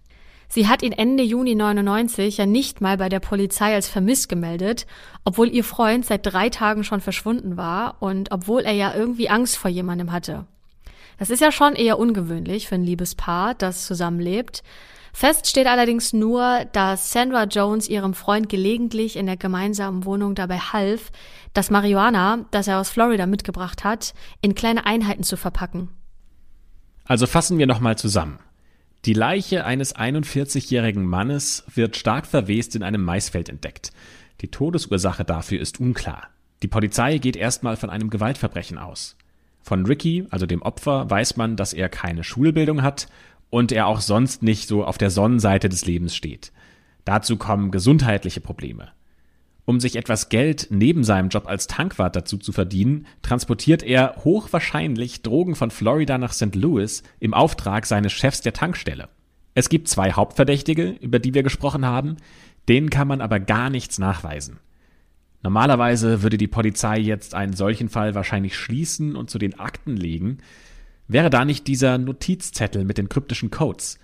Sie 0.47 0.67
hat 0.67 0.83
ihn 0.83 0.91
Ende 0.91 1.23
Juni 1.23 1.55
99 1.55 2.38
ja 2.38 2.45
nicht 2.45 2.79
mal 2.79 2.97
bei 2.97 3.09
der 3.09 3.19
Polizei 3.19 3.73
als 3.73 3.89
vermisst 3.89 4.29
gemeldet, 4.29 4.85
obwohl 5.23 5.49
ihr 5.49 5.63
Freund 5.63 6.05
seit 6.05 6.25
drei 6.25 6.49
Tagen 6.49 6.83
schon 6.83 7.01
verschwunden 7.01 7.57
war 7.57 7.97
und 7.99 8.31
obwohl 8.31 8.61
er 8.61 8.73
ja 8.73 8.93
irgendwie 8.93 9.29
Angst 9.29 9.57
vor 9.57 9.71
jemandem 9.71 10.11
hatte. 10.11 10.45
Das 11.17 11.29
ist 11.29 11.39
ja 11.39 11.51
schon 11.51 11.73
eher 11.73 11.97
ungewöhnlich 11.97 12.67
für 12.67 12.75
ein 12.75 12.83
Liebespaar, 12.83 13.55
das 13.55 13.85
zusammenlebt. 13.85 14.63
Fest 15.15 15.47
steht 15.47 15.65
allerdings 15.65 16.12
nur, 16.12 16.65
dass 16.73 17.13
Sandra 17.13 17.45
Jones 17.45 17.88
ihrem 17.88 18.13
Freund 18.13 18.49
gelegentlich 18.49 19.15
in 19.15 19.28
der 19.28 19.38
gemeinsamen 19.38 20.04
Wohnung 20.04 20.36
dabei 20.36 20.58
half, 20.58 21.10
das 21.54 21.69
Marihuana, 21.71 22.43
das 22.51 22.67
er 22.67 22.82
aus 22.82 22.89
Florida 22.89 23.25
mitgebracht 23.25 23.86
hat, 23.86 24.13
in 24.41 24.56
kleine 24.56 24.86
Einheiten 24.86 25.23
zu 25.23 25.38
verpacken. 25.38 25.88
Also 27.06 27.28
fassen 27.28 27.58
wir 27.58 27.65
nochmal 27.65 27.97
zusammen. 27.97 28.39
Die 29.06 29.13
Leiche 29.13 29.63
eines 29.63 29.95
41-jährigen 29.95 31.06
Mannes 31.06 31.63
wird 31.73 31.95
stark 31.95 32.28
verwest 32.28 32.75
in 32.75 32.84
einem 32.84 33.01
Maisfeld 33.06 33.47
entdeckt. 33.47 33.91
Die 34.41 34.51
Todesursache 34.51 35.23
dafür 35.23 35.62
ist 35.62 35.80
unklar. 35.80 36.28
Die 36.62 36.67
Polizei 36.67 37.19
geht 37.19 37.38
erstmal 37.38 37.78
von 37.78 37.89
einem 37.89 38.10
Gewaltverbrechen 38.10 38.78
aus. 38.78 39.15
Von 39.62 39.86
Ricky, 39.86 40.28
also 40.30 40.45
dem 40.45 40.62
Opfer, 40.62 41.10
weiß 41.10 41.38
man, 41.38 41.56
dass 41.56 41.71
er 41.71 41.88
keine 41.88 42.25
Schulbildung 42.25 42.84
hat 42.84 43.08
und 43.55 43.71
er 43.71 43.87
auch 43.87 44.01
sonst 44.01 44.43
nicht 44.43 44.67
so 44.67 44.83
auf 44.83 44.97
der 44.97 45.09
Sonnenseite 45.09 45.69
des 45.69 45.85
Lebens 45.85 46.13
steht. 46.13 46.51
Dazu 47.05 47.37
kommen 47.37 47.71
gesundheitliche 47.71 48.41
Probleme. 48.41 48.89
Um 49.63 49.79
sich 49.79 49.95
etwas 49.95 50.27
Geld 50.27 50.67
neben 50.71 51.05
seinem 51.05 51.29
Job 51.29 51.47
als 51.47 51.65
Tankwart 51.65 52.17
dazu 52.17 52.37
zu 52.37 52.51
verdienen, 52.51 53.07
transportiert 53.21 53.81
er 53.81 54.17
hochwahrscheinlich 54.25 55.21
Drogen 55.21 55.55
von 55.55 55.71
Florida 55.71 56.17
nach 56.17 56.33
St. 56.33 56.53
Louis 56.53 57.01
im 57.21 57.33
Auftrag 57.33 57.85
seines 57.85 58.11
Chefs 58.11 58.41
der 58.41 58.51
Tankstelle. 58.51 59.07
Es 59.53 59.69
gibt 59.69 59.87
zwei 59.87 60.11
Hauptverdächtige, 60.11 60.89
über 60.99 61.19
die 61.19 61.33
wir 61.33 61.43
gesprochen 61.43 61.85
haben, 61.85 62.17
denen 62.67 62.89
kann 62.89 63.07
man 63.07 63.21
aber 63.21 63.39
gar 63.39 63.69
nichts 63.69 63.99
nachweisen. 63.99 64.59
Normalerweise 65.43 66.23
würde 66.23 66.37
die 66.37 66.49
Polizei 66.49 66.99
jetzt 66.99 67.33
einen 67.33 67.53
solchen 67.53 67.87
Fall 67.87 68.15
wahrscheinlich 68.15 68.57
schließen 68.57 69.15
und 69.15 69.29
zu 69.29 69.39
den 69.39 69.57
Akten 69.57 69.95
legen, 69.95 70.39
Wäre 71.07 71.29
da 71.29 71.45
nicht 71.45 71.67
dieser 71.67 71.97
Notizzettel 71.97 72.83
mit 72.83 72.97
den 72.97 73.09
kryptischen 73.09 73.51
Codes? 73.51 73.99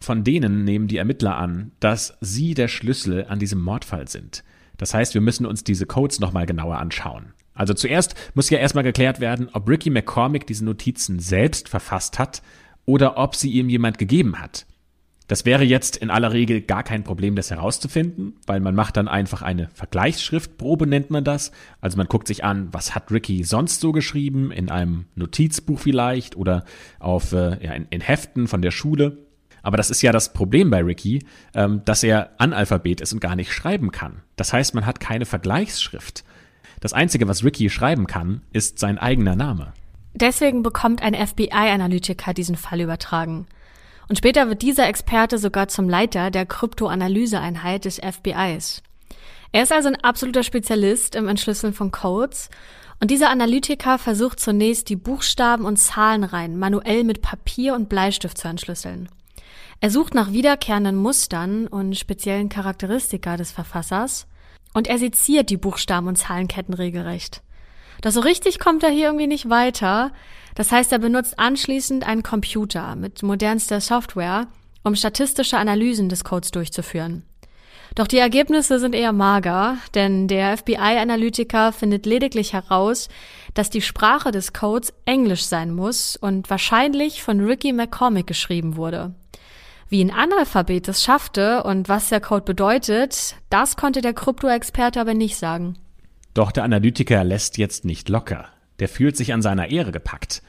Von 0.00 0.24
denen 0.24 0.64
nehmen 0.64 0.88
die 0.88 0.98
Ermittler 0.98 1.36
an, 1.36 1.72
dass 1.80 2.16
sie 2.20 2.54
der 2.54 2.68
Schlüssel 2.68 3.24
an 3.26 3.38
diesem 3.38 3.62
Mordfall 3.62 4.08
sind. 4.08 4.44
Das 4.76 4.92
heißt, 4.92 5.14
wir 5.14 5.20
müssen 5.20 5.46
uns 5.46 5.64
diese 5.64 5.86
Codes 5.86 6.20
nochmal 6.20 6.46
genauer 6.46 6.78
anschauen. 6.78 7.32
Also 7.54 7.72
zuerst 7.72 8.14
muss 8.34 8.50
ja 8.50 8.58
erstmal 8.58 8.84
geklärt 8.84 9.20
werden, 9.20 9.48
ob 9.52 9.68
Ricky 9.68 9.88
McCormick 9.88 10.46
diese 10.46 10.64
Notizen 10.64 11.20
selbst 11.20 11.68
verfasst 11.68 12.18
hat 12.18 12.42
oder 12.84 13.16
ob 13.16 13.36
sie 13.36 13.52
ihm 13.52 13.68
jemand 13.68 13.98
gegeben 13.98 14.40
hat. 14.40 14.66
Das 15.26 15.46
wäre 15.46 15.64
jetzt 15.64 15.96
in 15.96 16.10
aller 16.10 16.32
Regel 16.32 16.60
gar 16.60 16.82
kein 16.82 17.02
Problem, 17.02 17.34
das 17.34 17.50
herauszufinden, 17.50 18.36
weil 18.46 18.60
man 18.60 18.74
macht 18.74 18.98
dann 18.98 19.08
einfach 19.08 19.40
eine 19.40 19.70
Vergleichsschriftprobe, 19.72 20.86
nennt 20.86 21.10
man 21.10 21.24
das. 21.24 21.50
Also 21.80 21.96
man 21.96 22.08
guckt 22.08 22.28
sich 22.28 22.44
an, 22.44 22.68
was 22.72 22.94
hat 22.94 23.10
Ricky 23.10 23.42
sonst 23.42 23.80
so 23.80 23.92
geschrieben, 23.92 24.52
in 24.52 24.70
einem 24.70 25.06
Notizbuch 25.14 25.78
vielleicht 25.78 26.36
oder 26.36 26.64
auf, 26.98 27.32
äh, 27.32 27.64
ja, 27.64 27.72
in, 27.72 27.86
in 27.88 28.02
Heften 28.02 28.48
von 28.48 28.60
der 28.60 28.70
Schule. 28.70 29.18
Aber 29.62 29.78
das 29.78 29.88
ist 29.88 30.02
ja 30.02 30.12
das 30.12 30.34
Problem 30.34 30.68
bei 30.68 30.82
Ricky, 30.82 31.24
ähm, 31.54 31.80
dass 31.86 32.02
er 32.02 32.32
Analphabet 32.36 33.00
ist 33.00 33.14
und 33.14 33.20
gar 33.20 33.34
nicht 33.34 33.50
schreiben 33.50 33.92
kann. 33.92 34.20
Das 34.36 34.52
heißt, 34.52 34.74
man 34.74 34.84
hat 34.84 35.00
keine 35.00 35.24
Vergleichsschrift. 35.24 36.22
Das 36.80 36.92
Einzige, 36.92 37.26
was 37.28 37.44
Ricky 37.44 37.70
schreiben 37.70 38.06
kann, 38.06 38.42
ist 38.52 38.78
sein 38.78 38.98
eigener 38.98 39.36
Name. 39.36 39.72
Deswegen 40.12 40.62
bekommt 40.62 41.02
ein 41.02 41.14
FBI-Analytiker 41.14 42.34
diesen 42.34 42.56
Fall 42.56 42.82
übertragen. 42.82 43.46
Und 44.08 44.16
später 44.18 44.48
wird 44.48 44.62
dieser 44.62 44.88
Experte 44.88 45.38
sogar 45.38 45.68
zum 45.68 45.88
Leiter 45.88 46.30
der 46.30 46.46
Kryptoanalyseeinheit 46.46 47.84
des 47.84 47.98
FBIs. 47.98 48.82
Er 49.52 49.62
ist 49.62 49.72
also 49.72 49.88
ein 49.88 50.02
absoluter 50.02 50.42
Spezialist 50.42 51.14
im 51.14 51.28
Entschlüsseln 51.28 51.72
von 51.72 51.92
Codes 51.92 52.50
und 53.00 53.10
dieser 53.10 53.30
Analytiker 53.30 53.98
versucht 53.98 54.40
zunächst 54.40 54.88
die 54.88 54.96
Buchstaben 54.96 55.64
und 55.64 55.76
Zahlenreihen 55.76 56.58
manuell 56.58 57.04
mit 57.04 57.22
Papier 57.22 57.74
und 57.74 57.88
Bleistift 57.88 58.38
zu 58.38 58.48
entschlüsseln. 58.48 59.08
Er 59.80 59.90
sucht 59.90 60.14
nach 60.14 60.32
wiederkehrenden 60.32 60.96
Mustern 60.96 61.66
und 61.66 61.96
speziellen 61.96 62.48
Charakteristika 62.48 63.36
des 63.36 63.52
Verfassers 63.52 64.26
und 64.72 64.86
er 64.88 64.98
seziert 64.98 65.50
die 65.50 65.56
Buchstaben 65.56 66.08
und 66.08 66.16
Zahlenketten 66.16 66.74
regelrecht. 66.74 67.42
Doch 68.02 68.10
so 68.10 68.20
richtig 68.20 68.58
kommt 68.58 68.82
er 68.82 68.90
hier 68.90 69.06
irgendwie 69.06 69.26
nicht 69.26 69.50
weiter, 69.50 70.12
das 70.54 70.70
heißt, 70.70 70.92
er 70.92 70.98
benutzt 70.98 71.38
anschließend 71.38 72.06
einen 72.06 72.22
Computer 72.22 72.94
mit 72.96 73.22
modernster 73.22 73.80
Software, 73.80 74.46
um 74.84 74.94
statistische 74.94 75.58
Analysen 75.58 76.08
des 76.08 76.24
Codes 76.24 76.50
durchzuführen. 76.52 77.24
Doch 77.96 78.06
die 78.08 78.18
Ergebnisse 78.18 78.80
sind 78.80 78.94
eher 78.94 79.12
mager, 79.12 79.76
denn 79.94 80.26
der 80.26 80.56
FBI-Analytiker 80.56 81.72
findet 81.72 82.06
lediglich 82.06 82.52
heraus, 82.52 83.08
dass 83.54 83.70
die 83.70 83.82
Sprache 83.82 84.32
des 84.32 84.52
Codes 84.52 84.92
Englisch 85.04 85.44
sein 85.44 85.72
muss 85.72 86.16
und 86.16 86.50
wahrscheinlich 86.50 87.22
von 87.22 87.40
Ricky 87.40 87.72
McCormick 87.72 88.26
geschrieben 88.26 88.76
wurde. 88.76 89.14
Wie 89.88 90.02
ein 90.02 90.10
Analphabet 90.10 90.88
es 90.88 91.04
schaffte 91.04 91.62
und 91.62 91.88
was 91.88 92.08
der 92.08 92.20
Code 92.20 92.44
bedeutet, 92.44 93.36
das 93.48 93.76
konnte 93.76 94.00
der 94.00 94.14
Krypto-Experte 94.14 95.00
aber 95.00 95.14
nicht 95.14 95.36
sagen. 95.36 95.76
Doch 96.32 96.50
der 96.50 96.64
Analytiker 96.64 97.22
lässt 97.22 97.58
jetzt 97.58 97.84
nicht 97.84 98.08
locker 98.08 98.48
der 98.78 98.88
fühlt 98.88 99.16
sich 99.16 99.32
an 99.32 99.42
seiner 99.42 99.70
Ehre 99.70 99.92
gepackt. 99.92 100.42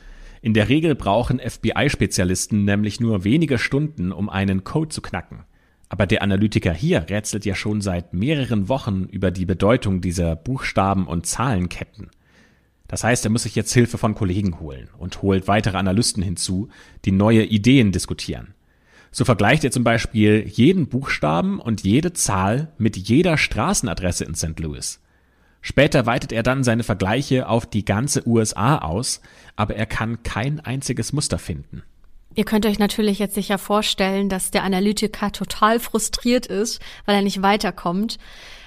In 0.46 0.54
der 0.54 0.70
Regel 0.70 0.94
brauchen 0.94 1.40
FBI-Spezialisten 1.40 2.66
nämlich 2.66 3.00
nur 3.00 3.24
wenige 3.24 3.58
Stunden, 3.58 4.12
um 4.12 4.30
einen 4.30 4.64
Code 4.64 4.90
zu 4.90 5.02
knacken. 5.02 5.44
Aber 5.90 6.06
der 6.06 6.22
Analytiker 6.22 6.72
hier 6.72 7.10
rätselt 7.10 7.46
ja 7.46 7.56
schon 7.56 7.82
seit 7.82 8.14
mehreren 8.14 8.70
Wochen 8.70 9.06
über 9.06 9.32
die 9.32 9.48
Bedeutung 9.48 10.02
dieser 10.02 10.36
Buchstaben 10.36 11.08
und 11.08 11.26
Zahlenketten. 11.26 12.12
Das 12.88 13.04
heißt, 13.04 13.26
er 13.26 13.32
muss 13.32 13.42
sich 13.42 13.56
jetzt 13.56 13.74
Hilfe 13.74 13.98
von 13.98 14.14
Kollegen 14.14 14.60
holen 14.60 14.88
und 15.00 15.24
holt 15.24 15.48
weitere 15.48 15.80
Analysten 15.80 16.22
hinzu, 16.22 16.70
die 17.06 17.12
neue 17.12 17.44
Ideen 17.44 17.92
diskutieren. 17.92 18.54
So 19.10 19.26
vergleicht 19.26 19.64
er 19.64 19.72
zum 19.72 19.84
Beispiel 19.84 20.48
jeden 20.48 20.90
Buchstaben 20.90 21.60
und 21.60 21.82
jede 21.82 22.14
Zahl 22.14 22.72
mit 22.78 22.98
jeder 22.98 23.40
Straßenadresse 23.40 24.26
in 24.26 24.36
St. 24.36 24.60
Louis. 24.60 25.02
Später 25.68 26.06
weitet 26.06 26.32
er 26.32 26.44
dann 26.44 26.64
seine 26.64 26.84
Vergleiche 26.84 27.50
auf 27.50 27.66
die 27.66 27.84
ganze 27.84 28.28
USA 28.28 28.78
aus, 28.78 29.20
aber 29.56 29.76
er 29.76 29.88
kann 29.88 30.22
kein 30.22 30.60
einziges 30.60 31.12
Muster 31.12 31.40
finden. 31.40 31.82
Ihr 32.36 32.46
könnt 32.46 32.68
euch 32.68 32.78
natürlich 32.78 33.18
jetzt 33.18 33.34
sicher 33.34 33.58
vorstellen, 33.58 34.30
dass 34.30 34.52
der 34.52 34.62
Analytiker 34.62 35.32
total 35.32 35.80
frustriert 35.80 36.46
ist, 36.46 36.80
weil 37.08 37.16
er 37.16 37.24
nicht 37.24 37.42
weiterkommt. 37.42 38.20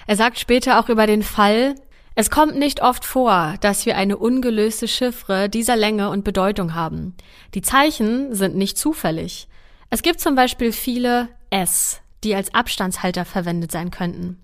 Er 0.08 0.16
sagt 0.16 0.40
später 0.40 0.80
auch 0.80 0.88
über 0.88 1.06
den 1.06 1.22
Fall, 1.22 1.76
Es 2.16 2.30
kommt 2.30 2.58
nicht 2.58 2.82
oft 2.82 3.04
vor, 3.04 3.54
dass 3.60 3.86
wir 3.86 3.96
eine 3.96 4.16
ungelöste 4.16 4.88
Chiffre 4.88 5.48
dieser 5.48 5.76
Länge 5.76 6.10
und 6.10 6.24
Bedeutung 6.24 6.74
haben. 6.74 7.14
Die 7.54 7.62
Zeichen 7.62 8.34
sind 8.34 8.56
nicht 8.56 8.76
zufällig. 8.76 9.46
Es 9.88 10.02
gibt 10.02 10.18
zum 10.18 10.34
Beispiel 10.34 10.72
viele 10.72 11.28
S, 11.50 12.00
die 12.24 12.34
als 12.34 12.52
Abstandshalter 12.52 13.24
verwendet 13.24 13.70
sein 13.70 13.92
könnten. 13.92 14.40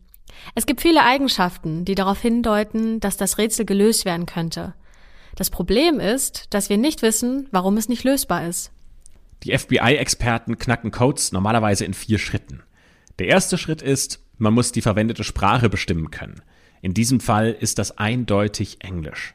Es 0.54 0.66
gibt 0.66 0.80
viele 0.80 1.02
Eigenschaften, 1.02 1.84
die 1.84 1.94
darauf 1.94 2.20
hindeuten, 2.20 3.00
dass 3.00 3.16
das 3.16 3.38
Rätsel 3.38 3.64
gelöst 3.64 4.04
werden 4.04 4.26
könnte. 4.26 4.74
Das 5.36 5.50
Problem 5.50 6.00
ist, 6.00 6.46
dass 6.54 6.68
wir 6.68 6.78
nicht 6.78 7.02
wissen, 7.02 7.48
warum 7.50 7.76
es 7.76 7.88
nicht 7.88 8.04
lösbar 8.04 8.46
ist. 8.46 8.70
Die 9.42 9.56
FBI-Experten 9.56 10.58
knacken 10.58 10.90
Codes 10.90 11.32
normalerweise 11.32 11.84
in 11.84 11.94
vier 11.94 12.18
Schritten. 12.18 12.62
Der 13.18 13.26
erste 13.26 13.58
Schritt 13.58 13.82
ist, 13.82 14.20
man 14.38 14.54
muss 14.54 14.72
die 14.72 14.82
verwendete 14.82 15.24
Sprache 15.24 15.68
bestimmen 15.68 16.10
können. 16.10 16.42
In 16.82 16.94
diesem 16.94 17.20
Fall 17.20 17.50
ist 17.58 17.78
das 17.78 17.98
eindeutig 17.98 18.78
Englisch. 18.80 19.34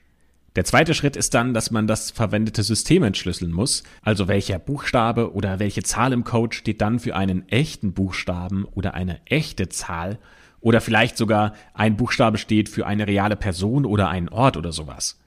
Der 0.56 0.66
zweite 0.66 0.94
Schritt 0.94 1.16
ist 1.16 1.34
dann, 1.36 1.54
dass 1.54 1.72
man 1.72 1.88
das 1.88 2.12
verwendete 2.12 2.64
System 2.64 3.04
entschlüsseln 3.04 3.52
muss, 3.52 3.84
also 4.02 4.28
welcher 4.28 4.60
Buchstabe 4.60 5.34
oder 5.34 5.60
welche 5.60 5.84
Zahl 5.84 6.12
im 6.12 6.24
Code 6.24 6.56
steht 6.56 6.82
dann 6.82 7.00
für 7.00 7.16
einen 7.16 7.48
echten 7.50 7.94
Buchstaben 7.94 8.66
oder 8.66 8.94
eine 8.94 9.22
echte 9.26 9.70
Zahl 9.70 10.18
oder 10.62 10.82
vielleicht 10.82 11.18
sogar 11.18 11.54
ein 11.74 11.98
Buchstabe 11.98 12.38
steht 12.38 12.70
für 12.70 12.86
eine 12.86 13.08
reale 13.08 13.36
Person 13.36 13.86
oder 13.86 14.10
einen 14.10 14.30
Ort 14.30 14.58
oder 14.58 14.72
sowas. 14.72 15.20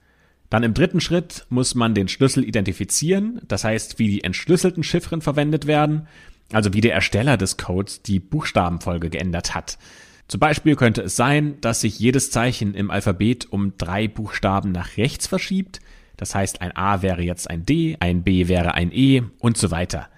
Dann 0.51 0.65
im 0.65 0.75
dritten 0.75 1.01
Schritt 1.01 1.47
muss 1.49 1.75
man 1.75 1.95
den 1.95 2.09
Schlüssel 2.09 2.45
identifizieren, 2.45 3.41
das 3.49 3.65
heißt, 3.65 3.99
wie 3.99 4.09
die 4.09 4.25
entschlüsselten 4.25 4.83
Chiffren 4.83 5.23
verwendet 5.23 5.67
werden, 5.67 6.07
also 6.53 6.75
wie 6.75 6.83
der 6.83 6.93
Ersteller 6.93 7.39
des 7.39 7.57
Codes 7.57 8.03
die 8.03 8.21
Buchstabenfolge 8.21 9.09
geändert 9.09 9.55
hat. 9.55 9.79
Zum 10.29 10.41
Beispiel 10.41 10.77
könnte 10.77 11.03
es 11.03 11.17
sein, 11.17 11.61
dass 11.63 11.81
sich 11.81 11.99
jedes 11.99 12.31
Zeichen 12.31 12.75
im 12.75 12.91
Alphabet 12.91 13.51
um 13.51 13.77
drei 13.79 14.09
Buchstaben 14.09 14.73
nach 14.73 14.97
rechts 14.97 15.27
verschiebt, 15.27 15.81
das 16.19 16.35
heißt 16.35 16.61
ein 16.61 16.77
A 16.77 17.03
wäre 17.03 17.23
jetzt 17.23 17.49
ein 17.49 17.65
D, 17.65 17.97
ein 18.01 18.23
B 18.23 18.49
wäre 18.49 18.75
ein 18.75 18.93
E 18.93 19.23
und 19.39 19.57
so 19.57 19.71
weiter. 19.71 20.09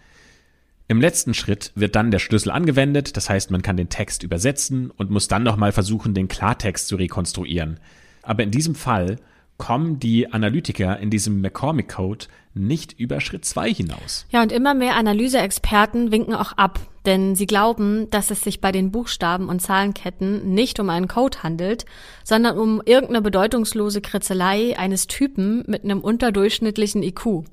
Im 0.86 1.00
letzten 1.00 1.32
Schritt 1.32 1.72
wird 1.74 1.96
dann 1.96 2.10
der 2.10 2.18
Schlüssel 2.18 2.50
angewendet, 2.50 3.16
das 3.16 3.30
heißt 3.30 3.50
man 3.50 3.62
kann 3.62 3.76
den 3.76 3.88
Text 3.88 4.22
übersetzen 4.22 4.90
und 4.90 5.10
muss 5.10 5.28
dann 5.28 5.42
nochmal 5.42 5.72
versuchen, 5.72 6.12
den 6.12 6.28
Klartext 6.28 6.88
zu 6.88 6.96
rekonstruieren. 6.96 7.80
Aber 8.22 8.42
in 8.42 8.50
diesem 8.50 8.74
Fall 8.74 9.16
kommen 9.56 9.98
die 9.98 10.32
Analytiker 10.32 10.98
in 10.98 11.10
diesem 11.10 11.40
McCormick-Code 11.40 12.26
nicht 12.54 12.98
über 12.98 13.20
Schritt 13.20 13.44
zwei 13.44 13.72
hinaus. 13.72 14.26
Ja, 14.30 14.42
und 14.42 14.52
immer 14.52 14.74
mehr 14.74 14.96
Analyseexperten 14.96 16.12
winken 16.12 16.34
auch 16.34 16.52
ab, 16.52 16.80
denn 17.06 17.34
sie 17.34 17.46
glauben, 17.46 18.10
dass 18.10 18.30
es 18.30 18.42
sich 18.42 18.60
bei 18.60 18.72
den 18.72 18.90
Buchstaben 18.90 19.48
und 19.48 19.60
Zahlenketten 19.60 20.54
nicht 20.54 20.80
um 20.80 20.90
einen 20.90 21.08
Code 21.08 21.42
handelt, 21.42 21.84
sondern 22.24 22.58
um 22.58 22.82
irgendeine 22.84 23.22
bedeutungslose 23.22 24.00
Kritzelei 24.00 24.78
eines 24.78 25.06
Typen 25.06 25.64
mit 25.66 25.84
einem 25.84 26.00
unterdurchschnittlichen 26.00 27.02
IQ. 27.02 27.44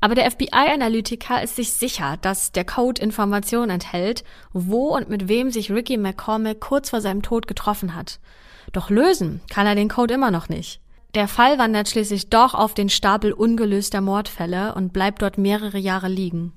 Aber 0.00 0.14
der 0.14 0.30
FBI-Analytiker 0.30 1.42
ist 1.42 1.56
sich 1.56 1.72
sicher, 1.72 2.18
dass 2.20 2.52
der 2.52 2.64
Code 2.64 3.00
Informationen 3.00 3.70
enthält, 3.70 4.24
wo 4.52 4.94
und 4.94 5.08
mit 5.08 5.28
wem 5.28 5.50
sich 5.50 5.70
Ricky 5.70 5.96
McCormick 5.96 6.60
kurz 6.60 6.90
vor 6.90 7.00
seinem 7.00 7.22
Tod 7.22 7.46
getroffen 7.46 7.94
hat. 7.94 8.20
Doch 8.72 8.90
lösen 8.90 9.40
kann 9.50 9.66
er 9.66 9.74
den 9.74 9.88
Code 9.88 10.14
immer 10.14 10.30
noch 10.30 10.48
nicht. 10.48 10.80
Der 11.14 11.28
Fall 11.28 11.58
wandert 11.58 11.88
schließlich 11.88 12.28
doch 12.28 12.52
auf 12.52 12.74
den 12.74 12.90
Stapel 12.90 13.32
ungelöster 13.32 14.02
Mordfälle 14.02 14.74
und 14.74 14.92
bleibt 14.92 15.22
dort 15.22 15.38
mehrere 15.38 15.78
Jahre 15.78 16.08
liegen. 16.08 16.52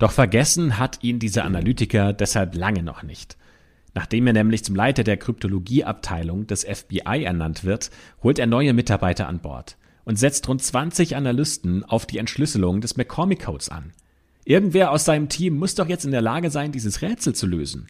Doch 0.00 0.10
vergessen 0.10 0.78
hat 0.78 0.98
ihn 1.02 1.18
dieser 1.20 1.44
Analytiker 1.44 2.12
deshalb 2.12 2.56
lange 2.56 2.82
noch 2.82 3.02
nicht. 3.02 3.36
Nachdem 3.94 4.26
er 4.26 4.32
nämlich 4.32 4.64
zum 4.64 4.74
Leiter 4.74 5.04
der 5.04 5.16
Kryptologieabteilung 5.16 6.46
des 6.46 6.64
FBI 6.64 7.24
ernannt 7.24 7.64
wird, 7.64 7.90
holt 8.22 8.38
er 8.38 8.46
neue 8.46 8.72
Mitarbeiter 8.72 9.28
an 9.28 9.40
Bord 9.40 9.76
und 10.04 10.18
setzt 10.18 10.48
rund 10.48 10.62
20 10.62 11.16
Analysten 11.16 11.84
auf 11.84 12.06
die 12.06 12.18
Entschlüsselung 12.18 12.80
des 12.80 12.96
McCormick-Codes 12.96 13.68
an. 13.68 13.92
Irgendwer 14.44 14.90
aus 14.90 15.04
seinem 15.04 15.28
Team 15.28 15.58
muss 15.58 15.74
doch 15.74 15.88
jetzt 15.88 16.04
in 16.04 16.10
der 16.10 16.22
Lage 16.22 16.50
sein, 16.50 16.72
dieses 16.72 17.02
Rätsel 17.02 17.34
zu 17.34 17.46
lösen. 17.46 17.86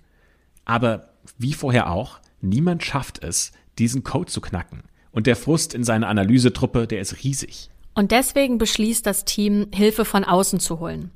Aber 0.64 1.10
wie 1.38 1.54
vorher 1.54 1.90
auch, 1.90 2.18
niemand 2.40 2.84
schafft 2.84 3.22
es, 3.22 3.52
diesen 3.78 4.04
Code 4.04 4.30
zu 4.30 4.40
knacken. 4.40 4.82
Und 5.12 5.26
der 5.26 5.36
Frust 5.36 5.74
in 5.74 5.84
seiner 5.84 6.08
Analysetruppe, 6.08 6.86
der 6.86 7.00
ist 7.00 7.24
riesig. 7.24 7.70
Und 7.94 8.12
deswegen 8.12 8.58
beschließt 8.58 9.04
das 9.04 9.24
Team, 9.24 9.66
Hilfe 9.74 10.04
von 10.04 10.24
außen 10.24 10.60
zu 10.60 10.80
holen. 10.80 11.10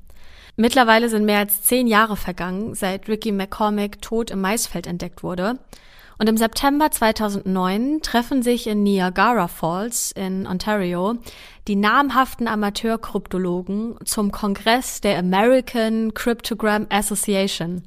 Mittlerweile 0.57 1.09
sind 1.09 1.25
mehr 1.25 1.39
als 1.39 1.63
zehn 1.63 1.87
Jahre 1.87 2.15
vergangen, 2.15 2.75
seit 2.75 3.09
Ricky 3.09 3.31
McCormick 3.31 4.01
tot 4.01 4.31
im 4.31 4.41
Maisfeld 4.41 4.87
entdeckt 4.87 5.21
wurde. 5.21 5.59
Und 6.17 6.29
im 6.29 6.37
September 6.37 6.91
2009 6.91 7.99
treffen 8.01 8.41
sich 8.41 8.67
in 8.67 8.83
Niagara 8.83 9.47
Falls 9.47 10.11
in 10.11 10.47
Ontario 10.47 11.17
die 11.67 11.75
namhaften 11.75 12.47
Amateurkryptologen 12.47 13.95
zum 14.05 14.31
Kongress 14.31 15.01
der 15.01 15.17
American 15.17 16.13
Cryptogram 16.13 16.87
Association. 16.89 17.83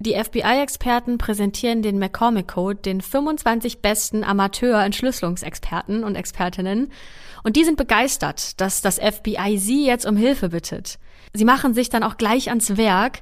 Die 0.00 0.14
FBI-Experten 0.14 1.18
präsentieren 1.18 1.82
den 1.82 1.98
McCormick 1.98 2.48
Code 2.48 2.76
den 2.76 3.00
25 3.00 3.80
besten 3.82 4.22
Amateur-Entschlüsselungsexperten 4.22 6.04
und 6.04 6.14
Expertinnen 6.14 6.92
und 7.42 7.56
die 7.56 7.64
sind 7.64 7.76
begeistert, 7.76 8.60
dass 8.60 8.80
das 8.80 8.98
FBI 8.98 9.58
sie 9.58 9.86
jetzt 9.86 10.06
um 10.06 10.16
Hilfe 10.16 10.50
bittet. 10.50 10.98
Sie 11.32 11.44
machen 11.44 11.74
sich 11.74 11.88
dann 11.88 12.02
auch 12.02 12.16
gleich 12.16 12.48
ans 12.48 12.76
Werk. 12.76 13.20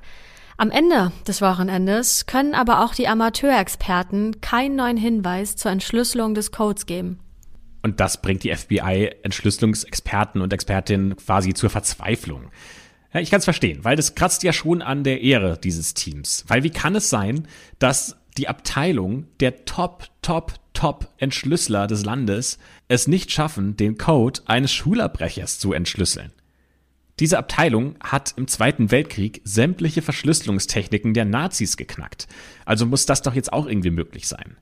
Am 0.59 0.71
Ende 0.71 1.13
des 1.29 1.43
Wochenendes 1.43 2.25
können 2.25 2.55
aber 2.55 2.83
auch 2.83 2.95
die 2.95 3.09
Amateurexperten 3.09 4.41
keinen 4.41 4.77
neuen 4.77 4.97
Hinweis 4.97 5.55
zur 5.57 5.71
Entschlüsselung 5.71 6.35
des 6.35 6.51
Codes 6.51 6.87
geben. 6.87 7.21
Und 7.83 8.01
das 8.01 8.23
bringt 8.23 8.43
die 8.43 8.55
FBI-Entschlüsselungsexperten 8.55 10.41
und 10.41 10.55
Expertinnen 10.55 11.15
quasi 11.17 11.53
zur 11.53 11.69
Verzweiflung. 11.69 12.51
Ja, 13.13 13.21
ich 13.21 13.31
kann 13.31 13.41
es 13.41 13.45
verstehen, 13.45 13.85
weil 13.85 13.97
das 13.97 14.15
kratzt 14.15 14.43
ja 14.45 14.55
schon 14.55 14.81
an 14.81 15.05
der 15.05 15.21
Ehre 15.21 15.59
dieses 15.59 15.93
Teams. 15.93 16.45
Weil 16.49 16.63
wie 16.63 16.71
kann 16.71 16.97
es 16.97 17.11
sein, 17.11 17.47
dass 17.79 18.17
die 18.39 18.49
Abteilung 18.49 19.27
der 19.41 19.67
Top, 19.67 20.07
Top, 20.23 20.55
Top 20.73 21.13
Entschlüsseler 21.19 21.87
des 21.87 22.03
Landes 22.03 22.59
es 22.89 23.07
nicht 23.07 23.31
schaffen, 23.31 23.77
den 23.77 23.99
Code 23.99 24.41
eines 24.47 24.73
Schulabbrechers 24.73 25.59
zu 25.59 25.75
entschlüsseln? 25.75 26.33
Diese 27.19 27.39
Abteilung 27.39 27.97
hat 28.01 28.35
im 28.37 28.47
Zweiten 28.47 28.91
Weltkrieg 28.91 29.41
sämtliche 29.45 30.03
Verschlüsselungstechniken 30.03 31.15
der 31.15 31.25
Nazis 31.25 31.79
geknackt. 31.79 32.29
Also 32.67 32.85
muss 32.85 33.07
das 33.07 33.23
doch 33.23 33.35
jetzt 33.35 33.53
auch 33.53 33.67
irgendwie 33.67 33.91
möglich 33.91 34.29
sein. 34.29 34.59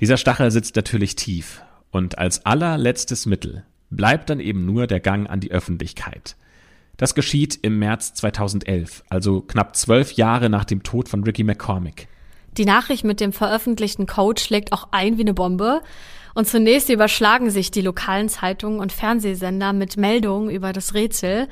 Dieser 0.00 0.16
Stachel 0.16 0.50
sitzt 0.50 0.76
natürlich 0.76 1.14
tief 1.14 1.62
und 1.90 2.18
als 2.18 2.46
allerletztes 2.46 3.26
Mittel 3.26 3.64
bleibt 3.90 4.30
dann 4.30 4.40
eben 4.40 4.64
nur 4.64 4.86
der 4.86 5.00
Gang 5.00 5.28
an 5.28 5.40
die 5.40 5.52
Öffentlichkeit. 5.52 6.36
Das 6.96 7.14
geschieht 7.14 7.58
im 7.62 7.78
März 7.78 8.14
2011, 8.14 9.04
also 9.08 9.42
knapp 9.42 9.76
zwölf 9.76 10.12
Jahre 10.12 10.48
nach 10.48 10.64
dem 10.64 10.82
Tod 10.82 11.08
von 11.08 11.22
Ricky 11.22 11.44
McCormick. 11.44 12.08
Die 12.56 12.64
Nachricht 12.64 13.04
mit 13.04 13.20
dem 13.20 13.32
veröffentlichten 13.32 14.06
Code 14.06 14.40
schlägt 14.40 14.72
auch 14.72 14.88
ein 14.90 15.18
wie 15.18 15.22
eine 15.22 15.34
Bombe. 15.34 15.82
Und 16.34 16.48
zunächst 16.48 16.88
überschlagen 16.88 17.50
sich 17.50 17.70
die 17.70 17.80
lokalen 17.80 18.28
Zeitungen 18.28 18.80
und 18.80 18.92
Fernsehsender 18.92 19.72
mit 19.72 19.96
Meldungen 19.96 20.50
über 20.50 20.72
das 20.72 20.94
Rätsel. 20.94 21.48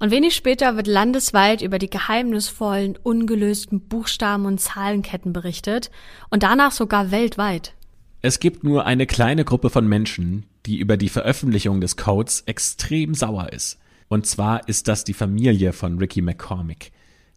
Und 0.00 0.10
wenig 0.10 0.34
später 0.34 0.76
wird 0.76 0.86
landesweit 0.86 1.62
über 1.62 1.78
die 1.78 1.90
geheimnisvollen, 1.90 2.98
ungelösten 3.02 3.88
Buchstaben 3.88 4.46
und 4.46 4.58
Zahlenketten 4.58 5.32
berichtet 5.32 5.90
und 6.30 6.42
danach 6.42 6.72
sogar 6.72 7.10
weltweit. 7.10 7.74
Es 8.20 8.40
gibt 8.40 8.64
nur 8.64 8.86
eine 8.86 9.06
kleine 9.06 9.44
Gruppe 9.44 9.68
von 9.68 9.86
Menschen, 9.86 10.46
die 10.66 10.78
über 10.78 10.96
die 10.96 11.08
Veröffentlichung 11.08 11.80
des 11.80 11.96
Codes 11.96 12.42
extrem 12.46 13.14
sauer 13.14 13.52
ist. 13.52 13.78
Und 14.08 14.26
zwar 14.26 14.68
ist 14.68 14.88
das 14.88 15.04
die 15.04 15.14
Familie 15.14 15.72
von 15.72 15.98
Ricky 15.98 16.22
McCormick. 16.22 16.92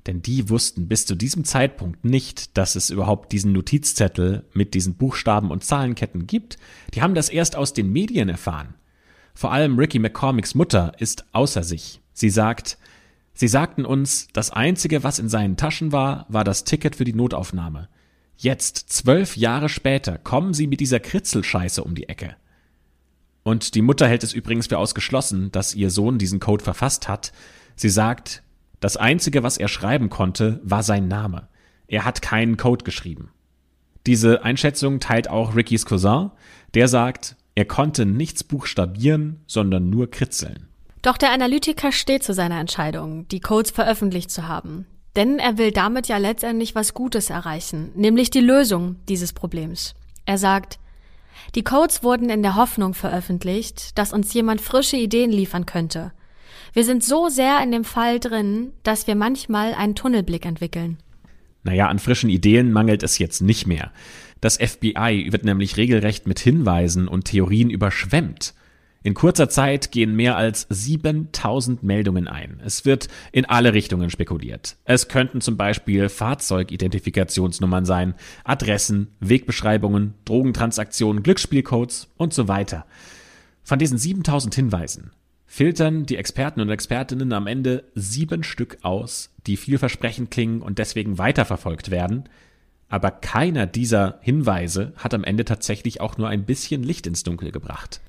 Denn 0.08 0.22
die 0.22 0.50
wussten 0.50 0.88
bis 0.88 1.06
zu 1.06 1.16
diesem 1.16 1.44
Zeitpunkt 1.46 2.06
nicht, 2.06 2.58
dass 2.58 2.76
es 2.76 2.90
überhaupt 2.90 3.32
diesen 3.32 3.54
Notizzettel 3.54 4.46
mit 4.54 4.74
diesen 4.74 4.96
Buchstaben 4.96 5.50
und 5.50 5.64
Zahlenketten 5.64 6.28
gibt. 6.28 6.58
Die 6.94 7.02
haben 7.02 7.16
das 7.16 7.30
erst 7.30 7.56
aus 7.56 7.74
den 7.74 7.92
Medien 7.92 8.30
erfahren. 8.30 8.76
Vor 9.34 9.52
allem 9.52 9.78
Ricky 9.78 10.00
McCormicks 10.00 10.56
Mutter 10.56 10.94
ist 11.00 11.26
außer 11.34 11.64
sich. 11.64 12.02
Sie 12.14 12.30
sagt, 12.30 12.78
Sie 13.38 13.50
sagten 13.50 13.84
uns, 13.84 14.30
das 14.32 14.50
Einzige, 14.50 15.04
was 15.04 15.20
in 15.20 15.28
seinen 15.28 15.58
Taschen 15.58 15.92
war, 15.92 16.26
war 16.30 16.46
das 16.46 16.64
Ticket 16.64 16.96
für 16.96 17.04
die 17.04 17.14
Notaufnahme. 17.14 17.90
Jetzt, 18.38 18.90
zwölf 18.90 19.36
Jahre 19.36 19.68
später, 19.68 20.18
kommen 20.18 20.54
Sie 20.54 20.68
mit 20.68 20.80
dieser 20.80 21.02
Kritzelscheiße 21.02 21.84
um 21.84 21.96
die 21.96 22.08
Ecke. 22.08 22.38
Und 23.44 23.76
die 23.76 23.82
Mutter 23.82 24.08
hält 24.08 24.24
es 24.24 24.34
übrigens 24.34 24.68
für 24.68 24.78
ausgeschlossen, 24.78 25.52
dass 25.52 25.76
ihr 25.76 25.90
Sohn 25.90 26.18
diesen 26.18 26.40
Code 26.40 26.64
verfasst 26.64 27.10
hat. 27.10 27.34
Sie 27.76 27.90
sagt, 27.90 28.42
das 28.80 28.98
Einzige, 28.98 29.44
was 29.44 29.58
er 29.58 29.68
schreiben 29.68 30.10
konnte, 30.10 30.60
war 30.64 30.84
sein 30.84 31.08
Name. 31.08 31.48
Er 31.88 32.06
hat 32.06 32.22
keinen 32.22 32.58
Code 32.58 32.84
geschrieben. 32.84 33.32
Diese 34.06 34.44
Einschätzung 34.44 35.00
teilt 35.00 35.30
auch 35.30 35.56
Rickys 35.56 35.86
Cousin, 35.86 36.32
der 36.74 36.88
sagt, 36.88 37.36
er 37.56 37.66
konnte 37.66 38.06
nichts 38.06 38.44
buchstabieren, 38.44 39.42
sondern 39.48 39.90
nur 39.90 40.12
kritzeln. 40.12 40.68
Doch 41.02 41.18
der 41.18 41.32
Analytiker 41.32 41.92
steht 41.92 42.24
zu 42.24 42.34
seiner 42.34 42.60
Entscheidung, 42.60 43.28
die 43.30 43.40
Codes 43.40 43.72
veröffentlicht 43.72 44.30
zu 44.30 44.48
haben. 44.48 44.86
Denn 45.16 45.40
er 45.40 45.58
will 45.58 45.72
damit 45.72 46.08
ja 46.08 46.18
letztendlich 46.18 46.76
was 46.76 46.94
Gutes 46.94 47.30
erreichen, 47.30 47.92
nämlich 47.96 48.30
die 48.30 48.42
Lösung 48.42 48.98
dieses 49.08 49.32
Problems. 49.32 49.96
Er 50.26 50.38
sagt, 50.38 50.80
Die 51.54 51.64
Codes 51.64 52.04
wurden 52.04 52.30
in 52.30 52.42
der 52.42 52.56
Hoffnung 52.56 52.94
veröffentlicht, 52.94 53.98
dass 53.98 54.12
uns 54.12 54.34
jemand 54.34 54.62
frische 54.62 54.98
Ideen 54.98 55.32
liefern 55.32 55.66
könnte. 55.66 56.12
Wir 56.76 56.84
sind 56.84 57.06
so 57.06 57.30
sehr 57.30 57.64
in 57.64 57.72
dem 57.72 57.86
Fall 57.86 58.20
drin, 58.20 58.74
dass 58.84 59.08
wir 59.08 59.16
manchmal 59.16 59.74
einen 59.74 59.96
Tunnelblick 59.96 60.46
entwickeln. 60.46 60.98
Naja, 61.64 61.88
an 61.88 62.00
frischen 62.00 62.30
Ideen 62.30 62.74
mangelt 62.74 63.02
es 63.02 63.18
jetzt 63.18 63.40
nicht 63.40 63.66
mehr. 63.66 63.94
Das 64.42 64.58
FBI 64.58 65.30
wird 65.32 65.46
nämlich 65.46 65.78
regelrecht 65.78 66.28
mit 66.28 66.38
Hinweisen 66.38 67.08
und 67.08 67.24
Theorien 67.24 67.70
überschwemmt. 67.70 68.54
In 69.04 69.14
kurzer 69.14 69.48
Zeit 69.48 69.94
gehen 69.94 70.18
mehr 70.18 70.36
als 70.36 70.68
7000 70.70 71.82
Meldungen 71.82 72.28
ein. 72.28 72.60
Es 72.66 72.84
wird 72.84 73.08
in 73.32 73.46
alle 73.46 73.74
Richtungen 73.74 74.10
spekuliert. 74.10 74.76
Es 74.84 75.08
könnten 75.08 75.40
zum 75.40 75.56
Beispiel 75.56 76.10
Fahrzeugidentifikationsnummern 76.10 77.86
sein, 77.86 78.16
Adressen, 78.44 79.16
Wegbeschreibungen, 79.22 80.16
Drogentransaktionen, 80.26 81.24
Glücksspielcodes 81.24 82.10
und 82.18 82.34
so 82.34 82.50
weiter. 82.50 82.86
Von 83.64 83.80
diesen 83.80 83.98
7000 83.98 84.54
Hinweisen 84.54 85.12
filtern 85.48 86.06
die 86.06 86.18
Experten 86.18 86.62
und 86.62 86.70
Expertinnen 86.70 87.34
am 87.34 87.48
Ende 87.48 87.84
sieben 87.96 88.44
Stück 88.44 88.78
aus, 88.82 89.32
die 89.48 89.58
vielversprechend 89.58 90.32
klingen 90.32 90.62
und 90.62 90.80
deswegen 90.80 91.18
weiterverfolgt 91.18 91.92
werden. 91.92 92.28
Aber 92.90 93.12
keiner 93.12 93.66
dieser 93.66 94.20
Hinweise 94.22 94.94
hat 94.98 95.14
am 95.14 95.24
Ende 95.24 95.46
tatsächlich 95.46 96.02
auch 96.02 96.18
nur 96.18 96.30
ein 96.30 96.46
bisschen 96.46 96.84
Licht 96.84 97.08
ins 97.08 97.24
Dunkel 97.24 97.52
gebracht. 97.52 98.00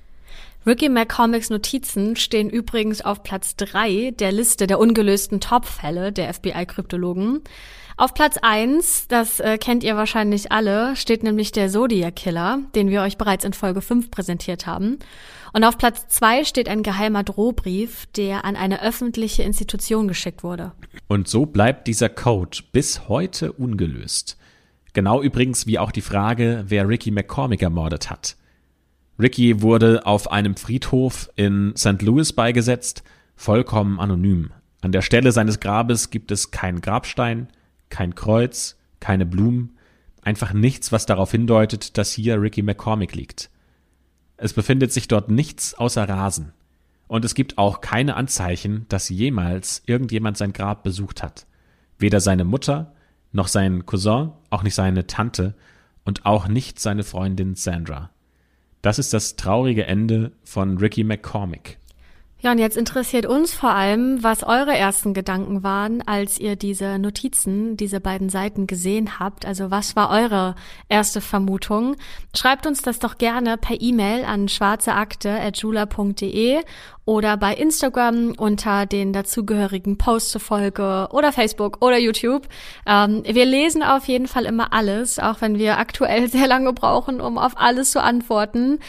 Ricky 0.65 0.89
McCormicks 0.89 1.49
Notizen 1.49 2.17
stehen 2.17 2.49
übrigens 2.49 3.01
auf 3.01 3.23
Platz 3.23 3.55
drei 3.55 4.11
der 4.11 4.33
Liste 4.33 4.67
der 4.67 4.79
ungelösten 4.79 5.39
Top-Fälle 5.39 6.11
der 6.11 6.33
FBI-Kryptologen. 6.33 7.41
Auf 7.95 8.13
Platz 8.13 8.37
eins, 8.41 9.07
das 9.07 9.39
äh, 9.39 9.57
kennt 9.57 9.83
ihr 9.83 9.95
wahrscheinlich 9.95 10.51
alle, 10.51 10.95
steht 10.95 11.23
nämlich 11.23 11.51
der 11.51 11.69
Zodiac 11.69 12.15
Killer, 12.15 12.59
den 12.75 12.89
wir 12.89 13.01
euch 13.01 13.17
bereits 13.17 13.45
in 13.45 13.53
Folge 13.53 13.81
5 13.81 14.11
präsentiert 14.11 14.67
haben. 14.67 14.99
Und 15.53 15.63
auf 15.63 15.77
Platz 15.77 16.07
zwei 16.07 16.43
steht 16.43 16.69
ein 16.69 16.83
geheimer 16.83 17.23
Drohbrief, 17.23 18.05
der 18.15 18.45
an 18.45 18.55
eine 18.55 18.81
öffentliche 18.81 19.43
Institution 19.43 20.07
geschickt 20.07 20.43
wurde. 20.43 20.73
Und 21.07 21.27
so 21.27 21.45
bleibt 21.45 21.87
dieser 21.87 22.09
Code 22.09 22.59
bis 22.71 23.07
heute 23.07 23.53
ungelöst. 23.53 24.37
Genau 24.93 25.21
übrigens 25.21 25.67
wie 25.67 25.79
auch 25.79 25.91
die 25.91 26.01
Frage, 26.01 26.65
wer 26.67 26.87
Ricky 26.89 27.11
McCormick 27.11 27.61
ermordet 27.61 28.09
hat. 28.09 28.35
Ricky 29.19 29.61
wurde 29.61 30.05
auf 30.05 30.31
einem 30.31 30.55
Friedhof 30.55 31.29
in 31.35 31.73
St. 31.75 32.01
Louis 32.01 32.33
beigesetzt, 32.33 33.03
vollkommen 33.35 33.99
anonym. 33.99 34.51
An 34.81 34.91
der 34.91 35.01
Stelle 35.01 35.31
seines 35.31 35.59
Grabes 35.59 36.11
gibt 36.11 36.31
es 36.31 36.51
keinen 36.51 36.81
Grabstein, 36.81 37.47
kein 37.89 38.15
Kreuz, 38.15 38.77
keine 38.99 39.25
Blumen, 39.25 39.77
einfach 40.21 40.53
nichts, 40.53 40.91
was 40.91 41.05
darauf 41.05 41.31
hindeutet, 41.31 41.97
dass 41.97 42.11
hier 42.11 42.41
Ricky 42.41 42.61
McCormick 42.61 43.15
liegt. 43.15 43.49
Es 44.37 44.53
befindet 44.53 44.93
sich 44.93 45.07
dort 45.07 45.29
nichts 45.29 45.73
außer 45.73 46.07
Rasen. 46.07 46.53
Und 47.07 47.25
es 47.25 47.35
gibt 47.35 47.57
auch 47.57 47.81
keine 47.81 48.15
Anzeichen, 48.15 48.85
dass 48.89 49.09
jemals 49.09 49.81
irgendjemand 49.85 50.37
sein 50.37 50.53
Grab 50.53 50.83
besucht 50.83 51.23
hat. 51.23 51.47
Weder 51.97 52.19
seine 52.19 52.43
Mutter, 52.43 52.93
noch 53.31 53.47
sein 53.47 53.85
Cousin, 53.85 54.31
auch 54.49 54.63
nicht 54.63 54.75
seine 54.75 55.07
Tante 55.07 55.55
und 56.05 56.25
auch 56.25 56.47
nicht 56.47 56.79
seine 56.79 57.03
Freundin 57.03 57.55
Sandra. 57.55 58.11
Das 58.81 58.99
ist 58.99 59.13
das 59.13 59.35
traurige 59.35 59.85
Ende 59.85 60.31
von 60.43 60.77
Ricky 60.77 61.03
McCormick. 61.03 61.79
Ja, 62.39 62.51
und 62.51 62.59
jetzt 62.59 62.77
interessiert 62.77 63.25
uns 63.25 63.55
vor 63.55 63.71
allem, 63.71 64.23
was 64.23 64.43
eure 64.43 64.77
ersten 64.77 65.15
Gedanken 65.15 65.63
waren, 65.63 66.03
als 66.03 66.37
ihr 66.37 66.55
diese 66.55 66.99
Notizen, 66.99 67.77
diese 67.77 67.99
beiden 67.99 68.29
Seiten 68.29 68.67
gesehen 68.67 69.17
habt. 69.19 69.47
Also 69.47 69.71
was 69.71 69.95
war 69.95 70.11
eure 70.11 70.53
erste 70.87 71.19
Vermutung? 71.19 71.95
Schreibt 72.35 72.67
uns 72.67 72.83
das 72.83 72.99
doch 72.99 73.17
gerne 73.17 73.57
per 73.57 73.81
E-Mail 73.81 74.23
an 74.23 74.49
schwarzeakte.jula.de 74.49 76.61
oder 77.07 77.37
bei 77.37 77.53
Instagram 77.53 78.33
unter 78.37 78.85
den 78.85 79.13
dazugehörigen 79.13 79.97
Post 79.97 80.31
zur 80.31 80.41
Folge 80.41 81.07
oder 81.11 81.31
Facebook 81.31 81.77
oder 81.81 81.97
YouTube. 81.97 82.49
Ähm, 82.85 83.23
wir 83.25 83.45
lesen 83.45 83.81
auf 83.81 84.09
jeden 84.09 84.27
Fall 84.27 84.43
immer 84.43 84.73
alles, 84.73 85.17
auch 85.17 85.39
wenn 85.39 85.57
wir 85.57 85.77
aktuell 85.77 86.27
sehr 86.29 86.47
lange 86.47 86.73
brauchen, 86.73 87.21
um 87.21 87.37
auf 87.37 87.53
alles 87.55 87.91
zu 87.91 88.03
antworten. 88.03 88.79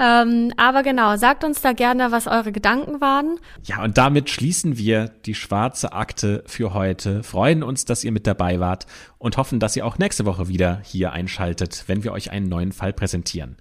Ähm, 0.00 0.54
aber 0.56 0.82
genau, 0.82 1.18
sagt 1.18 1.44
uns 1.44 1.60
da 1.60 1.74
gerne, 1.74 2.10
was 2.12 2.26
eure 2.26 2.50
Gedanken 2.50 3.02
waren. 3.02 3.38
Ja, 3.64 3.84
und 3.84 3.98
damit 3.98 4.30
schließen 4.30 4.78
wir 4.78 5.10
die 5.26 5.34
schwarze 5.34 5.92
Akte 5.92 6.44
für 6.46 6.72
heute. 6.72 7.22
Freuen 7.22 7.62
uns, 7.62 7.84
dass 7.84 8.04
ihr 8.04 8.12
mit 8.12 8.26
dabei 8.26 8.58
wart 8.58 8.86
und 9.18 9.36
hoffen, 9.36 9.60
dass 9.60 9.76
ihr 9.76 9.84
auch 9.84 9.98
nächste 9.98 10.24
Woche 10.24 10.48
wieder 10.48 10.80
hier 10.82 11.12
einschaltet, 11.12 11.84
wenn 11.88 12.04
wir 12.04 12.12
euch 12.12 12.30
einen 12.30 12.48
neuen 12.48 12.72
Fall 12.72 12.94
präsentieren. 12.94 13.58